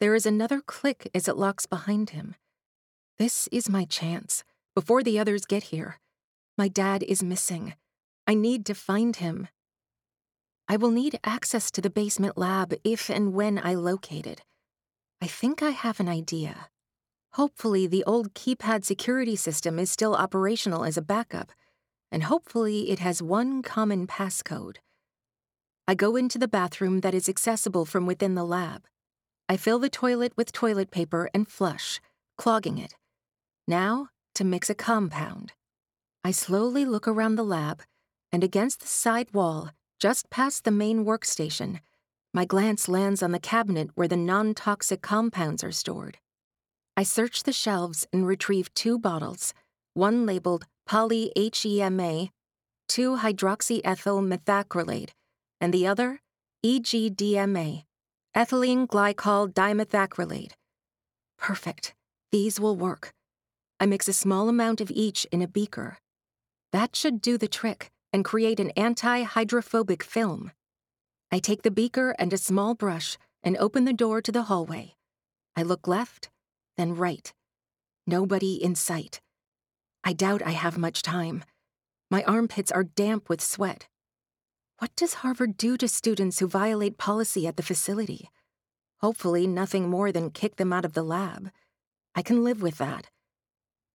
[0.00, 2.34] There is another click as it locks behind him.
[3.18, 4.42] This is my chance,
[4.74, 6.00] before the others get here.
[6.58, 7.74] My dad is missing.
[8.26, 9.46] I need to find him.
[10.68, 14.42] I will need access to the basement lab if and when I locate it.
[15.22, 16.68] I think I have an idea.
[17.34, 21.52] Hopefully, the old keypad security system is still operational as a backup,
[22.10, 24.76] and hopefully, it has one common passcode.
[25.88, 28.84] I go into the bathroom that is accessible from within the lab.
[29.48, 32.00] I fill the toilet with toilet paper and flush,
[32.36, 32.94] clogging it.
[33.68, 35.52] Now, to mix a compound.
[36.24, 37.82] I slowly look around the lab,
[38.32, 39.70] and against the side wall,
[40.00, 41.80] just past the main workstation,
[42.34, 46.18] my glance lands on the cabinet where the non toxic compounds are stored.
[46.96, 49.54] I search the shelves and retrieve two bottles,
[49.94, 52.30] one labeled polyHEMA,
[52.88, 55.10] 2 hydroxyethyl methacrylate,
[55.60, 56.20] and the other
[56.64, 57.84] EGDMA,
[58.34, 60.52] ethylene glycol dimethacrylate.
[61.38, 61.94] Perfect.
[62.32, 63.12] These will work.
[63.78, 65.98] I mix a small amount of each in a beaker.
[66.72, 70.52] That should do the trick and create an anti hydrophobic film.
[71.30, 74.94] I take the beaker and a small brush and open the door to the hallway.
[75.56, 76.30] I look left,
[76.76, 77.32] then right.
[78.06, 79.20] Nobody in sight.
[80.06, 81.42] I doubt I have much time.
[82.12, 83.88] My armpits are damp with sweat.
[84.78, 88.30] What does Harvard do to students who violate policy at the facility?
[89.00, 91.50] Hopefully, nothing more than kick them out of the lab.
[92.14, 93.10] I can live with that.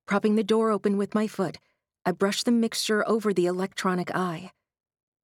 [0.05, 1.59] Propping the door open with my foot,
[2.05, 4.51] I brush the mixture over the electronic eye.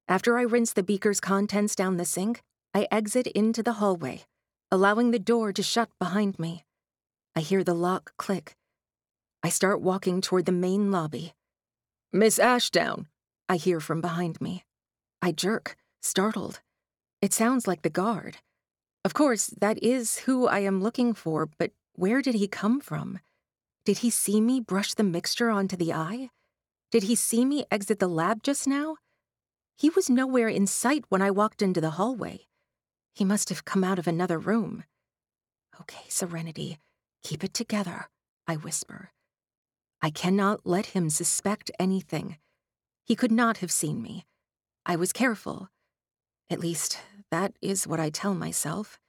[0.08, 2.42] After I rinse the beaker's contents down the sink,
[2.74, 4.24] I exit into the hallway,
[4.72, 6.64] allowing the door to shut behind me.
[7.36, 8.56] I hear the lock click.
[9.48, 11.34] I start walking toward the main lobby.
[12.12, 13.08] Miss Ashdown,
[13.48, 14.66] I hear from behind me.
[15.22, 16.60] I jerk, startled.
[17.22, 18.40] It sounds like the guard.
[19.06, 23.20] Of course, that is who I am looking for, but where did he come from?
[23.86, 26.30] Did he see me brush the mixture onto the eye?
[26.92, 28.98] Did he see me exit the lab just now?
[29.78, 32.48] He was nowhere in sight when I walked into the hallway.
[33.14, 34.84] He must have come out of another room.
[35.80, 36.80] Okay, Serenity,
[37.24, 38.10] keep it together,
[38.46, 39.12] I whisper.
[40.02, 42.38] I cannot let him suspect anything.
[43.06, 44.26] He could not have seen me.
[44.86, 45.70] I was careful.
[46.50, 47.00] At least,
[47.32, 49.00] that is what I tell myself.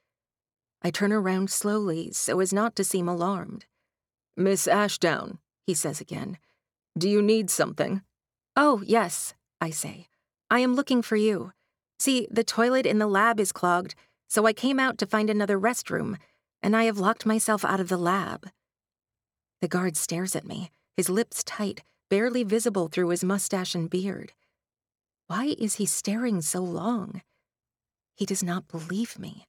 [0.83, 3.67] I turn around slowly so as not to seem alarmed.
[4.37, 6.39] Miss Ashdown, he says again.
[6.97, 8.03] Do you need something?
[8.57, 10.09] Oh, yes, I say.
[10.51, 11.53] I am looking for you.
[11.99, 13.95] See, the toilet in the lab is clogged,
[14.29, 16.17] so I came out to find another restroom,
[16.63, 18.49] and I have locked myself out of the lab.
[19.61, 24.33] The guard stares at me, his lips tight, barely visible through his mustache and beard.
[25.29, 27.23] Why is he staring so long?
[28.17, 29.47] He does not believe me.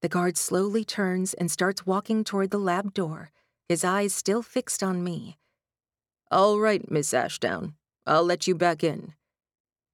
[0.00, 3.30] The guard slowly turns and starts walking toward the lab door,
[3.68, 5.38] his eyes still fixed on me.
[6.28, 7.74] All right, Miss Ashdown.
[8.04, 9.14] I'll let you back in.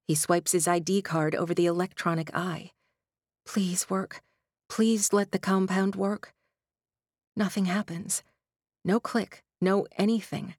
[0.06, 2.70] He swipes his ID card over the electronic eye.
[3.44, 4.22] Please work.
[4.70, 6.32] Please let the compound work.
[7.36, 8.22] Nothing happens.
[8.82, 10.54] No click, no anything.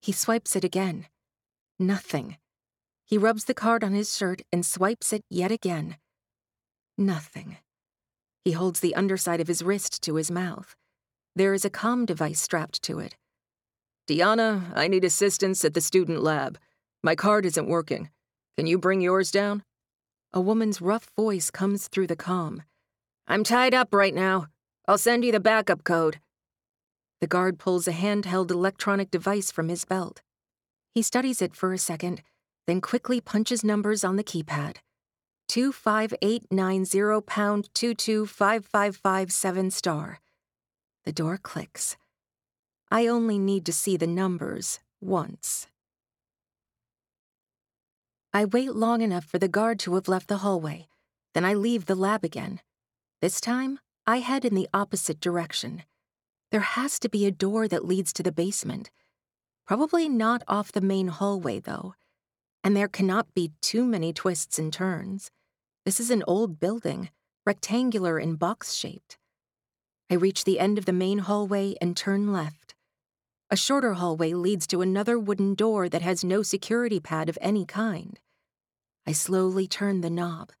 [0.00, 1.06] He swipes it again.
[1.78, 2.36] Nothing.
[3.04, 5.96] He rubs the card on his shirt and swipes it yet again.
[6.96, 7.58] Nothing.
[8.44, 10.74] He holds the underside of his wrist to his mouth.
[11.36, 13.16] There is a comm device strapped to it.
[14.06, 16.58] Diana, I need assistance at the student lab.
[17.02, 18.10] My card isn't working.
[18.56, 19.62] Can you bring yours down?
[20.32, 22.62] A woman's rough voice comes through the comm.
[23.26, 24.48] I'm tied up right now.
[24.88, 26.18] I'll send you the backup code.
[27.22, 30.22] The guard pulls a handheld electronic device from his belt.
[30.92, 32.20] He studies it for a second,
[32.66, 34.78] then quickly punches numbers on the keypad.
[35.48, 40.18] 25890 pound 2255557 star.
[41.04, 41.96] The door clicks.
[42.90, 45.68] I only need to see the numbers once.
[48.34, 50.88] I wait long enough for the guard to have left the hallway.
[51.34, 52.58] Then I leave the lab again.
[53.20, 53.78] This time,
[54.08, 55.84] I head in the opposite direction.
[56.52, 58.90] There has to be a door that leads to the basement.
[59.66, 61.94] Probably not off the main hallway, though.
[62.62, 65.30] And there cannot be too many twists and turns.
[65.86, 67.08] This is an old building,
[67.46, 69.16] rectangular and box shaped.
[70.10, 72.74] I reach the end of the main hallway and turn left.
[73.52, 77.66] a shorter hallway leads to another wooden door that has no security pad of any
[77.66, 78.18] kind.
[79.06, 80.52] I slowly turn the knob.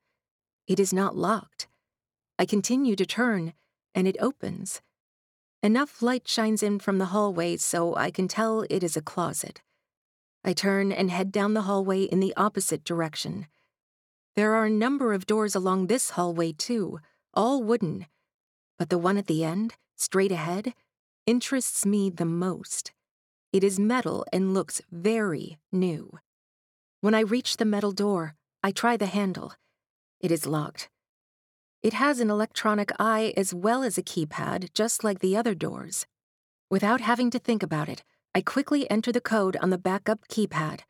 [0.66, 1.68] It is not locked.
[2.38, 3.54] I continue to turn,
[3.94, 4.82] and it opens.
[5.64, 9.62] Enough light shines in from the hallway so I can tell it is a closet.
[10.44, 13.46] I turn and head down the hallway in the opposite direction.
[14.34, 16.98] There are a number of doors along this hallway, too,
[17.32, 18.06] all wooden.
[18.76, 20.74] But the one at the end, straight ahead,
[21.26, 22.90] interests me the most.
[23.52, 26.18] It is metal and looks very new.
[27.02, 28.34] When I reach the metal door,
[28.64, 29.52] I try the handle.
[30.18, 30.88] It is locked.
[31.82, 36.06] It has an electronic eye as well as a keypad, just like the other doors.
[36.70, 38.04] Without having to think about it,
[38.34, 40.82] I quickly enter the code on the backup keypad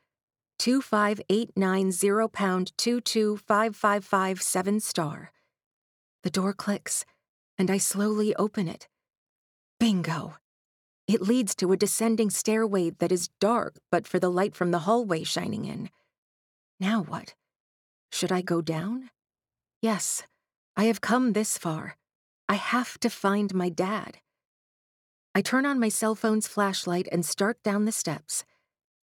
[0.59, 5.32] 25890 pound 22557 star.
[6.23, 7.06] The door clicks,
[7.59, 8.86] and I slowly open it.
[9.81, 10.36] Bingo!
[11.09, 14.81] It leads to a descending stairway that is dark but for the light from the
[14.81, 15.90] hallway shining in.
[16.78, 17.35] Now what?
[18.12, 19.10] Should I go down?
[19.81, 20.23] Yes,
[20.77, 21.97] I have come this far.
[22.49, 24.19] I have to find my dad.
[25.35, 28.44] I turn on my cell phone's flashlight and start down the steps.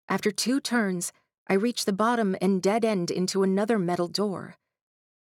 [0.09, 1.13] After two turns,
[1.47, 4.57] I reach the bottom and dead end into another metal door.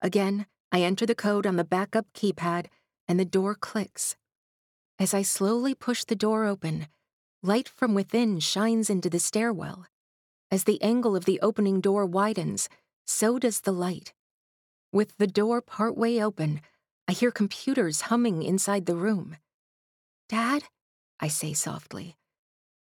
[0.01, 2.67] Again, I enter the code on the backup keypad,
[3.07, 4.15] and the door clicks.
[4.99, 6.87] As I slowly push the door open,
[7.43, 9.85] light from within shines into the stairwell.
[10.51, 12.69] As the angle of the opening door widens,
[13.05, 14.13] so does the light.
[14.95, 16.61] With the door partway open,
[17.05, 19.35] I hear computers humming inside the room.
[20.29, 20.63] Dad?
[21.19, 22.15] I say softly.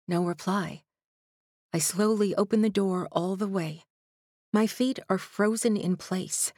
[0.06, 0.82] No reply.
[1.72, 3.84] I slowly open the door all the way.
[4.52, 6.52] My feet are frozen in place.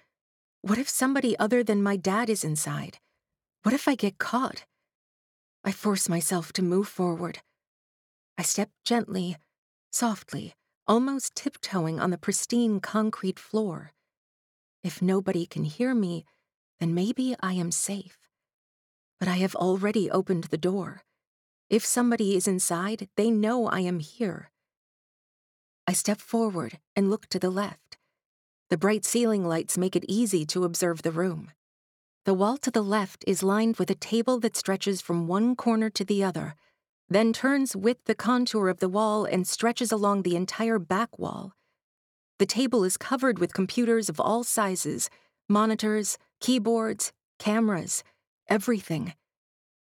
[0.63, 2.99] What if somebody other than my dad is inside?
[3.63, 4.65] What if I get caught?
[5.63, 7.43] I force myself to move forward.
[8.37, 9.37] I step gently,
[9.93, 10.57] softly,
[10.89, 13.93] almost tiptoeing on the pristine concrete floor.
[14.83, 16.25] If nobody can hear me,
[16.81, 18.19] then maybe I am safe.
[19.19, 21.03] But I have already opened the door.
[21.69, 24.51] If somebody is inside, they know I am here.
[25.87, 27.99] I step forward and look to the left.
[28.71, 31.51] The bright ceiling lights make it easy to observe the room.
[32.25, 35.89] The wall to the left is lined with a table that stretches from one corner
[35.91, 36.55] to the other,
[37.09, 41.55] then turns with the contour of the wall and stretches along the entire back wall.
[42.39, 45.11] The table is covered with computers of all sizes
[45.49, 48.05] monitors, keyboards, cameras,
[48.49, 49.15] everything.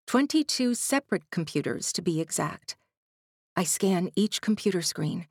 [0.06, 2.76] 22 separate computers, to be exact.
[3.56, 5.26] I scan each computer screen.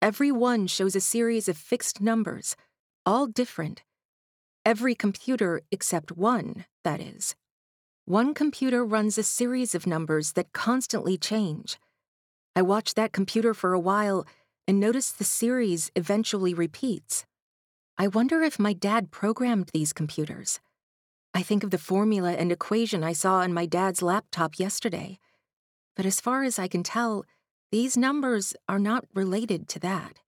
[0.00, 2.56] Every one shows a series of fixed numbers,
[3.04, 3.82] all different,
[4.68, 7.34] Every computer except one, that is.
[8.04, 11.78] One computer runs a series of numbers that constantly change.
[12.54, 14.26] I watch that computer for a while
[14.68, 17.24] and notice the series eventually repeats.
[17.96, 20.60] I wonder if my dad programmed these computers.
[21.32, 25.18] I think of the formula and equation I saw on my dad's laptop yesterday.
[25.96, 27.24] But as far as I can tell,
[27.72, 30.18] these numbers are not related to that.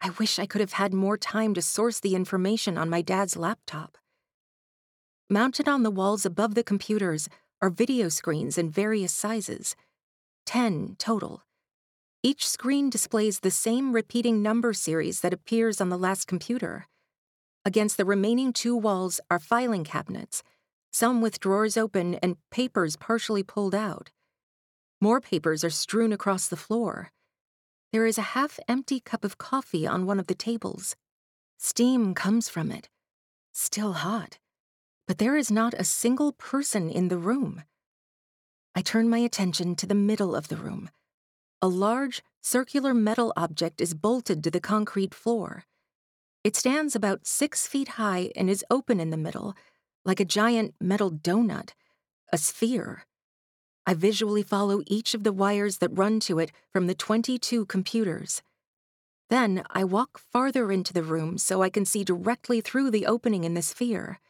[0.00, 3.36] I wish I could have had more time to source the information on my dad's
[3.36, 3.98] laptop.
[5.28, 7.28] Mounted on the walls above the computers
[7.60, 9.74] are video screens in various sizes,
[10.46, 11.42] 10 total.
[12.22, 16.88] Each screen displays the same repeating number series that appears on the last computer.
[17.64, 20.42] Against the remaining two walls are filing cabinets,
[20.90, 24.10] some with drawers open and papers partially pulled out.
[25.00, 27.12] More papers are strewn across the floor.
[27.92, 30.96] There is a half empty cup of coffee on one of the tables.
[31.56, 32.88] Steam comes from it.
[33.52, 34.38] Still hot.
[35.06, 37.62] But there is not a single person in the room.
[38.74, 40.90] I turn my attention to the middle of the room.
[41.60, 45.64] A large, circular metal object is bolted to the concrete floor.
[46.44, 49.56] It stands about six feet high and is open in the middle,
[50.04, 51.70] like a giant metal donut,
[52.32, 53.06] a sphere.
[53.86, 58.40] I visually follow each of the wires that run to it from the 22 computers.
[59.28, 63.42] Then I walk farther into the room so I can see directly through the opening
[63.42, 64.20] in the sphere.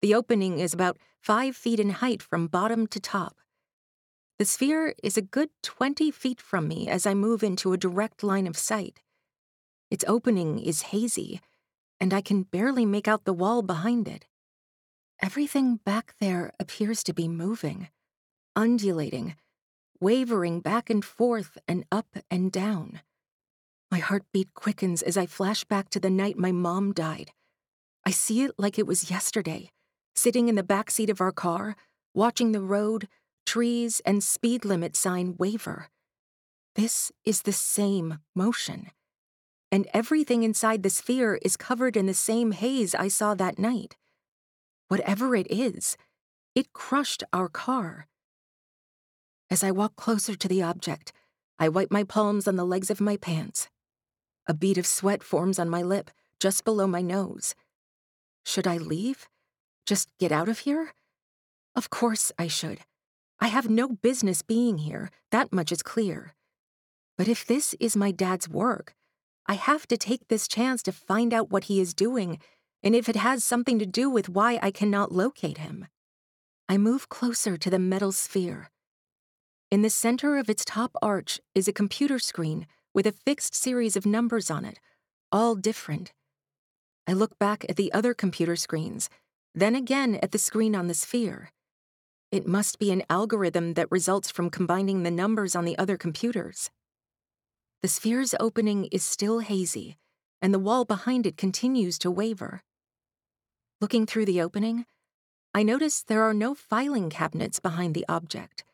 [0.00, 3.36] The opening is about five feet in height from bottom to top.
[4.42, 8.24] The sphere is a good 20 feet from me as I move into a direct
[8.24, 9.00] line of sight.
[9.88, 11.40] Its opening is hazy,
[12.00, 14.26] and I can barely make out the wall behind it.
[15.22, 17.86] Everything back there appears to be moving
[18.56, 19.36] undulating,
[20.00, 23.00] wavering back and forth and up and down.
[23.92, 27.30] My heartbeat quickens as I flash back to the night my mom died.
[28.04, 29.70] I see it like it was yesterday,
[30.16, 31.76] sitting in the back seat of our car,
[32.12, 33.06] watching the road,
[33.46, 35.88] trees, and speed limit sign waver.
[36.74, 38.90] This is the same motion.
[39.70, 43.96] And everything inside the sphere is covered in the same haze I saw that night.
[44.88, 45.96] Whatever it is,
[46.54, 48.06] it crushed our car.
[49.50, 51.12] As I walk closer to the object,
[51.58, 53.68] I wipe my palms on the legs of my pants.
[54.46, 56.10] A bead of sweat forms on my lip,
[56.40, 57.54] just below my nose.
[58.44, 59.28] Should I leave?
[59.86, 60.92] Just get out of here?
[61.74, 62.80] Of course I should.
[63.42, 66.36] I have no business being here, that much is clear.
[67.18, 68.94] But if this is my dad's work,
[69.48, 72.38] I have to take this chance to find out what he is doing,
[72.84, 75.88] and if it has something to do with why I cannot locate him.
[76.68, 78.70] I move closer to the metal sphere.
[79.72, 83.96] In the center of its top arch is a computer screen with a fixed series
[83.96, 84.78] of numbers on it,
[85.32, 86.12] all different.
[87.08, 89.10] I look back at the other computer screens,
[89.52, 91.50] then again at the screen on the sphere.
[92.32, 96.70] It must be an algorithm that results from combining the numbers on the other computers.
[97.82, 99.98] The sphere's opening is still hazy,
[100.40, 102.62] and the wall behind it continues to waver.
[103.82, 104.86] Looking through the opening,
[105.52, 108.64] I notice there are no filing cabinets behind the object.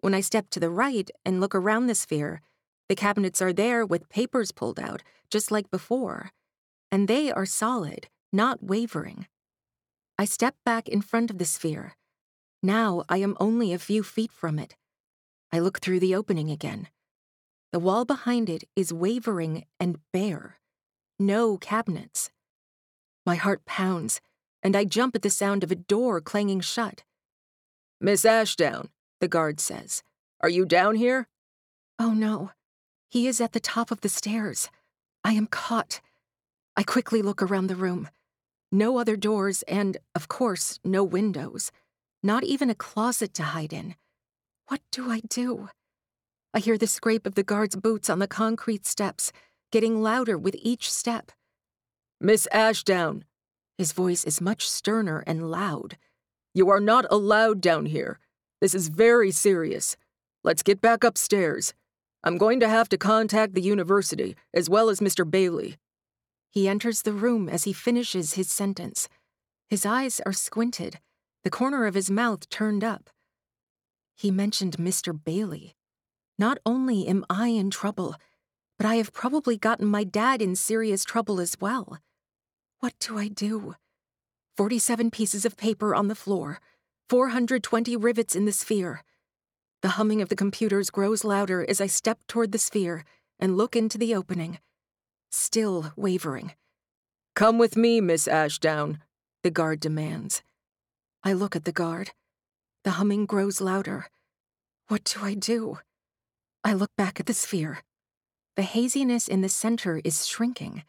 [0.00, 2.40] When I step to the right and look around the sphere,
[2.88, 6.32] the cabinets are there with papers pulled out, just like before,
[6.90, 9.28] and they are solid, not wavering.
[10.18, 11.94] I step back in front of the sphere.
[12.62, 14.76] Now I am only a few feet from it.
[15.52, 16.88] I look through the opening again.
[17.72, 20.56] The wall behind it is wavering and bare.
[21.18, 22.30] No cabinets.
[23.24, 24.20] My heart pounds,
[24.62, 27.04] and I jump at the sound of a door clanging shut.
[28.00, 30.02] Miss Ashdown, the guard says.
[30.40, 31.28] Are you down here?
[31.98, 32.50] Oh no.
[33.10, 34.68] He is at the top of the stairs.
[35.24, 36.00] I am caught.
[36.76, 38.08] I quickly look around the room.
[38.72, 41.72] No other doors, and, of course, no windows.
[42.22, 43.94] Not even a closet to hide in.
[44.68, 45.70] What do I do?
[46.52, 49.32] I hear the scrape of the guard's boots on the concrete steps,
[49.72, 51.32] getting louder with each step.
[52.20, 53.24] Miss Ashdown.
[53.78, 55.96] His voice is much sterner and loud.
[56.52, 58.18] You are not allowed down here.
[58.60, 59.96] This is very serious.
[60.44, 61.72] Let's get back upstairs.
[62.22, 65.28] I'm going to have to contact the university, as well as Mr.
[65.28, 65.78] Bailey.
[66.50, 69.08] He enters the room as he finishes his sentence.
[69.70, 70.98] His eyes are squinted,
[71.42, 73.10] the corner of his mouth turned up.
[74.16, 75.12] He mentioned Mr.
[75.12, 75.74] Bailey.
[76.38, 78.14] Not only am I in trouble,
[78.76, 81.98] but I have probably gotten my dad in serious trouble as well.
[82.80, 83.74] What do I do?
[84.56, 86.60] 47 pieces of paper on the floor,
[87.08, 89.02] 420 rivets in the sphere.
[89.82, 93.04] The humming of the computers grows louder as I step toward the sphere
[93.38, 94.58] and look into the opening.
[95.30, 96.52] Still wavering.
[97.34, 98.98] Come with me, Miss Ashdown,
[99.42, 100.42] the guard demands.
[101.22, 102.12] I look at the guard.
[102.84, 104.06] The humming grows louder.
[104.88, 105.78] What do I do?
[106.64, 107.82] I look back at the sphere.
[108.56, 110.82] The haziness in the center is shrinking.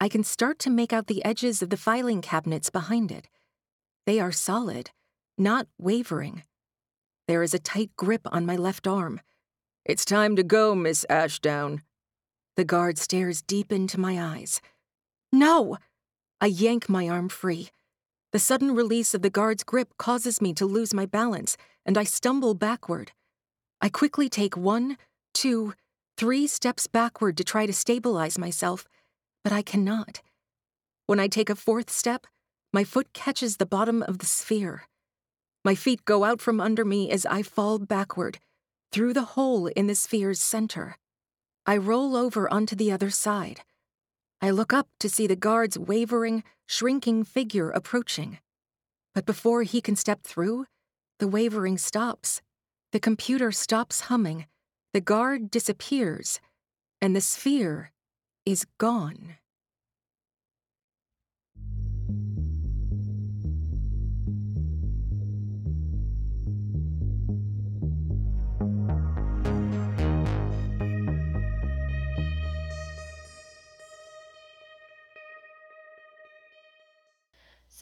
[0.00, 3.28] I can start to make out the edges of the filing cabinets behind it.
[4.06, 4.90] They are solid,
[5.38, 6.42] not wavering.
[7.26, 9.20] There is a tight grip on my left arm.
[9.84, 11.82] It's time to go, Miss Ashdown.
[12.56, 14.60] The guard stares deep into my eyes.
[15.32, 15.78] No!
[16.40, 17.70] I yank my arm free.
[18.34, 21.56] The sudden release of the guard's grip causes me to lose my balance,
[21.86, 23.12] and I stumble backward.
[23.80, 24.98] I quickly take one,
[25.32, 25.74] two,
[26.18, 28.88] three steps backward to try to stabilize myself,
[29.44, 30.20] but I cannot.
[31.06, 32.26] When I take a fourth step,
[32.72, 34.88] my foot catches the bottom of the sphere.
[35.64, 38.40] My feet go out from under me as I fall backward,
[38.90, 40.96] through the hole in the sphere's center.
[41.66, 43.60] I roll over onto the other side.
[44.40, 48.38] I look up to see the guard's wavering, shrinking figure approaching.
[49.14, 50.66] But before he can step through,
[51.18, 52.42] the wavering stops.
[52.92, 54.46] The computer stops humming,
[54.92, 56.40] the guard disappears,
[57.00, 57.90] and the sphere
[58.46, 59.36] is gone.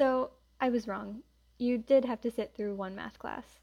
[0.02, 0.30] So,
[0.60, 1.22] I was wrong.
[1.58, 3.60] You did have to sit through one math class.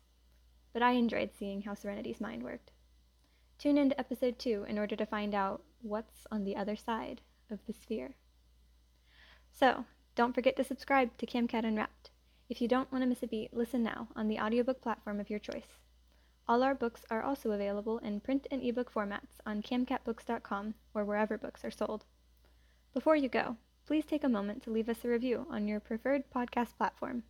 [0.71, 2.71] But I enjoyed seeing how Serenity's mind worked.
[3.57, 7.19] Tune into episode 2 in order to find out what's on the other side
[7.51, 8.15] of the sphere.
[9.51, 9.83] So,
[10.15, 12.09] don't forget to subscribe to CamCat Unwrapped.
[12.47, 15.29] If you don't want to miss a beat, listen now on the audiobook platform of
[15.29, 15.77] your choice.
[16.47, 21.37] All our books are also available in print and ebook formats on camcatbooks.com or wherever
[21.37, 22.05] books are sold.
[22.93, 23.57] Before you go,
[23.89, 27.23] please take a moment to leave us a review on your preferred podcast platform.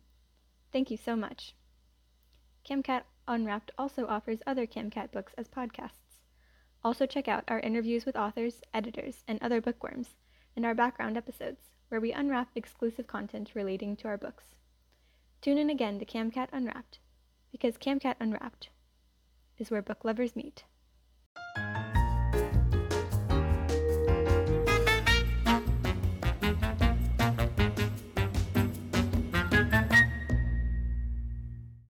[0.70, 1.54] Thank you so much.
[2.68, 6.20] CamCat Unwrapped also offers other CamCat books as podcasts.
[6.84, 10.16] Also, check out our interviews with authors, editors, and other bookworms,
[10.54, 14.44] and our background episodes, where we unwrap exclusive content relating to our books.
[15.40, 16.98] Tune in again to Camcat Unwrapped,
[17.50, 18.68] because Camcat Unwrapped
[19.56, 20.64] is where book lovers meet.